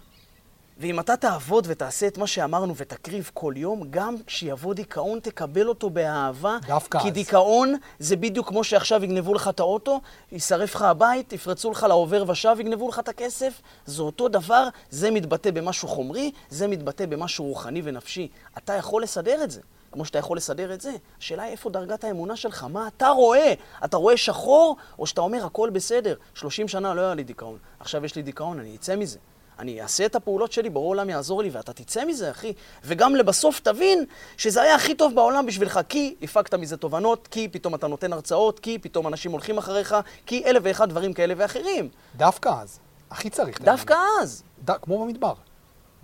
ואם 0.80 1.00
אתה 1.00 1.16
תעבוד 1.16 1.66
ותעשה 1.68 2.06
את 2.06 2.18
מה 2.18 2.26
שאמרנו 2.26 2.76
ותקריב 2.76 3.30
כל 3.34 3.54
יום, 3.56 3.82
גם 3.90 4.16
כשיבוא 4.26 4.74
דיכאון 4.74 5.20
תקבל 5.20 5.68
אותו 5.68 5.90
באהבה. 5.90 6.58
דווקא 6.66 6.98
כי 6.98 7.08
אז. 7.08 7.14
דיכאון 7.14 7.76
זה 7.98 8.16
בדיוק 8.16 8.48
כמו 8.48 8.64
שעכשיו 8.64 9.04
יגנבו 9.04 9.34
לך 9.34 9.48
את 9.48 9.60
האוטו, 9.60 10.00
יישרף 10.32 10.74
לך 10.74 10.82
הבית, 10.82 11.32
יפרצו 11.32 11.70
לך 11.70 11.86
לעובר 11.88 12.24
ושב, 12.28 12.56
יגנבו 12.60 12.88
לך 12.88 12.98
את 12.98 13.08
הכסף. 13.08 13.62
זה 13.86 14.02
אותו 14.02 14.28
דבר, 14.28 14.68
זה 14.90 15.10
מתבטא 15.10 15.50
במשהו 15.50 15.88
חומרי, 15.88 16.32
זה 16.50 16.68
מתבטא 16.68 17.06
במשהו 17.06 17.44
רוחני 17.44 17.82
ונפשי. 17.84 18.28
אתה 18.58 18.72
יכול 18.72 19.02
לסדר 19.02 19.44
את 19.44 19.50
זה. 19.50 19.60
כמו 19.92 20.04
שאתה 20.04 20.18
יכול 20.18 20.36
לסדר 20.36 20.74
את 20.74 20.80
זה. 20.80 20.92
השאלה 21.18 21.42
היא 21.42 21.52
איפה 21.52 21.70
דרגת 21.70 22.04
האמונה 22.04 22.36
שלך, 22.36 22.64
מה 22.64 22.88
אתה 22.88 23.08
רואה? 23.08 23.52
אתה 23.84 23.96
רואה 23.96 24.16
שחור, 24.16 24.76
או 24.98 25.06
שאתה 25.06 25.20
אומר 25.20 25.46
הכל 25.46 25.70
בסדר? 25.70 26.14
30 26.34 26.68
שנה 26.68 26.94
לא 26.94 27.00
היה 27.00 27.14
לי 27.14 27.24
דיכאון, 27.24 27.58
עכשיו 27.80 28.04
יש 28.04 28.16
לי 28.16 28.22
דיכאון, 28.22 28.60
אני 28.60 28.76
אצא 28.76 28.96
מזה. 28.96 29.18
אני 29.60 29.82
אעשה 29.82 30.06
את 30.06 30.14
הפעולות 30.14 30.52
שלי, 30.52 30.70
ברור 30.70 30.88
עולם 30.88 31.10
יעזור 31.10 31.42
לי, 31.42 31.50
ואתה 31.50 31.72
תצא 31.72 32.04
מזה, 32.04 32.30
אחי. 32.30 32.52
וגם 32.84 33.16
לבסוף 33.16 33.60
תבין 33.60 34.04
שזה 34.36 34.62
היה 34.62 34.74
הכי 34.74 34.94
טוב 34.94 35.14
בעולם 35.14 35.46
בשבילך, 35.46 35.80
כי 35.88 36.14
הפקת 36.22 36.54
מזה 36.54 36.76
תובנות, 36.76 37.28
כי 37.30 37.48
פתאום 37.48 37.74
אתה 37.74 37.86
נותן 37.86 38.12
הרצאות, 38.12 38.60
כי 38.60 38.78
פתאום 38.78 39.06
אנשים 39.06 39.32
הולכים 39.32 39.58
אחריך, 39.58 39.94
כי 40.26 40.44
אלף 40.44 40.62
ואחד 40.64 40.88
דברים 40.88 41.12
כאלה 41.12 41.34
ואחרים. 41.36 41.88
דווקא 42.16 42.48
אז. 42.48 42.78
הכי 43.10 43.30
צריך. 43.30 43.60
דווקא 43.60 43.94
אז. 44.22 44.42
ד... 44.64 44.70
כמו 44.70 45.04
במדבר. 45.04 45.34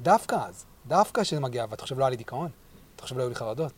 דווקא 0.01 0.37
אז. 0.49 0.65
דווקא 0.87 1.23
כשזה 1.23 1.41
מגיע, 1.41 1.65
ואתה 1.71 1.83
חושב 1.83 1.99
לא 1.99 2.05
היה 2.05 2.11
לי 2.11 2.17
דיכאון? 2.17 2.49
אתה 2.97 3.03
חושב 3.03 3.17
לא 3.17 3.23
היו 3.23 3.29
לי 3.29 3.35
חרדות? 3.35 3.73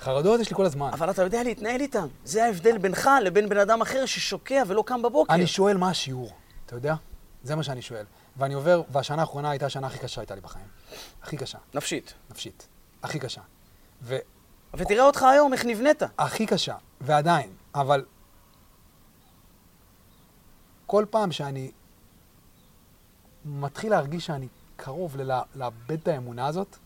חרדות 0.00 0.40
יש 0.40 0.50
לי 0.50 0.56
כל 0.56 0.66
הזמן. 0.66 0.90
אבל 0.92 1.10
אתה 1.10 1.22
יודע 1.22 1.42
להתנהל 1.42 1.80
איתם. 1.80 2.06
זה 2.24 2.44
ההבדל 2.44 2.78
בינך 2.78 3.10
לבין 3.22 3.48
בן 3.48 3.58
אדם 3.58 3.80
אחר 3.80 4.06
ששוקע 4.06 4.62
ולא 4.66 4.82
קם 4.86 5.02
בבוקר. 5.02 5.34
אני 5.34 5.46
שואל 5.46 5.76
מה 5.76 5.90
השיעור, 5.90 6.30
אתה 6.66 6.76
יודע? 6.76 6.94
זה 7.42 7.56
מה 7.56 7.62
שאני 7.62 7.82
שואל. 7.82 8.04
ואני 8.40 8.54
עובר, 8.54 8.82
והשנה 8.88 9.20
האחרונה 9.20 9.50
הייתה 9.50 9.66
השנה 9.66 9.86
הכי 9.86 9.98
קשה 9.98 10.08
שהייתה 10.08 10.34
לי 10.34 10.40
בחיים. 10.40 10.66
הכי 11.22 11.36
קשה. 11.36 11.58
נפשית. 11.74 12.14
נפשית. 12.30 12.68
הכי 13.02 13.18
קשה. 13.18 13.40
ו... 14.02 14.16
ותראה 14.74 15.04
אותך 15.04 15.22
היום, 15.22 15.52
איך 15.52 15.64
נבנית. 15.64 16.02
הכי 16.18 16.46
קשה, 16.46 16.76
ועדיין, 17.00 17.52
אבל 17.74 18.04
כל 20.86 21.04
פעם 21.10 21.32
שאני 21.32 21.70
מתחיל 23.44 23.90
להרגיש 23.90 24.26
שאני 24.26 24.48
קרוב 24.76 25.16
לאבד 25.54 25.92
את 25.92 26.08
האמונה 26.08 26.46
הזאת, 26.46 26.76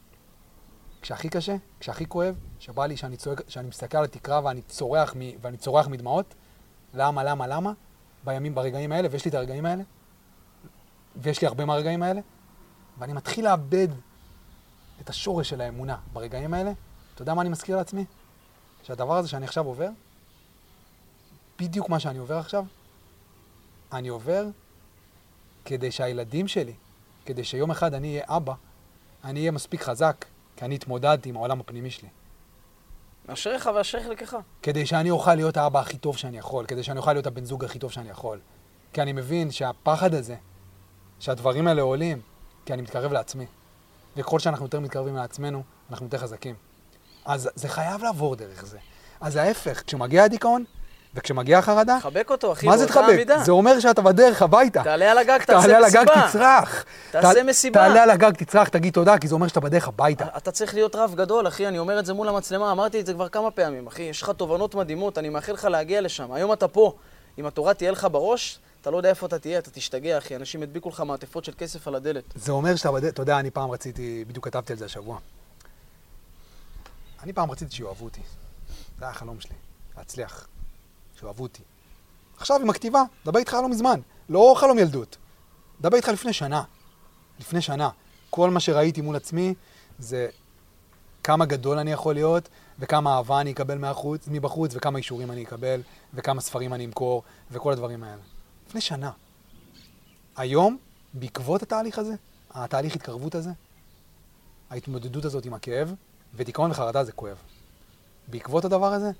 כשהכי 1.02 1.28
קשה, 1.28 1.56
כשהכי 1.80 2.08
כואב, 2.08 2.34
שבא 2.58 2.86
לי 2.86 2.96
שאני, 2.96 3.16
צועק, 3.16 3.40
שאני 3.48 3.68
מסתכל 3.68 3.98
על 3.98 4.04
התקרה 4.04 4.40
ואני 4.44 4.62
צורח, 4.62 5.14
מ, 5.16 5.20
ואני 5.40 5.56
צורח 5.56 5.88
מדמעות, 5.88 6.34
למה, 6.94 7.24
למה, 7.24 7.46
למה, 7.46 7.72
בימים, 8.24 8.54
ברגעים 8.54 8.92
האלה, 8.92 9.08
ויש 9.10 9.24
לי 9.24 9.28
את 9.28 9.34
הרגעים 9.34 9.66
האלה, 9.66 9.82
ויש 11.16 11.40
לי 11.40 11.46
הרבה 11.46 11.64
מהרגעים 11.64 12.02
האלה, 12.02 12.20
ואני 12.98 13.12
מתחיל 13.12 13.44
לאבד 13.44 13.88
את 15.00 15.10
השורש 15.10 15.50
של 15.50 15.60
האמונה 15.60 15.96
ברגעים 16.12 16.54
האלה. 16.54 16.72
אתה 17.14 17.22
יודע 17.22 17.34
מה 17.34 17.42
אני 17.42 17.48
מזכיר 17.50 17.76
לעצמי? 17.76 18.04
שהדבר 18.82 19.16
הזה 19.16 19.28
שאני 19.28 19.44
עכשיו 19.44 19.66
עובר, 19.66 19.88
בדיוק 21.58 21.88
מה 21.88 22.00
שאני 22.00 22.18
עובר 22.18 22.38
עכשיו, 22.38 22.64
אני 23.92 24.08
עובר 24.08 24.46
כדי 25.64 25.90
שהילדים 25.90 26.48
שלי, 26.48 26.74
כדי 27.26 27.44
שיום 27.44 27.70
אחד 27.70 27.94
אני 27.94 28.08
אהיה 28.08 28.24
אבא, 28.28 28.54
אני 29.24 29.40
אהיה 29.40 29.50
מספיק 29.50 29.82
חזק, 29.82 30.24
כי 30.56 30.64
אני 30.64 30.74
התמודדתי 30.74 31.28
עם 31.28 31.36
העולם 31.36 31.60
הפנימי 31.60 31.90
שלי. 31.90 32.08
אשריך 33.26 33.70
ואשריך 33.74 34.06
לקחה. 34.06 34.38
כדי 34.62 34.86
שאני 34.86 35.10
אוכל 35.10 35.34
להיות 35.34 35.56
האבא 35.56 35.80
הכי 35.80 35.98
טוב 35.98 36.16
שאני 36.16 36.38
יכול, 36.38 36.66
כדי 36.66 36.82
שאני 36.82 36.98
אוכל 36.98 37.12
להיות 37.12 37.26
הבן 37.26 37.44
זוג 37.44 37.64
הכי 37.64 37.78
טוב 37.78 37.92
שאני 37.92 38.10
יכול. 38.10 38.40
כי 38.92 39.02
אני 39.02 39.12
מבין 39.12 39.50
שהפחד 39.50 40.14
הזה, 40.14 40.36
שהדברים 41.20 41.66
האלה 41.66 41.82
עולים, 41.82 42.20
כי 42.66 42.72
אני 42.72 42.82
מתקרב 42.82 43.12
לעצמי. 43.12 43.46
וככל 44.16 44.38
שאנחנו 44.38 44.66
יותר 44.66 44.80
מתקרבים 44.80 45.16
לעצמנו, 45.16 45.62
אנחנו 45.90 46.06
יותר 46.06 46.18
חזקים. 46.18 46.54
אז 47.24 47.50
זה 47.54 47.68
חייב 47.68 48.02
לעבור 48.02 48.36
דרך 48.36 48.64
זה. 48.66 48.78
אז 49.20 49.36
ההפך, 49.36 49.82
כשמגיע 49.86 50.24
הדיכאון, 50.24 50.64
וכשמגיעה 51.14 51.58
החרדה... 51.58 51.98
חבק 52.00 52.30
אותו, 52.30 52.52
אחי, 52.52 52.66
מה 52.66 52.78
זה 52.78 52.86
תחבק? 52.86 53.26
זה 53.44 53.52
אומר 53.52 53.80
שאתה 53.80 54.02
בדרך 54.02 54.42
הביתה. 54.42 54.82
תעלה 54.82 55.10
על 55.10 55.18
הגג, 55.18 55.38
תעשה 55.38 55.58
מסיבה. 55.58 55.72
תעלה 55.72 55.76
על 55.76 55.84
הגג, 55.84 56.28
תצרח. 56.28 56.84
תעשה 57.10 57.42
מסיבה. 57.42 57.80
תעלה 57.80 58.02
על 58.02 58.10
הגג, 58.10 58.30
תצרח, 58.30 58.68
תגיד 58.68 58.92
תודה, 58.92 59.18
כי 59.18 59.28
זה 59.28 59.34
אומר 59.34 59.48
שאתה 59.48 59.60
בדרך 59.60 59.88
הביתה. 59.88 60.24
אתה 60.36 60.50
צריך 60.50 60.74
להיות 60.74 60.96
רב 60.96 61.14
גדול, 61.14 61.48
אחי, 61.48 61.68
אני 61.68 61.78
אומר 61.78 61.98
את 61.98 62.06
זה 62.06 62.14
מול 62.14 62.28
המצלמה, 62.28 62.72
אמרתי 62.72 63.00
את 63.00 63.06
זה 63.06 63.12
כבר 63.14 63.28
כמה 63.28 63.50
פעמים, 63.50 63.86
אחי, 63.86 64.02
יש 64.02 64.22
לך 64.22 64.30
תובנות 64.30 64.74
מדהימות, 64.74 65.18
אני 65.18 65.28
מאחל 65.28 65.52
לך 65.52 65.64
להגיע 65.64 66.00
לשם. 66.00 66.32
היום 66.32 66.52
אתה 66.52 66.68
פה, 66.68 66.94
אם 67.38 67.46
התורה 67.46 67.74
תהיה 67.74 67.90
לך 67.90 68.06
בראש, 68.12 68.58
אתה 68.84 68.90
לא 68.90 68.96
יודע 68.96 69.10
איפה 69.10 69.26
אתה 69.26 69.38
תהיה, 69.38 69.58
אתה 69.58 69.70
תשתגע, 69.70 70.18
אחי, 70.18 70.36
אנשים 70.36 70.62
ידביקו 70.62 70.88
לך 70.88 71.00
מעטפות 71.00 71.44
של 71.44 71.52
כסף 71.58 71.88
על 71.88 71.94
הדלת. 71.94 72.24
זה 72.34 72.52
אומר 72.52 72.76
שאתה 72.76 72.92
בדרך, 72.92 73.12
אתה 73.12 73.22
יודע, 73.22 73.40
אני 73.40 73.50
פעם 73.50 73.70
רציתי, 73.70 74.24
בדיוק 74.28 74.44
כתבתי 74.44 74.72
על 74.72 74.78
זה 74.78 74.84
השבוע. 74.84 75.18
אני 77.22 77.32
פעם 77.32 77.50
רציתי 77.50 77.74
שיאהבו 77.74 78.04
אותי. 78.04 78.20
זה 78.98 79.04
היה 79.04 79.10
החלום 79.10 79.40
שלי, 79.40 79.54
להצליח, 79.96 80.46
שאוהבו 81.20 81.42
אותי. 81.42 81.62
עכשיו 82.36 82.60
עם 82.60 82.70
הכתיבה, 82.70 83.02
דבר 83.24 83.38
איתך 83.38 83.54
לא 83.54 83.68
מזמן, 83.68 84.00
לא 84.28 84.54
חלום 84.56 84.78
ילדות. 84.78 85.16
דבר 85.80 85.96
איתך 85.96 86.08
לפני 86.08 86.32
שנה. 86.32 86.62
לפני 87.40 87.60
שנה. 87.60 87.88
כל 88.30 88.50
מה 88.50 88.60
שראיתי 88.60 89.00
מול 89.00 89.16
עצמי 89.16 89.54
זה 89.98 90.28
כמה 91.22 91.46
גדול 91.46 91.78
אני 91.78 91.92
יכול 91.92 92.14
להיות, 92.14 92.48
וכמה 92.78 93.16
אהבה 93.16 93.40
אני 93.40 93.52
אקבל 93.52 93.78
מהחוץ, 93.78 94.28
מבחוץ, 94.28 94.70
וכמה 94.74 94.98
אישורים 94.98 95.30
אני 95.30 95.44
אקבל, 95.44 95.80
וכמה 96.14 96.40
ספרים 96.40 96.74
אני 96.74 96.84
אמכור, 96.84 97.22
וכל 97.50 97.72
הדברים 97.72 98.04
האלה. 98.04 98.33
לפני 98.74 98.80
שנה. 98.80 99.10
היום, 100.36 100.78
בעקבות 101.12 101.62
התהליך 101.62 101.98
הזה, 101.98 102.14
התהליך 102.50 102.96
התקרבות 102.96 103.34
הזה, 103.34 103.50
ההתמודדות 104.70 105.24
הזאת 105.24 105.46
עם 105.46 105.54
הכאב, 105.54 105.94
ודיכאון 106.34 106.70
וחרדה 106.70 107.04
זה 107.04 107.12
כואב. 107.12 107.36
בעקבות 108.28 108.64
הדבר 108.64 108.92
הזה, 108.92 109.10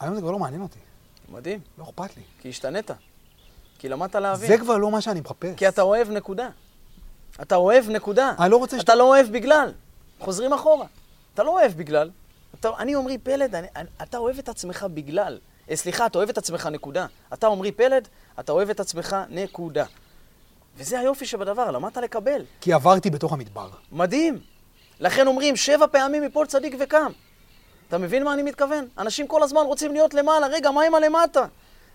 היום 0.00 0.14
זה 0.14 0.20
כבר 0.20 0.30
לא 0.30 0.38
מעניין 0.38 0.62
אותי. 0.62 0.78
מדהים. 1.28 1.60
לא 1.78 1.84
אכפת 1.84 2.16
לי. 2.16 2.22
כי 2.40 2.48
השתנית. 2.48 2.90
כי 3.78 3.88
למדת 3.88 4.14
להבין. 4.14 4.48
זה 4.48 4.58
כבר 4.58 4.76
לא 4.76 4.90
מה 4.90 5.00
שאני 5.00 5.20
מחפש. 5.20 5.54
כי 5.56 5.68
אתה 5.68 5.82
אוהב 5.82 6.10
נקודה. 6.10 6.48
אתה 7.42 7.56
אוהב 7.56 7.88
נקודה. 7.90 8.34
אני 8.38 8.50
לא 8.50 8.56
רוצה 8.56 8.76
אתה 8.80 8.94
לא 8.94 9.04
אוהב 9.04 9.26
בגלל. 9.32 9.72
חוזרים 10.18 10.52
אחורה. 10.52 10.86
אתה 11.34 11.42
לא 11.42 11.50
אוהב 11.50 11.72
בגלל. 11.72 12.10
אתה, 12.60 12.70
אני 12.78 12.94
עמרי 12.94 13.18
פלד, 13.18 13.54
אני, 13.54 13.66
אני, 13.76 13.88
אתה 14.02 14.18
אוהב 14.18 14.38
את 14.38 14.48
עצמך 14.48 14.86
בגלל. 14.94 15.38
אה, 15.70 15.76
סליחה, 15.76 16.06
אתה 16.06 16.18
אוהב 16.18 16.28
את 16.28 16.38
עצמך, 16.38 16.66
נקודה. 16.66 17.06
אתה 17.32 17.46
עמרי 17.46 17.72
פלד, 17.72 18.08
אתה 18.40 18.52
אוהב 18.52 18.70
את 18.70 18.80
עצמך, 18.80 19.16
נקודה. 19.28 19.84
וזה 20.76 20.98
היופי 20.98 21.26
שבדבר, 21.26 21.70
למדת 21.70 21.96
לקבל. 21.96 22.42
כי 22.60 22.72
עברתי 22.72 23.10
בתוך 23.10 23.32
המדבר. 23.32 23.68
מדהים. 23.92 24.38
לכן 25.00 25.26
אומרים, 25.26 25.56
שבע 25.56 25.86
פעמים 25.86 26.24
יפול 26.24 26.46
צדיק 26.46 26.74
וקם. 26.78 27.12
אתה 27.88 27.98
מבין 27.98 28.24
מה 28.24 28.34
אני 28.34 28.42
מתכוון? 28.42 28.88
אנשים 28.98 29.26
כל 29.26 29.42
הזמן 29.42 29.60
רוצים 29.60 29.92
להיות 29.92 30.14
למעלה. 30.14 30.46
רגע, 30.46 30.70
מה 30.70 30.82
עם 30.82 30.94
הלמטה? 30.94 31.46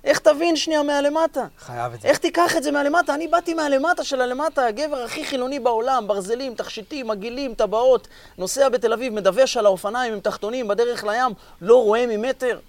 איך 0.03 0.19
תבין 0.19 0.55
שנייה 0.55 0.83
מהלמטה? 0.83 1.45
חייב 1.59 1.93
את 1.93 2.01
זה. 2.01 2.07
איך 2.07 2.17
תיקח 2.17 2.57
את 2.57 2.63
זה 2.63 2.71
מהלמטה? 2.71 3.13
אני 3.13 3.27
באתי 3.27 3.53
מהלמטה 3.53 4.03
של 4.03 4.21
הלמטה, 4.21 4.65
הגבר 4.65 5.03
הכי 5.03 5.25
חילוני 5.25 5.59
בעולם, 5.59 6.07
ברזלים, 6.07 6.55
תכשיטים, 6.55 7.07
מגעילים, 7.07 7.53
טבעות, 7.53 8.07
נוסע 8.37 8.69
בתל 8.69 8.93
אביב, 8.93 9.13
מדווש 9.13 9.57
על 9.57 9.65
האופניים 9.65 10.13
עם 10.13 10.19
תחתונים 10.19 10.67
בדרך 10.67 11.03
לים, 11.03 11.33
לא 11.61 11.83
רואה 11.83 12.05
ממטר. 12.07 12.59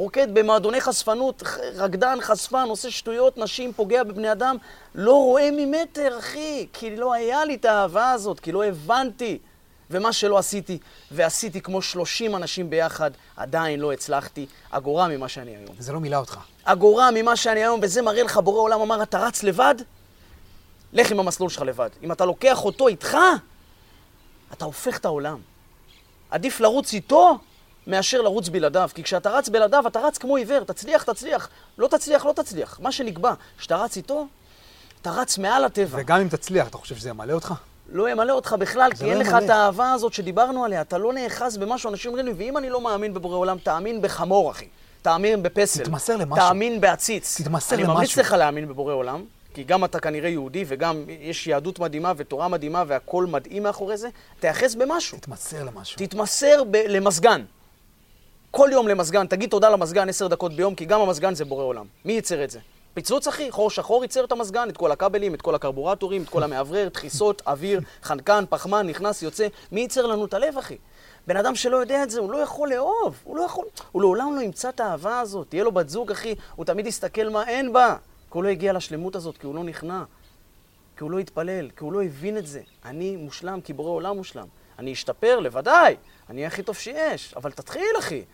רוקד 0.00 0.34
במועדוני 0.34 0.80
חשפנות, 0.80 1.42
רקדן, 1.76 2.18
חשפן, 2.20 2.66
עושה 2.68 2.90
שטויות, 2.90 3.38
נשים, 3.38 3.72
פוגע 3.72 4.02
בבני 4.02 4.32
אדם, 4.32 4.56
לא 4.94 5.12
רואה 5.12 5.48
ממטר, 5.52 6.18
אחי, 6.18 6.66
כי 6.72 6.96
לא 6.96 7.12
היה 7.12 7.44
לי 7.44 7.54
את 7.54 7.64
האהבה 7.64 8.10
הזאת, 8.10 8.40
כי 8.40 8.52
לא 8.52 8.64
הבנתי. 8.64 9.38
ומה 9.90 10.12
שלא 10.12 10.38
עשיתי, 10.38 10.78
ועשיתי 11.10 11.60
כמו 11.60 11.82
30 11.82 12.36
אנשים 12.36 12.70
ביחד, 12.70 13.10
עדיין 13.36 13.80
לא 13.80 13.92
הצלחתי 13.92 14.46
אגורה 14.70 15.08
ממה 15.08 15.28
שאני 15.28 15.50
היום. 15.50 15.74
וזה 15.78 15.92
לא 15.92 16.00
מילא 16.00 16.16
אותך. 16.16 16.38
אגורה 16.64 17.10
ממה 17.14 17.36
שאני 17.36 17.60
היום, 17.60 17.80
וזה 17.82 18.02
מראה 18.02 18.22
לך, 18.22 18.36
בורא 18.36 18.60
עולם 18.60 18.80
אמר, 18.80 19.02
אתה 19.02 19.18
רץ 19.18 19.42
לבד? 19.42 19.74
לך 20.92 21.10
עם 21.10 21.20
המסלול 21.20 21.48
שלך 21.48 21.62
לבד. 21.62 21.90
אם 22.02 22.12
אתה 22.12 22.24
לוקח 22.24 22.64
אותו 22.64 22.88
איתך, 22.88 23.16
אתה 24.52 24.64
הופך 24.64 24.98
את 24.98 25.04
העולם. 25.04 25.38
עדיף 26.30 26.60
לרוץ 26.60 26.92
איתו 26.92 27.38
מאשר 27.90 28.20
לרוץ 28.22 28.48
בלעדיו. 28.48 28.90
כי 28.94 29.02
כשאתה 29.02 29.30
רץ 29.30 29.48
בלעדיו, 29.48 29.84
אתה 29.86 30.00
רץ 30.00 30.18
כמו 30.18 30.36
עיוור. 30.36 30.64
תצליח, 30.64 31.02
תצליח. 31.02 31.48
לא 31.78 31.88
תצליח, 31.88 32.26
לא 32.26 32.32
תצליח. 32.32 32.80
מה 32.82 32.92
שנקבע, 32.92 33.32
כשאתה 33.58 33.76
רץ 33.76 33.96
איתו, 33.96 34.26
אתה 35.02 35.10
רץ 35.10 35.38
מעל 35.38 35.64
הטבע. 35.64 35.98
וגם 36.00 36.20
אם 36.20 36.28
תצליח, 36.28 36.68
אתה 36.68 36.78
חושב 36.78 36.96
שזה 36.96 37.08
ימלא 37.08 37.32
אותך? 37.32 37.54
לא 37.92 38.10
ימלא 38.10 38.32
אותך 38.32 38.56
בכלל, 38.58 38.90
כי 38.98 39.04
לא 39.04 39.10
אין 39.10 39.18
לך 39.18 39.28
ימלא. 39.28 39.44
את 39.44 39.50
האהבה 39.50 39.92
הזאת 39.92 40.12
שדיברנו 40.12 40.64
עליה. 40.64 40.80
אתה 40.80 40.98
לא 40.98 41.12
נאחז 41.12 41.56
במשהו, 41.56 41.90
אנשים 41.90 42.10
אומרים 42.10 42.26
לי, 42.26 42.32
ואם 42.36 42.56
אני 42.56 42.70
לא 42.70 42.80
מאמין 42.80 43.14
בבורא 43.14 43.36
עולם, 43.36 43.58
תאמין 43.58 44.02
בחמור, 44.02 44.50
אחי. 44.50 44.68
תאמין 45.02 45.42
בפסל. 45.42 45.82
תתמסר 45.84 46.16
למשהו. 46.16 46.46
תאמין 46.48 46.80
בעציץ. 46.80 47.40
תתמסר 47.40 47.74
אני 47.76 47.82
ממליץ 47.84 47.98
למשהו. 48.00 48.20
לך 48.20 48.32
להאמין 48.32 48.68
בבורא 48.68 48.94
עולם, 48.94 49.24
כי 49.54 49.64
גם 49.64 49.84
אתה 49.84 50.00
כנראה 50.00 50.28
יהודי, 50.28 50.64
וגם 50.68 51.04
יש 51.20 51.46
יהדות 51.46 51.78
מדהימה 51.78 52.12
ותורה 52.16 52.48
מדהימה 52.48 52.84
והכל 52.86 53.26
מדהים 53.26 53.62
מאחורי 53.62 53.96
זה. 53.96 54.08
תאחז 54.40 54.74
במשהו. 54.74 55.18
תתמסר 55.18 55.64
למשהו. 55.64 55.98
תתמסר 55.98 56.62
ב- 56.70 56.76
למזגן. 56.88 57.42
כל 58.50 58.68
יום 58.72 58.88
למזגן, 58.88 59.26
תגיד 59.26 59.50
תודה 59.50 59.68
למזגן 59.68 60.08
עשר 60.08 60.26
דקות 60.26 60.52
ביום, 60.52 60.74
כי 60.74 60.84
גם 60.84 61.00
המזגן 61.00 61.34
זה 61.34 61.44
בורא 61.44 61.64
עולם. 61.64 61.86
מי 62.04 62.12
ייצר 62.12 62.44
את 62.44 62.50
זה? 62.50 62.58
פיצוץ, 62.94 63.28
אחי, 63.28 63.50
חור 63.50 63.70
שחור 63.70 64.02
ייצר 64.02 64.24
את 64.24 64.32
המזגן, 64.32 64.68
את 64.68 64.76
כל 64.76 64.92
הכבלים, 64.92 65.34
את 65.34 65.42
כל 65.42 65.54
הקרבורטורים, 65.54 66.22
את 66.22 66.28
כל 66.28 66.42
המאוורר, 66.42 66.88
דחיסות, 66.88 67.42
אוויר, 67.46 67.80
חנקן, 68.02 68.44
פחמן, 68.48 68.86
נכנס, 68.86 69.22
יוצא. 69.22 69.46
מי 69.72 69.80
ייצר 69.80 70.06
לנו 70.06 70.24
את 70.24 70.34
הלב, 70.34 70.58
אחי? 70.58 70.76
בן 71.26 71.36
אדם 71.36 71.54
שלא 71.54 71.76
יודע 71.76 72.02
את 72.02 72.10
זה, 72.10 72.20
הוא 72.20 72.32
לא 72.32 72.38
יכול 72.38 72.70
לאהוב, 72.70 73.20
הוא 73.24 73.36
לא 73.36 73.42
יכול, 73.42 73.64
הוא 73.92 74.02
לעולם 74.02 74.36
לא 74.36 74.40
ימצא 74.40 74.68
את 74.68 74.80
האהבה 74.80 75.20
הזאת. 75.20 75.48
תהיה 75.48 75.64
לו 75.64 75.72
בת 75.72 75.88
זוג, 75.88 76.10
אחי, 76.10 76.34
הוא 76.56 76.64
תמיד 76.64 76.86
יסתכל 76.86 77.28
מה 77.28 77.48
אין 77.48 77.72
בה. 77.72 77.96
כי 78.30 78.38
הוא 78.38 78.44
לא 78.44 78.48
הגיע 78.48 78.72
לשלמות 78.72 79.16
הזאת, 79.16 79.38
כי 79.38 79.46
הוא 79.46 79.54
לא 79.54 79.64
נכנע. 79.64 80.02
כי 80.96 81.04
הוא 81.04 81.10
לא 81.10 81.18
התפלל, 81.18 81.70
כי 81.70 81.84
הוא 81.84 81.92
לא 81.92 82.02
הבין 82.02 82.36
את 82.36 82.46
זה. 82.46 82.60
אני 82.84 83.16
מושלם, 83.16 83.60
כי 83.60 83.72
בורא 83.72 83.90
עולם 83.90 84.16
מושלם. 84.16 84.46
אני 84.78 84.92
אשתפר, 84.92 85.40
לוודאי, 85.40 85.96
אני 86.30 86.46
הכי 86.46 86.62
טוב 86.62 86.76
שיש, 86.76 87.34
אבל 87.36 87.52
תתחיל, 87.52 87.96
אחי. 87.98 88.24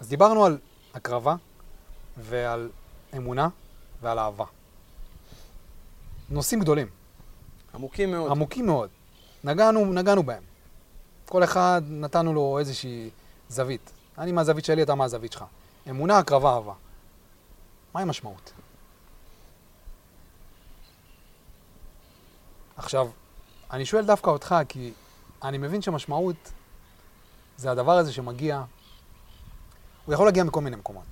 אז 0.00 0.08
דיברנו 0.08 0.44
על 0.44 0.58
הקרבה 0.94 1.34
ועל 2.16 2.70
אמונה 3.16 3.48
ועל 4.02 4.18
אהבה. 4.18 4.44
נושאים 6.30 6.60
גדולים, 6.60 6.86
עמוקים 7.74 8.10
מאוד. 8.10 8.30
עמוקים 8.30 8.66
מאוד. 8.66 8.90
נגענו, 9.44 9.84
נגענו 9.84 10.22
בהם. 10.22 10.42
כל 11.26 11.44
אחד 11.44 11.82
נתנו 11.86 12.34
לו 12.34 12.58
איזושהי 12.58 13.10
זווית. 13.48 13.90
אני 14.18 14.32
מהזווית 14.32 14.64
שלי, 14.64 14.82
אתה 14.82 14.94
מהזווית 14.94 15.32
שלך. 15.32 15.44
אמונה, 15.90 16.18
הקרבה, 16.18 16.54
אהבה. 16.54 16.72
מהי 17.94 18.02
המשמעות? 18.02 18.52
עכשיו, 22.76 23.08
אני 23.70 23.86
שואל 23.86 24.04
דווקא 24.04 24.30
אותך, 24.30 24.54
כי 24.68 24.92
אני 25.42 25.58
מבין 25.58 25.82
שמשמעות 25.82 26.52
זה 27.56 27.70
הדבר 27.70 27.92
הזה 27.92 28.12
שמגיע, 28.12 28.62
הוא 30.08 30.14
יכול 30.14 30.26
להגיע 30.26 30.44
מכל 30.44 30.60
מיני 30.60 30.76
מקומות, 30.76 31.06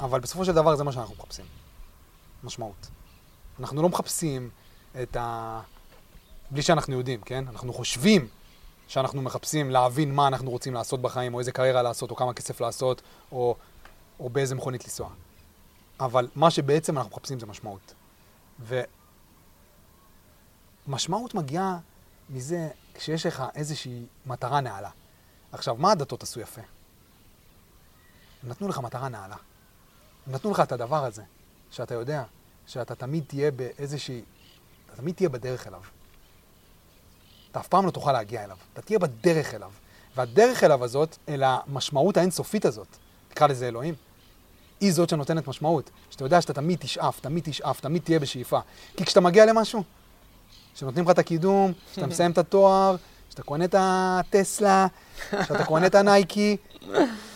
אבל 0.00 0.20
בסופו 0.20 0.44
של 0.44 0.52
דבר 0.52 0.76
זה 0.76 0.84
מה 0.84 0.92
שאנחנו 0.92 1.14
מחפשים. 1.18 1.44
משמעות. 2.44 2.88
אנחנו 3.60 3.82
לא 3.82 3.88
מחפשים 3.88 4.50
את 5.02 5.16
ה... 5.16 5.60
בלי 6.50 6.62
שאנחנו 6.62 6.98
יודעים, 6.98 7.20
כן? 7.20 7.44
אנחנו 7.48 7.72
חושבים 7.72 8.28
שאנחנו 8.88 9.22
מחפשים 9.22 9.70
להבין 9.70 10.14
מה 10.14 10.26
אנחנו 10.26 10.50
רוצים 10.50 10.74
לעשות 10.74 11.02
בחיים, 11.02 11.34
או 11.34 11.38
איזה 11.38 11.52
קריירה 11.52 11.82
לעשות, 11.82 12.10
או 12.10 12.16
כמה 12.16 12.34
כסף 12.34 12.60
לעשות, 12.60 13.02
או, 13.32 13.56
או 14.20 14.28
באיזה 14.28 14.54
מכונית 14.54 14.84
לנסוע. 14.84 15.10
אבל 16.00 16.28
מה 16.34 16.50
שבעצם 16.50 16.98
אנחנו 16.98 17.10
מחפשים 17.10 17.40
זה 17.40 17.46
משמעות. 17.46 17.94
ומשמעות 20.86 21.34
מגיעה 21.34 21.78
מזה 22.30 22.68
כשיש 22.94 23.26
לך 23.26 23.42
איזושהי 23.54 24.06
מטרה 24.26 24.60
נעלה. 24.60 24.90
עכשיו, 25.52 25.76
מה 25.76 25.92
הדתות 25.92 26.22
עשו 26.22 26.40
יפה? 26.40 26.62
הם 28.42 28.48
נתנו 28.48 28.68
לך 28.68 28.78
מטרה 28.78 29.08
נעלה. 29.08 29.36
הם 30.26 30.32
נתנו 30.32 30.50
לך 30.50 30.60
את 30.60 30.72
הדבר 30.72 31.04
הזה, 31.04 31.22
שאתה 31.70 31.94
יודע 31.94 32.22
שאתה 32.66 32.94
תמיד 32.94 33.24
תהיה 33.26 33.50
באיזושהי... 33.50 34.22
אתה 34.86 34.96
תמיד 34.96 35.14
תהיה 35.14 35.28
בדרך 35.28 35.66
אליו. 35.66 35.80
אתה 37.50 37.60
אף 37.60 37.68
פעם 37.68 37.86
לא 37.86 37.90
תוכל 37.90 38.12
להגיע 38.12 38.44
אליו. 38.44 38.56
אתה 38.72 38.82
תהיה 38.82 38.98
בדרך 38.98 39.54
אליו. 39.54 39.70
והדרך 40.16 40.64
אליו 40.64 40.84
הזאת, 40.84 41.16
אל 41.28 41.42
המשמעות 41.44 42.16
האינסופית 42.16 42.64
הזאת, 42.64 42.86
נקרא 43.30 43.46
לזה 43.46 43.68
אלוהים, 43.68 43.94
היא 44.80 44.92
זאת 44.92 45.08
שנותנת 45.08 45.48
משמעות. 45.48 45.90
שאתה 46.10 46.24
יודע 46.24 46.40
שאתה 46.40 46.52
תמיד 46.52 46.78
תשאף, 46.78 47.20
תמיד 47.20 47.44
תשאף, 47.44 47.80
תמיד 47.80 48.02
תהיה 48.02 48.18
בשאיפה. 48.18 48.60
כי 48.96 49.04
כשאתה 49.04 49.20
מגיע 49.20 49.46
למשהו, 49.46 49.82
כשנותנים 50.74 51.04
לך 51.04 51.10
את 51.10 51.18
הקידום, 51.18 51.72
כשאתה 51.92 52.06
מסיים 52.06 52.30
את 52.30 52.38
התואר, 52.38 52.96
כשאתה 53.38 53.46
קונה 53.48 53.64
את 53.64 53.74
הטסלה, 53.78 54.86
כשאתה 55.30 55.64
קונה 55.64 55.86
את 55.86 55.94
הנייקי, 55.94 56.56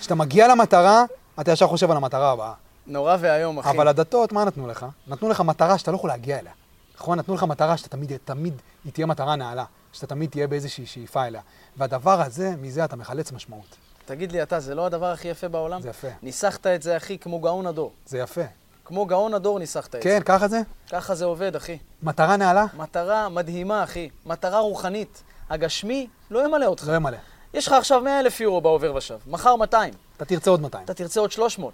כשאתה 0.01 0.15
מגיע 0.15 0.49
למטרה, 0.49 1.05
אתה 1.41 1.53
ישר 1.53 1.67
חושב 1.67 1.91
על 1.91 1.97
המטרה 1.97 2.31
הבאה. 2.31 2.53
נורא 2.87 3.17
ואיום, 3.21 3.59
אחי. 3.59 3.71
אבל 3.71 3.89
הדתות, 3.89 4.33
מה 4.33 4.45
נתנו 4.45 4.67
לך? 4.67 4.87
נתנו 5.07 5.29
לך 5.29 5.41
מטרה 5.41 5.79
שאתה 5.79 5.91
לא 5.91 5.97
יכול 5.97 6.11
להגיע 6.11 6.39
אליה. 6.39 6.53
נכון? 6.97 7.19
נתנו 7.19 7.35
לך 7.35 7.43
מטרה 7.43 7.77
שאתה 7.77 7.89
תמיד, 7.89 8.13
תמיד, 8.25 8.55
היא 8.85 8.93
תהיה 8.93 9.07
מטרה 9.07 9.37
נעלה. 9.37 9.65
שאתה 9.93 10.07
תמיד 10.07 10.31
תהיה 10.31 10.47
באיזושהי 10.47 10.87
שאיפה 10.87 11.27
אליה. 11.27 11.41
והדבר 11.77 12.23
הזה, 12.23 12.55
מזה 12.59 12.85
אתה 12.85 12.97
מחלץ 12.97 13.33
משמעות. 13.33 13.77
תגיד 14.05 14.33
לי 14.33 14.43
אתה, 14.43 14.61
זה 14.61 14.75
לא 14.75 14.87
הדבר 14.87 15.13
הכי 15.13 15.29
יפה 15.29 15.49
בעולם? 15.49 15.83
זה 15.83 15.89
יפה. 15.89 16.09
ניסחת 16.23 16.67
את 16.67 16.83
זה, 16.83 16.97
אחי, 16.97 17.19
כמו 17.19 17.41
גאון 17.41 17.67
הדור. 17.67 17.93
זה 18.07 18.19
יפה. 18.19 18.45
כמו 18.85 19.07
גאון 19.07 19.35
הדור 19.35 19.59
ניסחת 19.59 19.87
את 19.87 20.03
זה. 20.03 20.09
כן, 20.09 20.21
ככה 20.25 20.49
זה? 20.49 20.61
ככה 20.91 21.15
זה 21.15 21.25
עובד, 21.25 21.57
אחי. 21.57 21.79
מטרה 22.03 22.37
נעלה? 22.37 22.65
מטרה 22.77 23.29
מדהימה, 23.29 23.85
אחי. 23.85 24.09
מטרה 24.27 24.59
רוחנית. 24.59 25.23
הגשמי 25.53 26.07
לא 26.31 26.45
ימלא 26.45 26.67
אותך. 26.67 26.89
לא 26.89 26.93
ימלא. 26.93 27.17
יש 27.55 27.67
לך 27.67 27.73
עכשיו 27.73 28.01
100 28.01 28.21
אלף 28.21 28.41
יורו 28.41 28.61
בעובר 28.61 28.95
ושב, 28.95 29.19
מחר 29.27 29.57
200, 29.57 29.95
אתה 30.17 30.25
תרצה 30.25 30.51
עוד 30.51 30.61
200. 30.61 30.85
אתה 30.85 30.95
תרצה 30.95 31.21
עוד 31.21 31.33
300. 31.33 31.73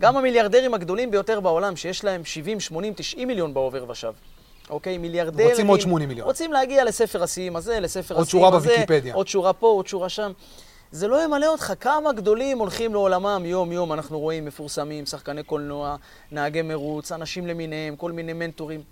גם 0.00 0.16
המיליארדרים 0.16 0.74
הגדולים 0.74 1.10
ביותר 1.10 1.40
בעולם, 1.40 1.76
שיש 1.76 2.04
להם 2.04 2.24
70, 2.24 2.60
80, 2.60 2.94
90 2.96 3.28
מיליון 3.28 3.54
בעובר 3.54 3.90
ושב. 3.90 4.12
אוקיי? 4.70 4.98
מיליארדרים. 4.98 5.50
רוצים 5.50 5.66
עוד 5.66 5.80
80 5.80 6.08
מיליון. 6.08 6.26
רוצים 6.26 6.52
להגיע 6.52 6.84
לספר 6.84 7.22
השיאים 7.22 7.56
הזה, 7.56 7.80
לספר 7.80 8.14
עוד 8.14 8.26
השיאים 8.26 8.44
שורה 8.44 8.56
הזה. 8.56 8.68
בוויקיפדיה. 8.68 9.14
עוד 9.14 9.28
שורה 9.28 9.52
פה, 9.52 9.66
עוד 9.66 9.86
שורה 9.86 10.08
שם. 10.08 10.32
זה 10.92 11.08
לא 11.08 11.24
ימלא 11.24 11.46
אותך. 11.46 11.72
כמה 11.80 12.12
גדולים 12.12 12.58
הולכים 12.58 12.92
לעולמם 12.92 13.42
יום-יום, 13.46 13.92
אנחנו 13.92 14.20
רואים 14.20 14.44
מפורסמים, 14.44 15.06
שחקני 15.06 15.42
קולנוע, 15.42 15.96
נהגי 16.32 16.62
מרוץ, 16.62 17.12
אנשים 17.12 17.46
למיניהם, 17.46 17.96
כל 17.96 18.12
מיני 18.12 18.32
מנטורים. 18.32 18.82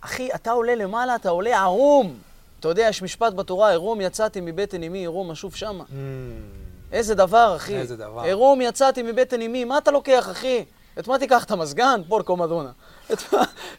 אחי, 0.00 0.28
אתה 0.34 0.50
עולה 0.50 0.74
למעלה, 0.74 1.14
אתה 1.14 1.30
עולה 1.30 1.60
ערום. 1.60 2.18
אתה 2.62 2.70
יודע, 2.70 2.86
יש 2.88 3.02
משפט 3.02 3.32
בתורה, 3.34 3.70
עירום 3.70 4.00
יצאתי 4.00 4.40
מבטן 4.40 4.82
אמי, 4.82 4.98
עירום 4.98 5.30
אשוב 5.30 5.54
שמה. 5.54 5.84
Mm, 5.84 5.92
איזה 6.92 7.14
דבר, 7.14 7.52
אחי. 7.56 7.76
איזה 7.76 7.96
דבר. 7.96 8.20
עירום 8.20 8.60
יצאתי 8.60 9.02
מבטן 9.02 9.42
אמי, 9.42 9.64
מה 9.64 9.78
אתה 9.78 9.90
לוקח, 9.90 10.28
אחי? 10.30 10.64
את 10.98 11.08
מה 11.08 11.18
תיקח? 11.18 11.44
את 11.44 11.50
המזגן? 11.50 12.00
פורקו 12.08 12.36
מדונה. 12.36 12.70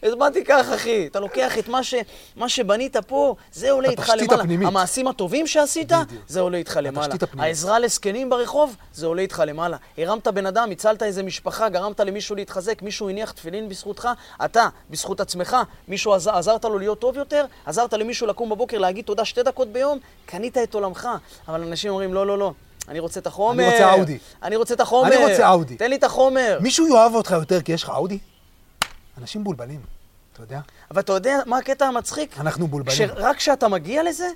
את 0.06 0.12
מה, 0.18 0.30
תיקח, 0.30 0.66
אחי? 0.74 1.06
אתה 1.06 1.20
לוקח 1.20 1.58
את 1.58 1.68
מה, 1.68 1.82
ש, 1.82 1.94
מה 2.36 2.48
שבנית 2.48 2.96
פה, 2.96 3.34
זה 3.52 3.70
עולה 3.70 3.88
איתך 3.88 4.12
למעלה. 4.16 4.42
הפנימית. 4.42 4.68
המעשים 4.68 5.08
הטובים 5.08 5.46
שעשית, 5.46 5.92
בדיוק. 5.92 6.22
זה 6.28 6.40
עולה 6.40 6.58
איתך 6.58 6.78
למעלה. 6.82 7.14
העזרה 7.38 7.78
לזקנים 7.78 8.30
ברחוב, 8.30 8.76
זה 8.94 9.06
עולה 9.06 9.22
איתך 9.22 9.42
למעלה. 9.46 9.76
הרמת 9.98 10.28
בן 10.28 10.46
אדם, 10.46 10.70
הצלת 10.70 11.02
איזה 11.02 11.22
משפחה, 11.22 11.68
גרמת 11.68 12.00
למישהו 12.00 12.36
להתחזק, 12.36 12.82
מישהו 12.82 13.08
הניח 13.08 13.30
תפילין 13.30 13.68
בזכותך, 13.68 14.08
אתה, 14.44 14.68
בזכות 14.90 15.20
עצמך, 15.20 15.56
מישהו 15.88 16.12
עז, 16.12 16.28
עזרת 16.28 16.64
לו 16.64 16.78
להיות 16.78 16.98
טוב 16.98 17.16
יותר, 17.16 17.44
עזרת 17.66 17.92
למישהו 17.92 18.26
לקום 18.26 18.50
בבוקר, 18.50 18.78
להגיד 18.78 19.04
תודה 19.04 19.24
שתי 19.24 19.42
דקות 19.42 19.68
ביום, 19.68 19.98
קנית 20.26 20.58
את 20.58 20.74
עולמך. 20.74 21.08
אבל 21.48 21.62
אנשים 21.62 21.90
אומרים, 21.90 22.14
לא, 22.14 22.26
לא, 22.26 22.38
לא. 22.38 22.52
אני 22.88 22.98
רוצה 22.98 23.20
את 23.20 23.26
החומר. 23.26 23.64
אני 23.64 23.72
רוצה 23.72 23.92
אאודי. 23.94 24.18
אני 24.42 24.56
רוצה 24.56 24.74
את 24.74 24.80
החומר. 24.80 25.08
אני 25.08 25.16
רוצה 25.16 25.48
אאודי. 25.48 25.76
תן 25.76 25.90
לי 25.90 25.96
את 25.96 26.04
החומר. 26.04 26.58
מישהו 26.60 26.88
יאהב 26.88 27.14
אותך 27.14 27.30
יותר 27.30 27.60
כי 27.60 27.72
יש 27.72 27.82
לך 27.82 27.90
אאודי? 27.90 28.18
אנשים 29.18 29.40
מבולבלים, 29.40 29.80
אתה 30.32 30.42
יודע? 30.42 30.60
אבל 30.90 31.00
אתה 31.00 31.12
יודע 31.12 31.38
מה 31.46 31.58
הקטע 31.58 31.86
המצחיק? 31.86 32.38
אנחנו 32.38 32.66
מבולבלים. 32.66 33.08
רק 33.16 33.36
כשאתה 33.36 33.68
מגיע 33.68 34.02
לזה, 34.02 34.28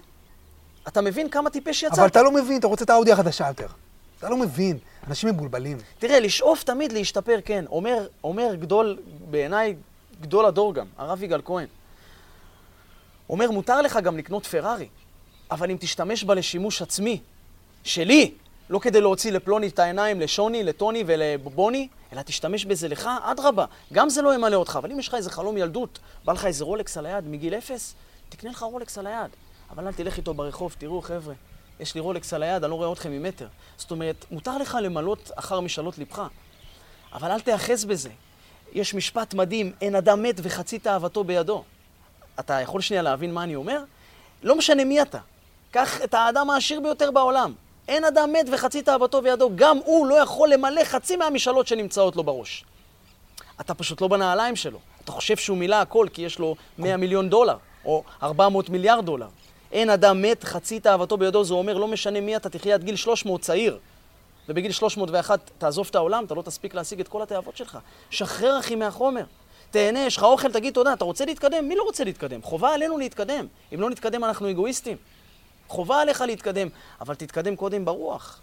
אתה 0.88 1.00
מבין 1.00 1.28
כמה 1.28 1.50
טיפש 1.50 1.82
יצאת. 1.82 1.98
אבל 1.98 2.06
אתה 2.06 2.22
לא 2.22 2.30
מבין, 2.30 2.58
אתה 2.58 2.66
רוצה 2.66 2.84
את 2.84 2.90
האאודי 2.90 3.12
החדשה 3.12 3.48
יותר. 3.48 3.66
אתה 4.18 4.28
לא 4.28 4.36
מבין, 4.36 4.78
אנשים 5.06 5.28
מבולבלים. 5.28 5.78
תראה, 5.98 6.20
לשאוף 6.20 6.62
תמיד 6.62 6.92
להשתפר, 6.92 7.38
כן. 7.44 7.64
אומר, 7.70 8.06
אומר 8.24 8.54
גדול, 8.54 8.98
בעיניי, 9.30 9.74
גדול 10.20 10.46
הדור 10.46 10.74
גם, 10.74 10.86
הרב 10.98 11.22
יגאל 11.22 11.40
כהן. 11.44 11.66
אומר, 13.30 13.50
מותר 13.50 13.82
לך 13.82 13.98
גם 14.02 14.18
לקנות 14.18 14.46
פרארי, 14.46 14.88
אבל 15.50 15.70
אם 15.70 15.76
תשתמש 15.80 16.24
בה 16.24 16.34
לשימוש 16.34 16.82
עצמי, 16.82 17.20
שלי, 17.84 18.34
לא 18.70 18.78
כדי 18.78 19.00
להוציא 19.00 19.32
לפלוני 19.32 19.66
את 19.66 19.78
העיניים, 19.78 20.20
לשוני, 20.20 20.64
לטוני 20.64 21.04
ולבוני, 21.06 21.88
אלא 22.12 22.22
תשתמש 22.22 22.64
בזה 22.64 22.88
לך, 22.88 23.08
אדרבה. 23.22 23.64
גם 23.92 24.08
זה 24.08 24.22
לא 24.22 24.34
ימלא 24.34 24.56
אותך, 24.56 24.76
אבל 24.76 24.92
אם 24.92 24.98
יש 24.98 25.08
לך 25.08 25.14
איזה 25.14 25.30
חלום 25.30 25.56
ילדות, 25.56 25.98
בא 26.24 26.32
לך 26.32 26.44
איזה 26.44 26.64
רולקס 26.64 26.96
על 26.96 27.06
היד 27.06 27.24
מגיל 27.26 27.54
אפס, 27.54 27.94
תקנה 28.28 28.50
לך 28.50 28.62
רולקס 28.62 28.98
על 28.98 29.06
היד. 29.06 29.30
אבל 29.70 29.86
אל 29.86 29.92
תלך 29.92 30.16
איתו 30.16 30.34
ברחוב, 30.34 30.74
תראו 30.78 31.02
חבר'ה, 31.02 31.34
יש 31.80 31.94
לי 31.94 32.00
רולקס 32.00 32.32
על 32.32 32.42
היד, 32.42 32.64
אני 32.64 32.70
לא 32.70 32.76
רואה 32.76 32.92
אתכם 32.92 33.10
ממטר. 33.10 33.48
זאת 33.76 33.90
אומרת, 33.90 34.24
מותר 34.30 34.58
לך 34.58 34.78
למלות 34.82 35.30
אחר 35.34 35.60
משאלות 35.60 35.98
לבך, 35.98 36.22
אבל 37.12 37.30
אל 37.30 37.40
תיאחז 37.40 37.84
בזה. 37.84 38.10
יש 38.72 38.94
משפט 38.94 39.34
מדהים, 39.34 39.72
אין 39.80 39.94
אדם 39.94 40.22
מת 40.22 40.40
וחצי 40.42 40.78
תאוותו 40.78 41.24
בידו. 41.24 41.64
אתה 42.40 42.60
יכול 42.60 42.80
שנייה 42.80 43.02
להבין 43.02 43.34
מה 43.34 43.42
אני 43.42 43.54
אומר? 43.54 43.82
לא 44.42 44.56
משנה 44.58 44.84
מי 44.84 45.02
אתה. 45.02 45.18
קח 45.70 46.02
את 46.04 46.14
האדם 46.14 46.50
העשיר 46.50 46.80
ביותר 46.80 47.10
בעולם. 47.10 47.54
אין 47.88 48.04
אדם 48.04 48.32
מת 48.32 48.46
וחצי 48.52 48.82
תאוותו 48.82 49.22
בידו. 49.22 49.50
גם 49.54 49.78
הוא 49.84 50.06
לא 50.06 50.14
יכול 50.14 50.48
למלא 50.48 50.84
חצי 50.84 51.16
מהמשאלות 51.16 51.66
שנמצאות 51.66 52.16
לו 52.16 52.24
בראש. 52.24 52.64
אתה 53.60 53.74
פשוט 53.74 54.00
לא 54.00 54.08
בנעליים 54.08 54.56
שלו. 54.56 54.78
אתה 55.04 55.12
חושב 55.12 55.36
שהוא 55.36 55.58
מילא 55.58 55.76
הכל 55.76 56.06
כי 56.12 56.22
יש 56.22 56.38
לו 56.38 56.56
100 56.78 56.96
מיליון 56.96 57.30
דולר, 57.30 57.56
או 57.84 58.02
400 58.22 58.70
מיליארד 58.70 59.06
דולר. 59.06 59.26
אין 59.72 59.90
אדם 59.90 60.22
מת, 60.22 60.44
חצי 60.44 60.80
תאוותו 60.80 61.16
בידו, 61.16 61.44
זה 61.44 61.54
אומר, 61.54 61.78
לא 61.78 61.88
משנה 61.88 62.20
מי 62.20 62.36
אתה, 62.36 62.48
תחיה 62.48 62.74
עד 62.74 62.84
גיל 62.84 62.96
300 62.96 63.40
צעיר. 63.40 63.78
ובגיל 64.48 64.72
301 64.72 65.50
תעזוב 65.58 65.86
את 65.90 65.94
העולם, 65.94 66.24
אתה 66.24 66.34
לא 66.34 66.42
תספיק 66.42 66.74
להשיג 66.74 67.00
את 67.00 67.08
כל 67.08 67.22
התאוות 67.22 67.56
שלך. 67.56 67.78
שחרר, 68.10 68.58
אחי, 68.58 68.74
מהחומר. 68.74 69.24
תהנה, 69.70 69.98
יש 69.98 70.16
לך 70.16 70.22
אוכל, 70.22 70.52
תגיד 70.52 70.74
תודה. 70.74 70.92
אתה 70.92 71.04
רוצה 71.04 71.24
להתקדם? 71.24 71.68
מי 71.68 71.76
לא 71.76 71.82
רוצה 71.82 72.04
להתקדם? 72.04 72.42
חובה 72.42 72.74
עלינו 72.74 72.98
להתקדם. 72.98 73.46
אם 73.74 73.80
לא 73.80 73.90
נתקדם, 73.90 74.24
אנחנו 74.24 74.50
אגואיסטים. 74.50 74.96
חובה 75.68 76.00
עליך 76.00 76.20
להתקדם, 76.20 76.68
אבל 77.00 77.14
תתקדם 77.14 77.56
קודם 77.56 77.84
ברוח. 77.84 78.40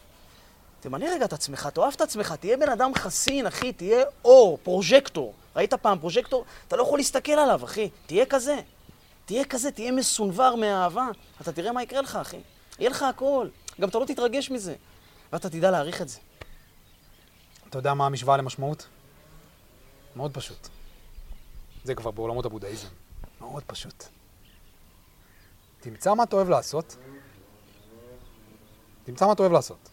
תמלא 0.79 1.05
רגע 1.05 1.25
את 1.25 1.33
עצמך, 1.33 1.69
תאהב 1.73 1.93
את 1.93 2.01
עצמך, 2.01 2.35
תהיה 2.39 2.57
בן 2.57 2.69
אדם 2.69 2.91
חסין, 2.95 3.47
אחי, 3.47 3.73
תהיה 3.73 4.03
אור, 4.25 4.59
פרוז'קטור. 4.63 5.33
ראית 5.55 5.73
פעם 5.73 5.99
פרוז'קטור? 5.99 6.45
אתה 6.67 6.75
לא 6.75 6.81
יכול 6.81 6.99
להסתכל 6.99 7.31
עליו, 7.31 7.65
אחי. 7.65 7.89
תהיה 8.05 8.25
כזה. 8.25 8.59
תהיה 9.25 9.45
כזה, 9.45 9.71
תהיה 9.71 9.91
מסונבר 9.91 10.55
מהאהבה. 10.55 11.07
אתה 11.41 11.51
תראה 11.51 11.71
מה 11.71 11.83
יקרה 11.83 12.01
לך, 12.01 12.15
אחי. 12.15 12.39
יהיה 12.79 12.89
לך 12.89 13.03
הכל. 13.03 13.47
גם 13.81 13.89
אתה 13.89 13.99
לא 13.99 14.05
תתרגש 14.05 14.51
מזה. 14.51 14.75
ואתה 15.33 15.49
תדע 15.49 15.71
להעריך 15.71 16.01
את 16.01 16.09
זה. 16.09 16.19
אתה 17.69 17.77
יודע 17.77 17.93
מה 17.93 18.05
המשוואה 18.05 18.37
למשמעות? 18.37 18.87
מאוד 20.15 20.33
פשוט. 20.33 20.67
זה 21.83 21.95
כבר 21.95 22.11
בעולמות 22.11 22.45
הבודהיזם. 22.45 22.87
מאוד 23.41 23.63
פשוט. 23.67 24.03
תמצא 25.79 26.13
מה 26.13 26.23
אתה 26.23 26.35
אוהב 26.35 26.49
לעשות, 26.49 26.95
תמצא 29.05 29.25
מה 29.25 29.33
אתה 29.33 29.43
אוהב 29.43 29.53
לעשות. 29.53 29.89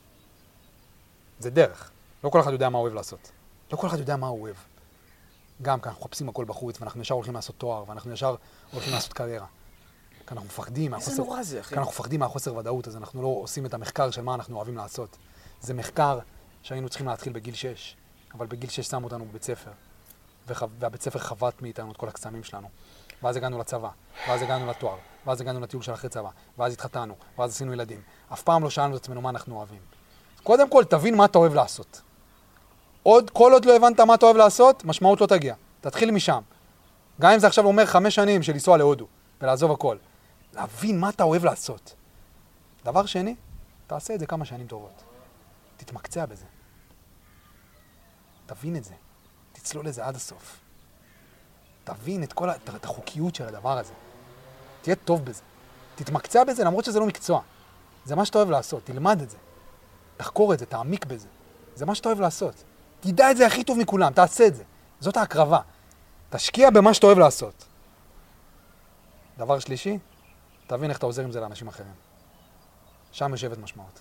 זה 1.38 1.50
דרך. 1.50 1.90
לא 2.24 2.28
כל 2.30 2.40
אחד 2.40 2.52
יודע 2.52 2.68
מה 2.68 2.78
הוא 2.78 2.82
אוהב 2.82 2.94
לעשות. 2.94 3.30
לא 3.72 3.76
כל 3.76 3.86
אחד 3.86 3.98
יודע 3.98 4.16
מה 4.16 4.26
הוא 4.26 4.42
אוהב. 4.42 4.56
גם 5.62 5.80
כי 5.80 5.88
אנחנו 5.88 6.00
מחפשים 6.00 6.28
הכל 6.28 6.44
בחוץ, 6.44 6.80
ואנחנו 6.80 7.00
ישר 7.02 7.14
הולכים 7.14 7.34
לעשות 7.34 7.56
תואר, 7.58 7.84
ואנחנו 7.86 8.12
ישר 8.12 8.34
הולכים 8.72 8.92
לעשות 8.92 9.12
קריירה. 9.12 9.46
כי 10.26 10.34
אנחנו 10.34 10.46
מפחדים 10.46 10.90
מהחוסר... 10.90 11.10
איזה 11.10 11.22
נורא 11.22 11.42
זה, 11.42 11.60
אחי. 11.60 11.68
כי 11.68 11.74
אנחנו 11.74 11.92
מפחדים 11.92 12.20
מהחוסר 12.20 12.56
ודאות, 12.56 12.88
אז 12.88 12.96
אנחנו 12.96 13.22
לא 13.22 13.28
עושים 13.28 13.66
את 13.66 13.74
המחקר 13.74 14.10
של 14.10 14.22
מה 14.22 14.34
אנחנו 14.34 14.56
אוהבים 14.56 14.76
לעשות. 14.76 15.16
זה 15.60 15.74
מחקר 15.74 16.18
שהיינו 16.62 16.88
צריכים 16.88 17.06
להתחיל 17.06 17.32
בגיל 17.32 17.54
6, 17.54 17.96
אבל 18.34 18.46
בגיל 18.46 18.70
6 18.70 18.86
שמו 18.86 19.04
אותנו 19.04 19.24
בבית 19.24 19.42
ספר. 19.42 19.70
והבית 20.46 21.02
ספר 21.02 21.18
חבט 21.18 21.62
מאיתנו 21.62 21.92
את 21.92 21.96
כל 21.96 22.08
הקסמים 22.08 22.44
שלנו. 22.44 22.68
ואז 23.22 23.36
הגענו 23.36 23.58
לצבא, 23.58 23.90
ואז 24.28 24.42
הגענו 24.42 24.66
לתואר, 24.66 24.98
ואז 25.26 25.40
הגענו 25.40 25.60
לטיול 25.60 25.82
של 25.82 25.92
אחרי 25.92 26.10
צבא, 26.10 26.28
ואז 26.58 26.72
התחתנו, 26.72 27.14
ואז 27.38 27.50
עשינו 27.50 27.72
ילדים. 27.72 28.00
אף 28.32 28.42
פעם 28.42 28.62
לא 28.62 28.70
שאלנו 28.70 28.96
את 28.96 29.00
עצמנו 29.00 29.20
מה 29.20 29.30
אנחנו 29.30 29.56
אוהבים. 29.56 29.80
קודם 30.42 30.70
כל, 30.70 30.84
תבין 30.84 31.16
מה 31.16 31.24
אתה 31.24 31.38
אוהב 31.38 31.54
לעשות. 31.54 32.02
עוד, 33.02 33.30
כל 33.30 33.52
עוד 33.52 33.64
לא 33.64 33.76
הבנת 33.76 34.00
מה 34.00 34.14
אתה 34.14 34.26
אוהב 34.26 34.36
לעשות, 34.36 34.84
משמעות 34.84 35.20
לא 35.20 35.26
תגיע. 35.26 35.54
תתחיל 35.80 36.10
משם. 36.10 36.42
גם 37.20 37.32
אם 37.32 37.38
זה 37.38 37.46
עכשיו 37.46 37.64
אומר 37.64 37.86
חמש 37.86 38.14
שנים 38.14 38.42
של 38.42 38.52
לנסוע 38.52 38.76
להודו 38.76 39.06
ולעזוב 39.40 39.72
הכל. 39.72 39.96
להבין 40.52 41.00
מה 41.00 41.08
אתה 41.08 41.24
אוהב 41.24 41.44
לעשות. 41.44 41.94
דבר 42.84 43.06
שני, 43.06 43.34
תעשה 43.86 44.14
את 44.14 44.20
זה 44.20 44.26
כמה 44.26 44.44
שנים 44.44 44.66
טובות. 44.66 45.02
תתמקצע 45.76 46.26
בזה. 46.26 46.44
תבין 48.46 48.76
את 48.76 48.84
זה. 48.84 48.94
תצלול 49.52 49.86
לזה 49.86 50.06
עד 50.06 50.16
הסוף. 50.16 50.60
תבין 51.84 52.22
את 52.22 52.32
כל 52.32 52.50
ה... 52.50 52.56
את 52.76 52.84
החוקיות 52.84 53.34
של 53.34 53.46
הדבר 53.46 53.78
הזה. 53.78 53.92
תהיה 54.82 54.96
טוב 54.96 55.24
בזה. 55.24 55.42
תתמקצע 55.94 56.44
בזה 56.44 56.64
למרות 56.64 56.84
שזה 56.84 57.00
לא 57.00 57.06
מקצוע. 57.06 57.40
זה 58.04 58.16
מה 58.16 58.24
שאתה 58.24 58.38
אוהב 58.38 58.50
לעשות, 58.50 58.84
תלמד 58.84 59.22
את 59.22 59.30
זה. 59.30 59.36
תחקור 60.16 60.54
את 60.54 60.58
זה, 60.58 60.66
תעמיק 60.66 61.04
בזה. 61.04 61.28
זה 61.74 61.86
מה 61.86 61.94
שאתה 61.94 62.08
אוהב 62.08 62.20
לעשות. 62.20 62.64
תדע 63.00 63.30
את 63.30 63.36
זה 63.36 63.46
הכי 63.46 63.64
טוב 63.64 63.78
מכולם, 63.78 64.12
תעשה 64.12 64.46
את 64.46 64.54
זה. 64.54 64.64
זאת 65.00 65.16
ההקרבה. 65.16 65.60
תשקיע 66.30 66.70
במה 66.70 66.94
שאתה 66.94 67.06
אוהב 67.06 67.18
לעשות. 67.18 67.64
דבר 69.38 69.58
שלישי, 69.58 69.98
תבין 70.66 70.90
איך 70.90 70.98
אתה 70.98 71.06
עוזר 71.06 71.24
עם 71.24 71.32
זה 71.32 71.40
לאנשים 71.40 71.68
אחרים. 71.68 71.94
שם 73.12 73.30
יושבת 73.30 73.58
משמעות. 73.58 74.00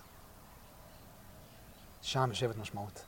שם 2.02 2.28
יושבת 2.28 2.56
משמעות. 2.56 3.02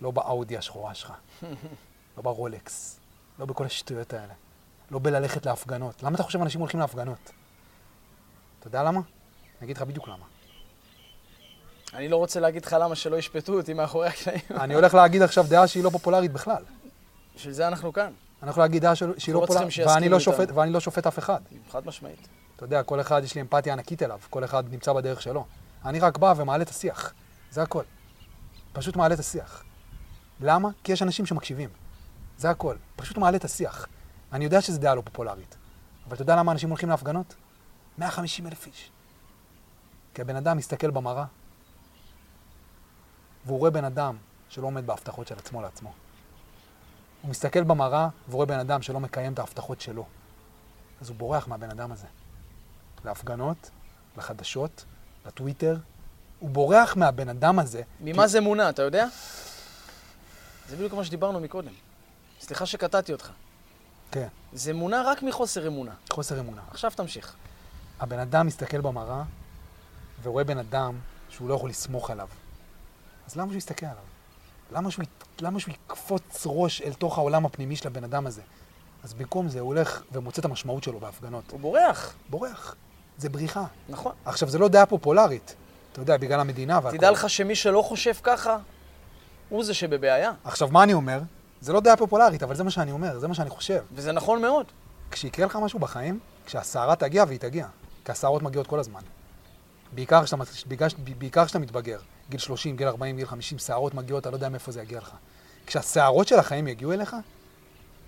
לא 0.00 0.10
באאודי 0.10 0.56
השחורה 0.56 0.94
שלך, 0.94 1.12
לא 2.16 2.22
ברולקס, 2.22 3.00
לא 3.38 3.46
בכל 3.46 3.64
השטויות 3.64 4.12
האלה, 4.12 4.34
לא 4.92 4.98
בללכת 4.98 5.46
להפגנות. 5.46 6.02
למה 6.02 6.14
אתה 6.14 6.22
חושב 6.22 6.42
אנשים 6.42 6.60
הולכים 6.60 6.80
להפגנות? 6.80 7.30
אתה 8.58 8.66
יודע 8.66 8.82
למה? 8.82 9.00
אני 9.00 9.64
אגיד 9.64 9.76
לך 9.76 9.82
בדיוק 9.82 10.08
למה. 10.08 10.24
אני 11.94 12.08
לא 12.08 12.16
רוצה 12.16 12.40
להגיד 12.40 12.64
לך 12.64 12.76
למה 12.80 12.94
שלא 12.94 13.16
ישפטו 13.16 13.58
אותי 13.58 13.72
מאחורי 13.72 14.08
הקלעים. 14.08 14.40
אני 14.64 14.74
הולך 14.74 14.94
להגיד 14.94 15.22
עכשיו 15.22 15.44
דעה 15.48 15.66
שהיא 15.66 15.84
לא 15.84 15.90
פופולרית 15.90 16.32
בכלל. 16.32 16.62
בשביל 17.36 17.54
זה 17.54 17.68
אנחנו 17.68 17.92
כאן. 17.92 18.12
אני 18.42 18.48
הולך 18.48 18.58
להגיד 18.58 18.82
דעה 18.82 18.94
שהיא 18.94 19.08
לא 19.34 19.40
לא 19.40 19.46
פופולרית, 19.46 19.74
ואני 19.86 20.08
לא 20.08 20.20
שופט-. 20.20 20.52
ואני 20.54 20.72
לא 20.72 20.80
שופט 20.80 21.06
אף 21.06 21.18
אחד. 21.18 21.40
חד 21.70 21.86
משמעית. 21.86 22.28
אתה 22.56 22.64
יודע, 22.64 22.82
כל 22.82 23.00
אחד 23.00 23.24
יש 23.24 23.34
לי 23.34 23.40
אמפתיה 23.40 23.72
ענקית 23.72 24.02
אליו, 24.02 24.18
כל 24.30 24.44
אחד 24.44 24.64
נמצא 24.72 24.92
בדרך 24.92 25.22
שלו. 25.22 25.44
אני 25.84 26.00
רק 26.00 26.18
בא 26.18 26.34
ומעלה 26.36 26.62
את 26.62 26.68
השיח, 26.68 27.12
זה 27.50 27.62
הכל. 27.62 27.84
פשוט 28.72 28.96
מעלה 28.96 29.14
את 29.14 29.20
השיח. 29.20 29.64
למה? 30.40 30.68
כי 30.84 30.92
יש 30.92 31.02
אנשים 31.02 31.26
שמקשיבים. 31.26 31.68
זה 32.38 32.50
הכל. 32.50 32.76
פשוט 32.96 33.18
מעלה 33.18 33.36
את 33.36 33.44
השיח. 33.44 33.86
אני 34.32 34.44
יודע 34.44 34.60
שזו 34.60 34.80
דעה 34.80 34.94
לא 34.94 35.02
פופולרית, 35.04 35.56
אבל 36.06 36.14
אתה 36.14 36.22
יודע 36.22 36.36
למה 36.36 36.52
אנשים 36.52 36.68
הולכים 36.68 36.88
להפגנות? 36.88 37.34
150 37.98 38.46
אלף 38.46 38.66
איש. 38.66 38.90
כי 40.14 40.22
הבן 40.22 40.36
אדם 40.36 40.56
מסתכל 40.56 40.90
במראה, 40.90 41.24
והוא 43.46 43.58
רואה 43.58 43.70
בן 43.70 43.84
אדם 43.84 44.16
שלא 44.48 44.66
עומד 44.66 44.86
בהבטחות 44.86 45.26
של 45.26 45.34
עצמו 45.38 45.62
לעצמו. 45.62 45.92
הוא 47.22 47.30
מסתכל 47.30 47.64
במראה 47.64 48.08
ורואה 48.30 48.46
בן 48.46 48.58
אדם 48.58 48.82
שלא 48.82 49.00
מקיים 49.00 49.32
את 49.32 49.38
ההבטחות 49.38 49.80
שלו. 49.80 50.06
אז 51.00 51.08
הוא 51.08 51.16
בורח 51.16 51.48
מהבן 51.48 51.70
אדם 51.70 51.92
הזה. 51.92 52.06
להפגנות, 53.04 53.70
לחדשות, 54.16 54.84
לטוויטר. 55.26 55.76
הוא 56.38 56.50
בורח 56.50 56.96
מהבן 56.96 57.28
אדם 57.28 57.58
הזה. 57.58 57.82
ממה 58.00 58.26
זה 58.26 58.40
מונע, 58.40 58.70
אתה 58.70 58.82
יודע? 58.82 59.06
זה 60.68 60.76
בדיוק 60.76 60.92
מה 60.92 61.04
שדיברנו 61.04 61.40
מקודם. 61.40 61.72
סליחה 62.40 62.66
שקטעתי 62.66 63.12
אותך. 63.12 63.30
כן, 64.12 64.26
זה 64.52 64.72
מונע 64.72 65.02
רק 65.02 65.22
מחוסר 65.22 65.66
אמונה. 65.66 65.92
חוסר 66.10 66.40
אמונה. 66.40 66.62
עכשיו 66.70 66.90
תמשיך. 66.96 67.34
הבן 68.00 68.18
אדם 68.18 68.46
מסתכל 68.46 68.80
במראה 68.80 69.22
ורואה 70.22 70.44
בן 70.44 70.58
אדם 70.58 70.94
שהוא 71.28 71.48
לא 71.48 71.54
יכול 71.54 71.70
לסמוך 71.70 72.10
עליו. 72.10 72.28
אז 73.26 73.36
למה 73.36 73.48
שהוא 73.48 73.58
יסתכל 73.58 73.86
עליו? 73.86 74.02
למה 74.72 74.90
שהוא, 74.90 75.04
למה 75.40 75.60
שהוא 75.60 75.74
יקפוץ 75.74 76.42
ראש 76.46 76.82
אל 76.82 76.92
תוך 76.92 77.18
העולם 77.18 77.46
הפנימי 77.46 77.76
של 77.76 77.86
הבן 77.86 78.04
אדם 78.04 78.26
הזה? 78.26 78.42
אז 79.04 79.14
במקום 79.14 79.48
זה 79.48 79.60
הוא 79.60 79.66
הולך 79.66 80.02
ומוצא 80.12 80.40
את 80.40 80.44
המשמעות 80.44 80.84
שלו 80.84 81.00
בהפגנות. 81.00 81.50
הוא 81.50 81.60
בורח. 81.60 82.14
בורח. 82.30 82.76
זה 83.18 83.28
בריחה. 83.28 83.64
נכון. 83.88 84.12
עכשיו, 84.24 84.48
זה 84.48 84.58
לא 84.58 84.68
דעה 84.68 84.86
פופולרית. 84.86 85.54
אתה 85.92 86.00
יודע, 86.00 86.16
בגלל 86.16 86.40
המדינה 86.40 86.80
והכל. 86.82 86.96
תדע 86.96 87.10
לך 87.10 87.30
שמי 87.30 87.54
שלא 87.54 87.82
חושב 87.82 88.12
ככה, 88.22 88.56
הוא 89.48 89.64
זה 89.64 89.74
שבבעיה. 89.74 90.32
עכשיו, 90.44 90.68
מה 90.68 90.82
אני 90.82 90.92
אומר? 90.92 91.20
זה 91.62 91.72
לא 91.72 91.80
דעה 91.80 91.96
פופולרית, 91.96 92.42
אבל 92.42 92.54
זה 92.54 92.64
מה 92.64 92.70
שאני 92.70 92.92
אומר, 92.92 93.18
זה 93.18 93.28
מה 93.28 93.34
שאני 93.34 93.50
חושב. 93.50 93.82
וזה 93.94 94.12
נכון 94.12 94.42
מאוד. 94.42 94.66
כשיקרה 95.10 95.46
לך 95.46 95.56
משהו 95.56 95.78
בחיים, 95.78 96.18
כשהסערה 96.46 96.96
תגיע 96.96 97.24
והיא 97.28 97.38
תגיע, 97.38 97.66
כי 98.04 98.12
הסערות 98.12 98.42
מגיעות 98.42 98.66
כל 98.66 98.78
הזמן. 98.80 99.00
בעיקר 99.92 100.24
כשאתה, 100.24 100.42
בעיקר, 100.66 100.86
בעיקר 101.18 101.44
כשאתה 101.44 101.58
מתבגר. 101.58 101.98
גיל 102.30 102.40
30, 102.40 102.76
גיל 102.76 102.88
40, 102.88 103.16
גיל 103.16 103.26
50, 103.26 103.58
שערות 103.58 103.94
מגיעות, 103.94 104.20
אתה 104.20 104.30
לא 104.30 104.36
יודע 104.36 104.48
מאיפה 104.48 104.72
זה 104.72 104.82
יגיע 104.82 104.98
לך. 104.98 105.10
כשהשערות 105.66 106.28
של 106.28 106.38
החיים 106.38 106.68
יגיעו 106.68 106.92
אליך, 106.92 107.16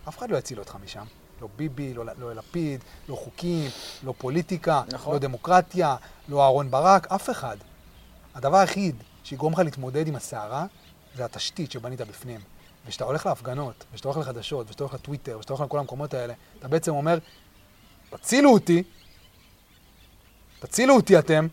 אף 0.09 0.19
אחד 0.19 0.31
לא 0.31 0.37
יציל 0.37 0.59
אותך 0.59 0.77
משם. 0.85 1.05
לא 1.43 1.49
ביבי, 1.57 1.95
לא, 1.95 2.05
לא 2.19 2.35
לפיד, 2.35 2.85
לא 3.09 3.17
חוקים, 3.17 3.71
לא 4.05 4.15
פוליטיקה, 4.19 4.83
נכון. 4.93 5.13
לא 5.13 5.19
דמוקרטיה, 5.19 5.97
לא 6.29 6.43
אהרון 6.43 6.71
ברק, 6.71 7.13
אף 7.13 7.31
אחד. 7.31 7.57
הדבר 8.35 8.57
היחיד 8.57 8.97
שיגרום 9.25 9.53
לך 9.53 9.59
להתמודד 9.59 10.09
עם 10.09 10.17
הסערה, 10.17 10.67
זה 11.17 11.25
התשתית 11.25 11.73
שבנית 11.73 12.01
בפנים. 12.01 12.41
וכשאתה 12.87 13.05
הולך 13.05 13.27
להפגנות, 13.27 13.85
וכשאתה 13.93 14.09
הולך 14.09 14.19
לחדשות, 14.19 14.67
וכשאתה 14.67 14.85
הולך 14.85 14.95
לטוויטר, 14.95 15.37
וכשאתה 15.37 15.53
הולך 15.53 15.67
לכל 15.67 15.79
המקומות 15.79 16.15
האלה, 16.15 16.35
אתה 16.59 16.69
בעצם 16.69 16.93
אומר, 16.93 17.19
תצילו 18.11 18.53
אותי, 18.53 18.83
תצילו 20.59 20.95
אותי 20.97 21.19
אתם, 21.19 21.47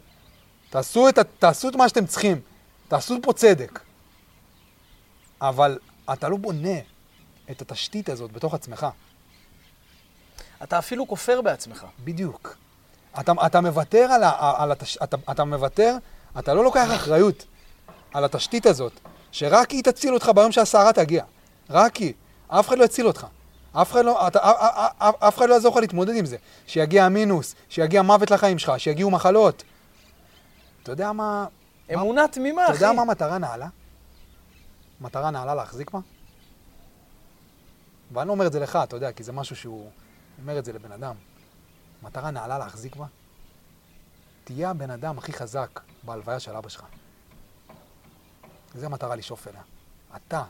תעשו 0.70 1.10
את, 1.10 1.20
תעשו 1.40 1.70
את 1.70 1.76
מה 1.76 1.90
שאתם 1.90 2.06
צריכים, 2.06 2.42
תעשו 2.88 3.18
פה 3.24 3.34
צדק. 3.34 3.80
אבל 5.42 5.80
אתה 6.14 6.30
לא 6.30 6.38
בונה 6.38 6.78
את 7.52 7.62
התשתית 7.62 8.10
הזאת 8.10 8.32
בתוך 8.32 8.54
עצמך. 8.54 8.88
אתה 10.64 10.80
אפילו 10.80 11.08
כופר 11.08 11.42
בעצמך. 11.42 11.86
בדיוק. 12.04 12.58
אתה, 13.20 13.32
אתה 13.46 13.62
מוותר 13.62 14.12
על, 14.12 14.24
ה, 14.24 14.54
על 14.58 14.72
התש... 14.72 14.98
אתה, 14.98 15.18
אתה 15.32 15.44
מוותר, 15.44 15.96
אתה 16.40 16.54
לא 16.54 16.64
לוקח 16.64 16.88
אחריות 16.96 17.46
על 18.14 18.26
התשתית 18.26 18.66
הזאת, 18.66 19.00
שרק 19.32 19.72
היא 19.72 19.84
תציל 19.84 20.14
אותך 20.14 20.32
ביום 20.36 20.52
שהסערה 20.52 20.94
תגיע. 20.94 21.24
רק 21.70 21.96
היא. 21.96 22.14
אף 22.48 22.68
אחד 22.68 22.78
לא 22.78 22.84
יציל 22.84 23.08
אותך. 23.08 23.28
אף 23.74 23.92
אחד 23.92 24.06
לא, 24.06 24.28
אתה, 24.28 24.40
אף, 24.40 24.92
אף, 24.98 25.24
אף 25.24 25.38
אחד 25.38 25.50
לא 25.50 25.54
יעזור 25.54 25.72
לך 25.72 25.78
להתמודד 25.82 26.16
עם 26.16 26.26
זה. 26.26 26.38
שיגיע 26.68 27.06
המינוס, 27.06 27.56
שיגיע 27.70 28.02
מוות 28.02 28.32
לחיים 28.32 28.60
שלך, 28.60 28.80
שיגיעו 28.80 29.12
מחלות. 29.12 29.64
אתה 30.84 30.92
יודע 30.92 31.12
מה... 31.12 31.46
אמונה 31.94 32.28
תמימה, 32.28 32.64
אתה 32.66 32.74
אחי. 32.74 32.84
יודע 32.84 32.92
מה 32.92 33.06
מטרה 33.06 33.38
נעלה? 33.38 33.68
מטרה 35.02 35.32
נעלה 35.32 35.56
להחזיק 35.56 35.92
בה? 35.92 36.00
ואני 38.12 38.28
לא 38.28 38.34
אומר 38.34 38.48
את 38.48 38.52
זה 38.52 38.60
לך, 38.60 38.80
אתה 38.84 38.96
יודע, 38.96 39.12
כי 39.12 39.24
זה 39.24 39.32
משהו 39.32 39.56
שהוא... 39.56 39.90
אומר 40.42 40.60
את 40.60 40.66
זה 40.66 40.74
לבן 40.74 40.92
אדם. 40.92 41.16
מטרה 42.04 42.32
נעלה 42.32 42.58
להחזיק 42.58 42.96
בה? 42.96 43.06
תהיה 44.44 44.70
הבן 44.70 44.90
אדם 44.90 45.18
הכי 45.18 45.34
חזק 45.34 45.80
בהלוויה 46.04 46.40
של 46.40 46.56
אבא 46.56 46.70
שלך. 46.70 46.84
זו 48.76 48.86
המטרה 48.86 49.16
לשאוף 49.16 49.48
אליה. 49.48 49.62
אתה, 50.16 50.44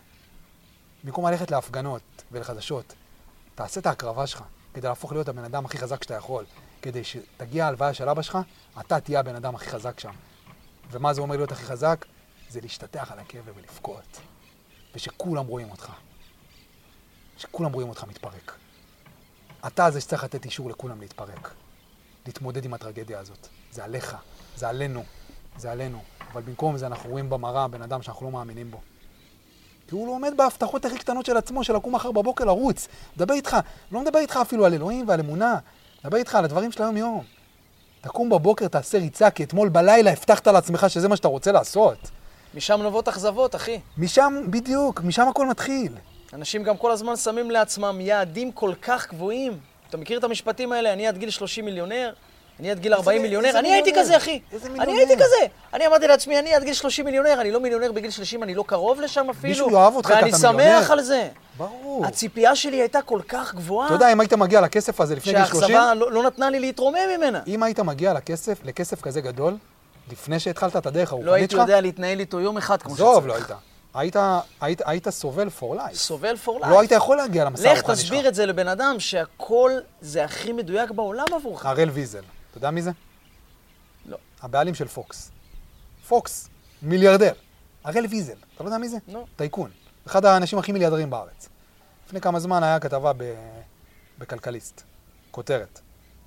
במקום 1.04 1.28
ללכת 1.28 1.52
להפגנות 1.52 2.02
ולחדשות, 2.32 2.94
תעשה 3.56 3.80
את 3.80 3.86
ההקרבה 3.86 4.28
שלך 4.28 4.44
כדי 4.74 4.88
להפוך 4.88 5.12
להיות 5.12 5.28
הבן 5.28 5.44
אדם 5.44 5.66
הכי 5.66 5.78
חזק 5.78 6.04
שאתה 6.04 6.14
יכול. 6.14 6.46
כדי 6.82 7.04
שתגיע 7.04 7.66
ההלוויה 7.66 7.94
של 7.94 8.10
אבא 8.10 8.22
שלך, 8.22 8.38
אתה 8.80 9.00
תהיה 9.00 9.20
הבן 9.20 9.36
אדם 9.36 9.56
הכי 9.56 9.70
חזק 9.70 10.00
שם. 10.00 10.14
ומה 10.92 11.14
זה 11.14 11.22
אומר 11.22 11.36
להיות 11.36 11.52
הכי 11.52 11.64
חזק? 11.64 12.06
זה 12.50 12.62
להשתטח 12.62 13.12
על 13.12 13.20
הקבר 13.20 13.52
ולבכות. 13.56 14.20
ושכולם 14.96 15.48
רואים 15.48 15.72
אותך. 15.72 15.92
שכולם 17.38 17.74
רואים 17.74 17.90
אותך 17.90 18.04
מתפרק. 18.04 18.58
אתה 19.68 19.92
זה 19.92 20.02
שצריך 20.02 20.24
לתת 20.24 20.46
אישור 20.46 20.70
לכולם 20.70 21.02
להתפרק. 21.02 21.54
להתמודד 22.26 22.66
עם 22.66 22.74
הטרגדיה 22.74 23.20
הזאת. 23.20 23.48
זה 23.72 23.84
עליך, 23.84 24.16
זה 24.56 24.70
עלינו, 24.70 25.04
זה 25.58 25.72
עלינו. 25.72 26.04
אבל 26.34 26.42
במקום 26.42 26.78
זה 26.78 26.88
אנחנו 26.88 27.10
רואים 27.10 27.30
במראה 27.30 27.68
בן 27.68 27.82
אדם 27.82 28.02
שאנחנו 28.02 28.26
לא 28.26 28.32
מאמינים 28.32 28.72
בו. 28.72 28.78
כי 29.88 29.96
הוא 29.96 30.08
לא 30.08 30.12
עומד 30.12 30.34
בהבטחות 30.38 30.86
הכי 30.86 30.98
קטנות 30.98 31.26
של 31.26 31.38
עצמו, 31.38 31.64
של 31.64 31.76
לקום 31.76 31.96
מחר 31.96 32.12
בבוקר 32.12 32.46
לרוץ. 32.46 32.88
מדבר 33.18 33.34
איתך, 33.34 33.58
לא 33.92 34.02
מדבר 34.02 34.20
איתך 34.20 34.40
אפילו 34.42 34.66
על 34.66 34.74
אלוהים 34.74 35.08
ועל 35.08 35.20
אמונה. 35.20 35.58
מדבר 36.04 36.18
איתך 36.18 36.36
על 36.36 36.46
הדברים 36.46 36.72
של 36.72 36.84
היום-יום. 36.84 37.24
תקום 38.02 38.30
בבוקר, 38.30 38.68
תעשה 38.68 38.98
ריצה, 38.98 39.30
כי 39.32 39.44
אתמול 39.44 39.70
בלילה 39.70 40.12
הבטחת 40.12 40.48
לעצמך 40.48 40.86
שזה 40.90 41.08
מה 41.08 41.16
שאתה 41.16 41.28
רוצה 41.28 41.52
לעשות. 41.52 41.98
משם 42.56 42.82
נובעות 42.82 43.08
אכזבות, 43.08 43.56
אחי. 43.56 43.80
משם, 43.98 44.44
בדיוק, 44.50 45.02
משם 45.02 45.28
הכל 45.28 45.48
מתחיל. 45.48 45.94
אנשים 46.34 46.64
גם 46.64 46.78
כל 46.78 46.92
הזמן 46.92 47.16
שמים 47.16 47.52
לעצמם 47.52 48.02
יעדים 48.02 48.52
כל 48.52 48.74
כך 48.82 49.10
גבוהים. 49.10 49.60
אתה 49.90 49.98
מכיר 49.98 50.20
את 50.20 50.24
המשפטים 50.24 50.72
האלה? 50.72 50.94
אני 50.94 51.08
עד 51.08 51.18
גיל 51.18 51.30
30 51.30 51.66
מיליונר, 51.66 52.14
אני 52.62 52.72
עד 52.72 52.80
גיל 52.80 52.94
40 52.94 53.22
מיליונר. 53.22 53.60
אני 53.60 53.74
הייתי? 53.74 53.94
כזה, 53.96 54.18
אחי. 54.18 54.40
אני? 54.80 54.98
הייתי 54.98 55.16
כזה. 55.16 55.46
אני 55.74 55.88
אמרתי 55.88 56.08
לעצמי, 56.08 56.40
אני 56.40 56.54
עד 56.54 56.64
גיל 56.64 56.74
30 56.74 57.06
מיליונר, 57.06 57.42
אני 57.42 57.52
לא 57.52 57.60
מיליונר 57.60 57.92
בגיל 57.92 58.12
30, 58.12 58.44
אני 58.44 58.56
לא 58.56 58.64
קרוב 58.68 59.02
לשם 59.02 59.30
אפילו. 59.30 59.50
מישהו 59.50 59.72
יאהב 59.72 59.96
אותך 59.96 60.10
ואני 60.10 60.30
אתה 60.30 60.52
מיליונר. 60.52 60.80
שמח 60.80 60.92
על 60.92 61.02
זה. 61.02 61.28
ברור. 61.58 62.06
הציפייה 62.06 62.56
שלי 62.56 62.78
הייתה 62.82 63.02
כל 63.02 63.20
כך 63.28 63.56
גבוהה, 63.56 63.88
אתה 63.88 63.96
יודע, 63.96 64.12
אם 64.12 64.20
היית 64.20 64.34
מגיע 64.34 64.62
לכסף 64.62 65.02
הזה 65.02 65.16
לפני 65.16 65.34
גיל 65.34 65.46
30, 65.46 65.60
שהאכזבה 65.60 65.94
לא 65.94 66.12
לא 66.12 66.24
נתנה 66.24 66.50
לי 66.50 66.60
להתרומם 66.60 66.98
ממנה. 67.18 67.40
אם 67.48 67.64
היית 67.64 67.80
מגיע 67.80 68.14
לכסף, 68.14 68.60
לכסף 68.64 69.02
כזה 69.02 69.22
גדול, 69.22 69.58
לפני 70.12 70.40
שהתחלת 70.40 70.76
את 70.76 70.86
הדרך 70.86 71.12
לא 71.14 71.18
הרוחנית 71.18 71.34
הייתי 71.36 71.52
שלך, 71.52 71.62
יודע 71.62 71.82
להתנהל 71.82 72.20
איתו 72.20 72.40
יום 72.40 72.58
אחד 72.58 72.82
כמו 72.82 72.94
עזוב, 72.94 73.28
לא 73.28 73.34
שצריך. 73.34 73.54
היית. 73.94 74.16
היית, 74.16 74.16
היית, 74.62 74.82
היית 74.86 75.10
סובל 75.10 75.48
for 75.60 75.76
life. 75.76 75.94
סובל 75.96 76.36
for 76.46 76.64
life. 76.64 76.68
לא 76.68 76.80
היית 76.80 76.92
יכול 76.92 77.18
להגיע 77.18 77.46
למסע 77.46 77.74
לך 77.74 77.78
הרוחני 77.78 77.96
שלך. 77.96 78.06
תסביר 78.06 78.28
את 78.28 78.36
זה 78.36 78.46
לבן 78.46 78.68
אדם 78.68 78.96
שהכל 79.00 79.72
זה 80.02 80.24
הכי 80.24 80.54
מדויק 80.54 80.92
בעולם 80.92 81.26
עבורך. 81.36 81.66
הראל 81.66 81.90
ויזל, 81.90 82.22
אתה 82.52 82.58
יודע 82.58 82.72
מי 82.72 82.82
זה? 82.82 82.92
לא. 84.06 84.18
הבעלים 84.42 84.76
של 84.76 84.88
פוקס. 84.88 85.32
פוקס, 86.08 86.50
מיליארדר. 86.82 87.34
הראל 87.84 88.06
ויזל, 88.10 88.38
אתה 88.56 88.64
לא 88.64 88.68
יודע 88.68 88.78
מי 88.78 88.90
זה? 88.90 88.98
לא. 89.08 89.26
טייקון. 89.36 89.72
אחד 90.08 90.26
האנשים 90.26 90.60
הכי 90.60 90.72
מיליארדרים 90.72 91.10
בארץ. 91.10 91.50
לפני 92.08 92.22
כמה 92.22 92.40
זמן 92.40 92.64
היה 92.64 92.80
כתבה 92.80 93.14
ב... 93.18 93.24
בכלכליסט, 94.18 94.82
כותרת. 95.32 95.80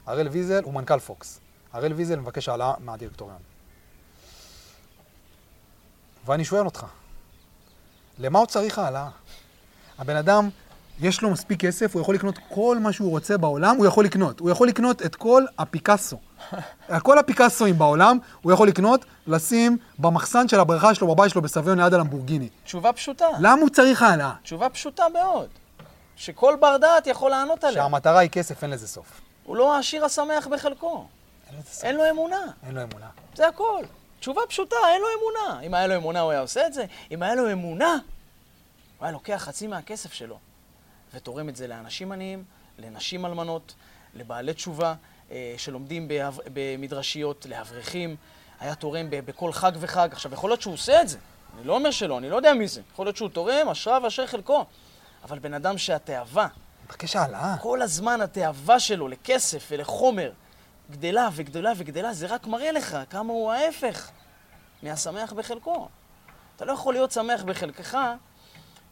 הראל 0.07 0.29
ויזל 0.29 0.63
הוא 0.65 0.75
מנכ"ל 0.75 0.99
פוקס. 0.99 1.41
הראל 1.73 1.93
ויזל 1.93 2.21
מבקש 2.21 2.49
העלאה 2.49 2.75
מהדירקטוריון. 2.79 3.43
ואני 6.27 6.45
שואל 6.45 6.65
אותך, 6.65 6.87
למה 8.19 8.39
הוא 8.39 8.47
צריך 8.47 8.79
העלאה? 8.79 9.09
הבן 9.99 10.17
אדם, 10.17 10.49
יש 11.01 11.23
לו 11.23 11.31
מספיק 11.31 11.61
כסף, 11.61 11.95
הוא 11.95 12.03
יכול 12.03 12.15
לקנות 12.15 12.39
כל 12.49 12.79
מה 12.81 12.93
שהוא 12.93 13.11
רוצה 13.11 13.39
בעולם, 13.39 13.77
הוא 13.77 13.87
יכול 13.87 14.05
לקנות. 14.05 14.41
הוא 14.41 14.51
יכול 14.51 14.69
לקנות 14.69 15.03
את 15.03 15.17
כל 15.17 15.45
הפיקאסו. 15.59 16.19
כל 17.03 17.19
הפיקאסואים 17.19 17.79
בעולם, 17.79 18.19
הוא 18.43 18.53
יכול 18.53 18.69
לקנות, 18.69 19.05
לשים 19.27 19.77
במחסן 19.99 20.49
של 20.49 20.61
הבריכה 20.61 20.95
שלו, 20.95 21.15
בבית 21.15 21.31
שלו, 21.31 21.43
בסביון 21.43 21.81
ליד 21.81 21.95
הלמבורגיני. 21.95 22.49
תשובה 22.65 22.93
פשוטה. 22.93 23.27
למה 23.39 23.61
הוא 23.61 23.69
צריך 23.71 24.03
העלאה? 24.03 24.33
תשובה 24.43 24.69
פשוטה 24.69 25.05
מאוד. 25.13 25.49
שכל 26.17 26.55
בר 26.61 26.77
דעת 26.77 27.07
יכול 27.07 27.31
לענות 27.31 27.65
עליה. 27.65 27.83
שהמטרה 27.83 28.19
היא 28.19 28.31
כסף, 28.31 28.63
אין 28.63 28.71
לזה 28.71 28.89
סוף. 28.89 29.21
הוא 29.45 29.57
לא 29.57 29.77
העשיר 29.77 30.05
השמח 30.05 30.47
בחלקו. 30.47 31.07
אין. 31.51 31.61
אין 31.83 31.97
לו 31.97 32.11
אמונה. 32.11 32.41
אין 32.67 32.75
לו 32.75 32.83
אמונה. 32.83 33.07
זה 33.35 33.49
הכל. 33.49 33.85
תשובה 34.21 34.41
פשוטה, 34.49 34.77
אין 34.93 35.01
לו 35.01 35.07
אמונה. 35.19 35.67
אם 35.67 35.75
היה 35.75 35.87
לו 35.87 35.97
אמונה, 35.97 36.21
הוא 36.21 36.31
היה 36.31 36.41
עושה 36.41 36.67
את 36.67 36.75
זה. 36.75 36.85
אם 37.11 37.23
היה 37.23 37.35
לו 37.35 37.53
אמונה, 37.53 37.93
הוא 38.99 39.07
היה 39.07 39.13
לוקח 39.13 39.37
חצי 39.45 39.67
מהכסף 39.67 40.13
שלו 40.13 40.39
ותורם 41.15 41.49
את 41.49 41.57
זה 41.57 41.67
לאנשים 41.67 42.13
עניים, 42.13 42.45
לנשים 42.79 43.27
אלמנות, 43.27 43.75
לבעלי 44.15 44.55
תשובה 44.55 44.95
אה, 45.31 45.55
שלומדים. 45.57 46.09
במדרשיות, 46.53 47.47
לאברכים. 47.47 48.17
היה 48.61 48.75
תורם 48.75 49.07
בכל 49.11 49.53
חג 49.53 49.73
וחג. 49.81 50.09
עכשיו, 50.13 50.33
יכול 50.33 50.51
להיות 50.51 50.63
שהוא 50.63 50.75
עושה 50.75 51.01
את 51.01 51.09
זה. 51.09 51.19
אני 51.59 51.67
לא 51.67 51.75
אומר 51.75 51.91
שלא, 51.91 52.19
אני 52.19 52.31
לא 52.31 52.37
יודע 52.37 52.55
מי 52.55 52.69
זה. 52.69 52.81
יכול 52.93 53.07
להיות 53.07 53.17
שהוא 53.17 53.29
תורם, 53.29 53.69
אשרה 53.73 53.99
ואשר 54.03 54.27
חלקו. 54.27 54.65
אבל 55.25 55.39
בן 55.39 55.55
אדם 55.55 55.79
שהתאווה, 55.79 56.49
מבקש 56.85 57.17
העלאה. 57.17 57.57
כל 57.61 57.83
הזמן 57.83 58.21
התאווה 58.21 58.81
שלו 58.81 59.09
לכסף 59.09 59.67
ולחומר 59.71 60.33
גדלה 60.91 61.29
וגדלה 61.33 61.73
וגדלה, 61.77 62.13
זה 62.13 62.27
רק 62.27 62.47
מראה 62.47 62.73
לך 62.73 62.99
כמה 63.11 63.33
הוא 63.33 63.53
ההפך 63.53 64.11
מהשמח 64.83 65.33
בחלקו. 65.33 65.89
אתה 66.57 66.65
לא 66.65 66.73
יכול 66.73 66.95
להיות 66.95 67.13
שמח 67.13 67.43
בחלקך 67.43 67.99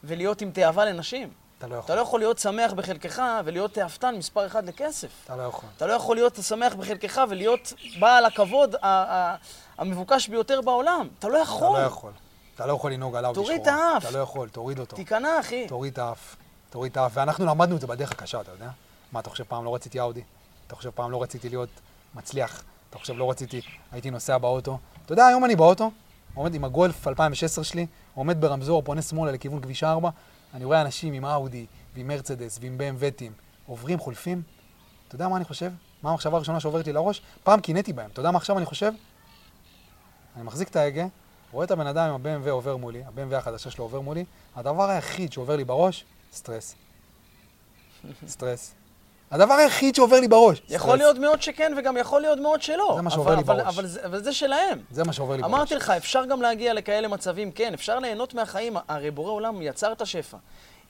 ולהיות 0.03 0.41
עם 0.41 0.51
תאווה 0.51 0.85
לנשים. 0.85 1.29
אתה 1.65 1.71
לא 1.71 1.79
אתה 1.79 1.85
יכול. 1.85 1.95
לא 1.95 2.01
יכול 2.01 2.19
להיות 2.19 2.39
שמח 2.39 2.73
בחלקך 2.73 3.21
ולהיות 3.45 3.73
תאוותן 3.73 4.15
מספר 4.17 4.45
אחד 4.47 4.65
לכסף. 4.65 5.09
אתה 5.25 5.35
לא 5.35 5.41
יכול. 5.41 5.69
אתה 5.77 5.87
לא 5.87 5.93
יכול 5.93 6.15
להיות 6.15 6.35
שמח 6.35 6.73
בחלקך 6.73 7.21
ולהיות 7.29 7.73
בעל 7.99 8.25
הכבוד 8.25 8.75
המבוקש 9.77 10.27
ביותר 10.27 10.61
בעולם. 10.61 11.07
אתה 11.19 11.27
לא 11.27 11.33
אתה 11.33 11.41
יכול. 11.43 11.79
לא 11.79 11.85
יכול. 11.85 12.11
אתה 12.55 12.65
לא 12.65 12.73
יכול 12.73 12.91
לנהוג 12.91 13.15
על 13.15 13.25
האודי 13.25 13.39
תוריד 13.41 13.61
את. 13.61 13.67
האף. 13.67 14.03
אתה 14.03 14.11
לא 14.11 14.19
יכול, 14.19 14.49
תוריד 14.49 14.79
אותו. 14.79 14.95
תיכנע, 14.95 15.39
אחי. 15.39 15.67
תוריד 15.67 15.93
את 15.93 15.99
האף. 15.99 16.35
תוריד 16.69 16.91
את 16.91 16.97
האף. 16.97 17.11
ואנחנו 17.13 17.45
למדנו 17.45 17.75
את 17.75 17.81
זה 17.81 17.87
בדרך 17.87 18.11
הקשה, 18.11 18.41
אתה 18.41 18.51
יודע? 18.51 18.69
מה, 19.11 19.19
אתה 19.19 19.29
חושב 19.29 19.43
פעם 19.43 19.65
לא 19.65 19.75
רציתי 19.75 19.99
אאודי? 19.99 20.21
אתה 20.67 20.75
חושב 20.75 20.89
פעם 20.89 21.11
לא 21.11 21.23
רציתי 21.23 21.49
להיות 21.49 21.69
מצליח? 22.15 22.63
אתה 22.89 22.99
חושב 22.99 23.13
לא 23.17 23.29
רציתי, 23.29 23.61
הייתי 23.91 24.11
נוסע 24.11 24.37
באוטו? 24.37 24.77
אתה 25.05 25.13
יודע, 25.13 25.25
היום 25.25 25.45
אני 25.45 25.55
באוטו, 25.55 25.91
עומד 26.35 26.55
עם 26.55 26.63
הגולף 26.63 27.07
2016 27.07 27.63
שלי, 27.63 27.85
עומד 28.15 28.41
ברמזור, 28.41 28.81
פונה 28.81 29.01
שמאלה 29.01 29.31
לכיוון 29.31 29.61
כביש 29.61 29.83
4, 29.83 30.09
אני 30.53 30.65
רואה 30.65 30.81
אנשים 30.81 31.13
עם 31.13 31.25
אאודי, 31.25 31.65
ועם 31.95 32.07
מרצדס, 32.07 32.59
ועם 32.61 32.77
BMW, 32.77 33.23
עוברים, 33.67 33.99
חולפים. 33.99 34.41
אתה 35.07 35.15
יודע 35.15 35.27
מה 35.27 35.37
אני 35.37 35.45
חושב? 35.45 35.71
מה 36.03 36.11
המחשבה 36.11 36.37
הראשונה 36.37 36.59
שעוברת 36.59 36.87
לי 36.87 36.93
לראש? 36.93 37.21
פעם 37.43 37.61
קינאתי 37.61 37.93
בהם. 37.93 38.09
אתה 38.13 38.19
יודע 38.19 38.31
מה 38.31 38.37
עכשיו 38.37 38.57
אני 38.57 38.65
חושב? 38.65 38.91
אני 40.35 40.43
מחזיק 40.43 40.67
את 40.67 40.75
ההגה, 40.75 41.05
רואה 41.51 41.65
את 41.65 41.71
הבן 41.71 41.87
אדם 41.87 42.09
עם 42.09 42.25
ה-BMW 42.25 42.49
עובר 42.49 42.77
מולי, 42.77 43.03
ה-BMW 43.03 43.35
החדשה 43.35 43.71
שלו 43.71 43.83
עובר 43.83 44.01
מולי, 44.01 44.25
הדבר 44.55 44.89
היחיד 44.89 45.33
שעובר 45.33 45.55
לי 45.55 45.63
בראש, 45.63 46.05
סטרס. 46.33 46.75
סטרס. 48.27 48.73
הדבר 49.33 49.53
היחיד 49.53 49.95
שעובר 49.95 50.19
לי 50.19 50.27
בראש. 50.27 50.61
יכול. 50.69 50.97
להיות 50.97 51.17
מאוד 51.17 51.41
שכן 51.41 51.73
וגם 51.77 51.97
יכול 51.97 52.21
להיות 52.21 52.39
מאוד 52.39 52.61
שלא. 52.61 52.93
זה 52.95 53.01
מה 53.01 53.09
שעובר 53.09 53.35
לי 53.35 53.43
בראש. 53.43 53.77
אבל 54.03 54.23
זה 54.23 54.33
שלהם. 54.33 54.79
זה 54.91 55.03
מה 55.03 55.13
שעובר 55.13 55.35
לי 55.35 55.41
בראש. 55.41 55.53
אמרתי 55.53 55.75
לך, 55.75 55.89
אפשר 55.89 56.25
גם 56.25 56.41
להגיע 56.41 56.73
לכאלה 56.73 57.07
מצבים, 57.07 57.51
כן, 57.51 57.73
אפשר 57.73 57.99
ליהנות 57.99 58.33
מהחיים. 58.33 58.77
הרי 58.87 59.11
בורא 59.11 59.31
עולם 59.31 59.61
יצר 59.61 59.91
את 59.91 60.01
השפע. 60.01 60.37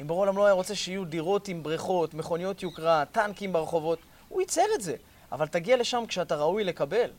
אם 0.02 0.08
בורא 0.08 0.20
עולם 0.20 0.38
לא 0.38 0.46
היה 0.46 0.54
רוצה 0.54 0.76
שיהיו 0.76 1.06
דירות 1.06 1.48
עם 1.48 1.64
בריכות, 1.64 2.14
מכוניות 2.14 2.64
יוקרה, 2.64 3.04
טנקים 3.12 3.54
ברחובות, 3.54 4.00
הוא 4.30 4.42
ייצר 4.42 4.66
את 4.76 4.82
זה. 4.82 4.96
אבל 5.32 5.48
תגיע 5.48 5.78
לשם 5.78 6.04
כשאתה 6.08 6.36
ראוי 6.36 6.64
לקבל. 6.64 7.10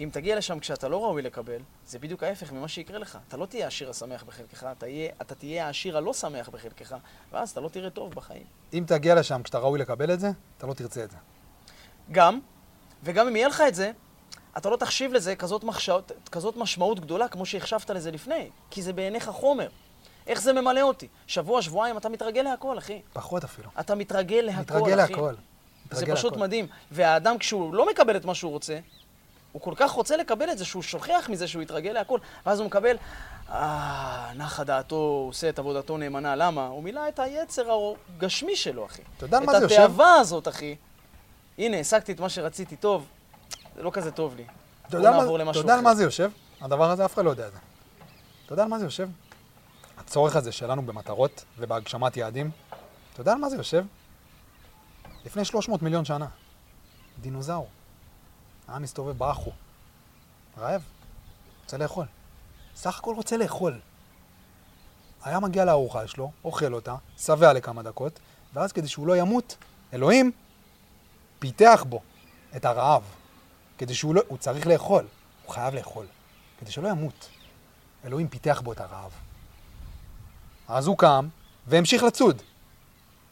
כי 0.00 0.04
אם 0.04 0.10
תגיע 0.10 0.36
לשם 0.36 0.58
כשאתה 0.58 0.88
לא 0.88 1.04
ראוי 1.04 1.22
לקבל, 1.22 1.60
זה 1.86 1.98
בדיוק 1.98 2.22
ההפך 2.22 2.52
ממה 2.52 2.68
שיקרה 2.68 2.98
לך. 2.98 3.18
אתה 3.28 3.36
לא 3.36 3.46
תהיה 3.46 3.64
העשיר 3.64 3.90
השמח 3.90 4.24
בחלקך, 4.24 4.66
אתה, 4.78 4.86
יהיה, 4.86 5.12
אתה 5.22 5.34
תהיה 5.34 5.66
העשיר 5.66 5.96
הלא 5.96 6.12
שמח 6.12 6.48
בחלקך, 6.48 6.96
ואז 7.32 7.50
אתה 7.50 7.60
לא 7.60 7.68
תראה 7.68 7.90
טוב 7.90 8.14
בחיים. 8.14 8.42
אם 8.72 8.84
תגיע 8.86 9.14
לשם 9.14 9.42
כשאתה 9.42 9.58
ראוי 9.58 9.78
לקבל 9.78 10.12
את 10.12 10.20
זה, 10.20 10.30
אתה 10.58 10.66
לא 10.66 10.74
תרצה 10.74 11.04
את 11.04 11.10
זה. 11.10 11.16
גם, 12.12 12.40
וגם 13.02 13.26
אם 13.26 13.36
יהיה 13.36 13.48
לך 13.48 13.62
את 13.68 13.74
זה, 13.74 13.92
אתה 14.58 14.70
לא 14.70 14.76
תחשיב 14.76 15.12
לזה 15.12 15.36
כזאת, 15.36 15.64
מחשאות, 15.64 16.12
כזאת 16.32 16.56
משמעות 16.56 17.00
גדולה 17.00 17.28
כמו 17.28 17.46
שהחשבת 17.46 17.90
לזה 17.90 18.10
לפני, 18.10 18.50
כי 18.70 18.82
זה 18.82 18.92
בעיניך 18.92 19.28
חומר. 19.28 19.68
איך 20.26 20.42
זה 20.42 20.52
ממלא 20.52 20.80
אותי? 20.80 21.08
שבוע, 21.26 21.62
שבועיים, 21.62 21.96
אתה 21.96 22.08
מתרגל 22.08 22.42
להכל, 22.42 22.78
אחי. 22.78 23.02
פחות 23.12 23.44
אפילו. 23.44 23.68
אתה 23.80 23.94
מתרגל 23.94 24.40
להכל, 24.46 24.60
מתרגל 24.60 25.04
אחי. 25.04 25.12
להכל. 25.12 25.34
זה 25.34 25.40
מתרגל 25.86 26.14
פשוט 26.14 26.32
להכל. 26.32 26.44
מדהים. 26.44 26.66
והאדם, 26.90 27.38
כשהוא 27.38 27.74
לא 27.74 27.90
מקבל 27.90 28.16
את 28.16 28.24
מה 28.24 28.34
שהוא 28.34 28.52
רוצה, 28.52 28.78
הוא 29.52 29.62
כל 29.62 29.74
כך 29.76 29.90
רוצה 29.90 30.16
לקבל 30.16 30.50
את 30.50 30.58
זה, 30.58 30.64
שהוא 30.64 30.82
שוכח 30.82 31.26
מזה 31.28 31.48
שהוא 31.48 31.62
התרגל 31.62 31.92
להכל, 31.92 32.18
ואז 32.46 32.58
הוא 32.58 32.66
מקבל, 32.66 32.96
אה, 33.50 34.30
נחה 34.34 34.64
דעתו, 34.64 34.96
הוא 34.96 35.28
עושה 35.28 35.48
את 35.48 35.58
עבודתו 35.58 35.96
נאמנה. 35.96 36.36
למה? 36.36 36.66
הוא 36.66 36.82
מילא 36.82 37.08
את 37.08 37.18
היצר 37.18 37.94
הגשמי 38.16 38.56
שלו, 38.56 38.86
אחי. 38.86 39.02
אתה 39.16 39.24
יודע 39.24 39.38
על 39.38 39.44
מה 39.44 39.52
זה 39.52 39.58
את 39.58 39.62
יושב? 39.62 39.76
התאווה 39.76 40.14
הזאת, 40.14 40.48
אחי. 40.48 40.76
הנה, 41.58 41.76
השגתי 41.76 42.12
את 42.12 42.20
מה 42.20 42.28
שרציתי, 42.28 42.76
טוב. 42.76 43.06
זה 43.76 43.82
לא 43.82 43.90
כזה 43.90 44.10
טוב 44.10 44.36
לי. 44.36 44.44
אתה 44.88 44.96
יודע 44.96 45.08
על. 45.08 45.14
מה 45.80 45.94
זה 45.94 46.02
יושב? 46.02 46.30
הדבר 46.60 46.90
הזה, 46.90 47.04
אף 47.04 47.14
אחד 47.14 47.24
לא 47.24 47.30
יודע 47.30 47.46
את 47.46 47.52
זה. 47.52 47.58
אתה 48.44 48.52
יודע 48.52 48.62
על 48.62 48.68
מה 48.68 48.78
זה 48.78 48.84
יושב? 48.84 49.08
הצורך 49.98 50.36
הזה 50.36 50.52
שלנו 50.52 50.82
במטרות 50.82 51.44
ובהגשמת 51.58 52.16
יעדים, 52.16 52.50
אתה 53.12 53.20
יודע 53.20 53.32
על 53.32 53.38
מה 53.38 53.48
זה 53.50 53.56
יושב? 53.56 53.84
לפני 55.24 55.44
300 55.44 55.82
מיליון 55.82 56.04
שנה. 56.04 56.26
דינוזאור. 57.20 57.68
היה 58.70 58.78
מסתובב 58.78 59.18
באחו. 59.18 59.50
רעב. 60.58 60.82
רוצה 61.62 61.78
לאכול. 61.78 62.06
סך 62.76 62.98
הכל 62.98 63.14
רוצה 63.14 63.36
לאכול. 63.36 63.80
היה 65.24 65.40
מגיע 65.40 65.64
לארוחה 65.64 66.06
שלו, 66.06 66.30
אוכל 66.44 66.74
אותה, 66.74 66.94
שבע 67.18 67.52
לכמה 67.52 67.82
דקות, 67.82 68.20
ואז 68.52 68.72
כדי 68.72 68.88
שהוא 68.88 69.06
לא 69.06 69.16
ימות, 69.16 69.56
אלוהים 69.92 70.32
פיתח 71.38 71.84
בו 71.88 72.00
את 72.56 72.64
הרעב. 72.64 73.02
כדי 73.78 73.94
שהוא 73.94 74.14
לא... 74.14 74.22
הוא 74.28 74.38
צריך 74.38 74.66
לאכול. 74.66 75.04
הוא 75.44 75.54
חייב 75.54 75.74
לאכול. 75.74 76.06
כדי 76.60 76.70
שלא 76.70 76.88
ימות. 76.88 77.28
אלוהים 78.04 78.28
פיתח 78.28 78.60
בו 78.64 78.72
את 78.72 78.80
הרעב. 78.80 79.10
אז 80.68 80.86
הוא 80.86 80.98
קם 80.98 81.28
והמשיך 81.66 82.02
לצוד. 82.02 82.42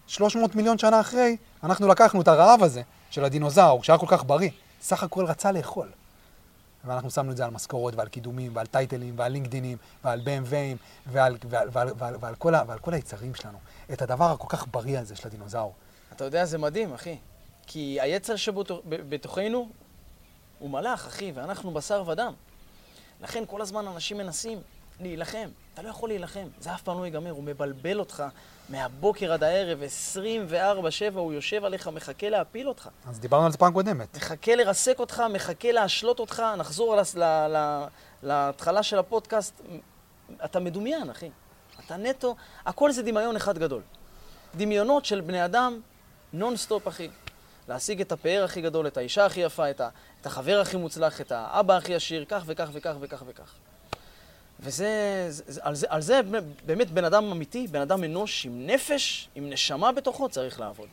300 0.06 0.54
מיליון 0.54 0.78
שנה 0.78 1.00
אחרי, 1.00 1.36
אנחנו 1.62 1.88
לקחנו 1.88 2.20
את 2.20 2.28
הרעב 2.28 2.62
הזה 2.62 2.82
של 3.10 3.24
הדינוזאור, 3.24 3.84
שהיה 3.84 3.98
כל 3.98 4.06
כך 4.08 4.24
בריא, 4.24 4.50
סך 4.82 5.02
הכל 5.02 5.24
רצה 5.24 5.52
לאכול. 5.52 5.88
ואנחנו 6.84 7.10
שמנו 7.10 7.32
את 7.32 7.36
זה 7.36 7.44
על 7.44 7.50
משכורות 7.50 7.94
ועל 7.94 8.08
קידומים 8.08 8.56
ועל 8.56 8.66
טייטלים 8.66 9.14
ועל 9.18 9.32
לינקדינים 9.32 9.78
ועל 10.04 10.20
BMWים 10.20 10.76
ועל, 11.06 11.36
ועל, 11.48 11.68
ועל, 11.72 11.88
ועל, 11.98 12.14
ועל, 12.20 12.54
ה- 12.54 12.62
ועל 12.66 12.78
כל 12.78 12.94
היצרים 12.94 13.34
שלנו. 13.34 13.58
את 13.92 14.02
הדבר 14.02 14.24
הכל 14.30 14.46
כך 14.48 14.66
בריא 14.70 14.98
הזה 14.98 15.16
של 15.16 15.28
הדינוזאור. 15.28 15.72
אתה 16.12 16.24
יודע, 16.24 16.44
זה 16.44 16.58
מדהים, 16.58 16.94
אחי. 16.94 17.16
כי 17.66 17.98
היצר 18.00 18.36
שבתוכנו 18.36 19.68
הוא 20.58 20.70
מלאך, 20.70 21.06
אחי, 21.06 21.32
ואנחנו 21.34 21.70
בשר 21.70 22.04
ודם. 22.06 22.32
לכן 23.22 23.44
כל 23.46 23.60
הזמן 23.62 23.86
אנשים 23.86 24.18
מנסים 24.18 24.58
להילחם. 25.00 25.48
אתה 25.74 25.82
לא 25.82 25.88
יכול 25.88 26.08
להילחם, 26.08 26.48
זה 26.60 26.74
אף 26.74 26.82
פעם 26.82 26.98
לא 26.98 27.04
ייגמר. 27.04 27.30
הוא 27.30 27.44
מבלבל 27.44 27.98
אותך 27.98 28.24
מהבוקר 28.68 29.32
עד 29.32 29.44
הערב, 29.44 29.80
24-7, 30.12 31.14
הוא 31.14 31.32
יושב 31.32 31.64
עליך, 31.64 31.88
מחכה 31.88 32.28
להפיל 32.28 32.68
אותך. 32.68 32.88
אז 33.06 33.20
דיברנו 33.20 33.46
על 33.46 33.52
זה 33.52 33.58
פעם 33.58 33.72
קודמת. 33.72 34.16
מחכה 34.16 34.54
לרסק 34.54 34.98
אותך, 34.98 35.22
מחכה 35.32 35.72
להשלות 35.72 36.20
אותך, 36.20 36.42
נחזור 36.58 36.96
להתחלה 38.22 38.82
של 38.82 38.98
הפודקאסט. 38.98 39.60
אתה 40.44 40.60
מדומיין, 40.60 41.10
אחי. 41.10 41.30
אתה 41.86 41.96
נטו, 41.96 42.36
הכל 42.66 42.92
זה 42.92 43.02
דמיון 43.02 43.36
אחד 43.36 43.58
גדול. 43.58 43.82
דמיונות 44.56 45.04
של 45.04 45.20
בני 45.20 45.44
אדם, 45.44 45.80
נונסטופ, 46.32 46.88
אחי. 46.88 47.08
להשיג 47.68 48.00
את 48.00 48.12
הפאר 48.12 48.44
הכי 48.44 48.60
גדול, 48.60 48.86
את 48.86 48.96
האישה 48.96 49.26
הכי 49.26 49.40
יפה, 49.40 49.70
את, 49.70 49.80
ה, 49.80 49.88
את 50.20 50.26
החבר 50.26 50.60
הכי 50.60 50.76
מוצלח, 50.76 51.20
את 51.20 51.32
האבא 51.32 51.76
הכי 51.76 51.94
עשיר, 51.94 52.24
כך 52.28 52.42
וכך 52.46 52.68
וכך 52.72 52.94
וכך 53.00 53.22
וכך. 53.26 53.54
וזה, 54.60 54.86
זה, 55.30 55.60
על, 55.64 55.74
זה, 55.74 55.86
על 55.90 56.00
זה 56.00 56.20
באמת 56.66 56.90
בן 56.90 57.04
אדם 57.04 57.24
אמיתי, 57.32 57.66
בן 57.66 57.80
אדם 57.80 58.04
אנוש 58.04 58.46
עם 58.46 58.66
נפש, 58.66 59.28
עם 59.34 59.50
נשמה 59.50 59.92
בתוכו, 59.92 60.28
צריך 60.28 60.60
לעבוד. 60.60 60.88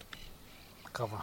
הקרבה. 0.85 1.17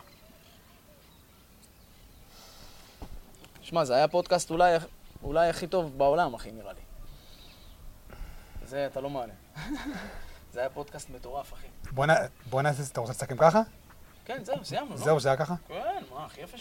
שמע, 3.63 3.85
זה 3.85 3.95
היה 3.95 4.09
פודקאסט 4.09 4.51
אולי, 4.51 4.77
אולי 5.23 5.49
הכי 5.49 5.67
טוב 5.67 5.99
בעולם, 5.99 6.35
אחי, 6.35 6.51
נראה 6.53 6.73
לי. 6.73 6.81
זה 8.67 8.87
אתה 8.87 9.01
לא 9.01 9.11
מעלה. 9.11 9.33
זה 10.53 10.61
היה 10.61 10.71
פודקאסט 10.71 11.11
מטורף, 11.11 11.53
אחי. 11.53 11.67
בוא 11.91 12.07
נ- 12.07 12.11
בוא 12.51 12.63
נעשה, 12.63 12.83
אתה 12.93 13.01
רוצה 13.01 13.13
לסכם 13.13 13.37
ככה? 13.37 13.61
כן, 14.25 14.45
זהו, 14.45 14.65
סיימנו, 14.65 14.91
לא? 14.91 14.97
זהו, 14.97 15.21
זה 15.21 15.29
היה 15.29 15.37
ככה? 15.37 15.55
כן, 15.69 16.03
מה, 16.15 16.25
הכי 16.27 16.41
יפה 16.41 16.57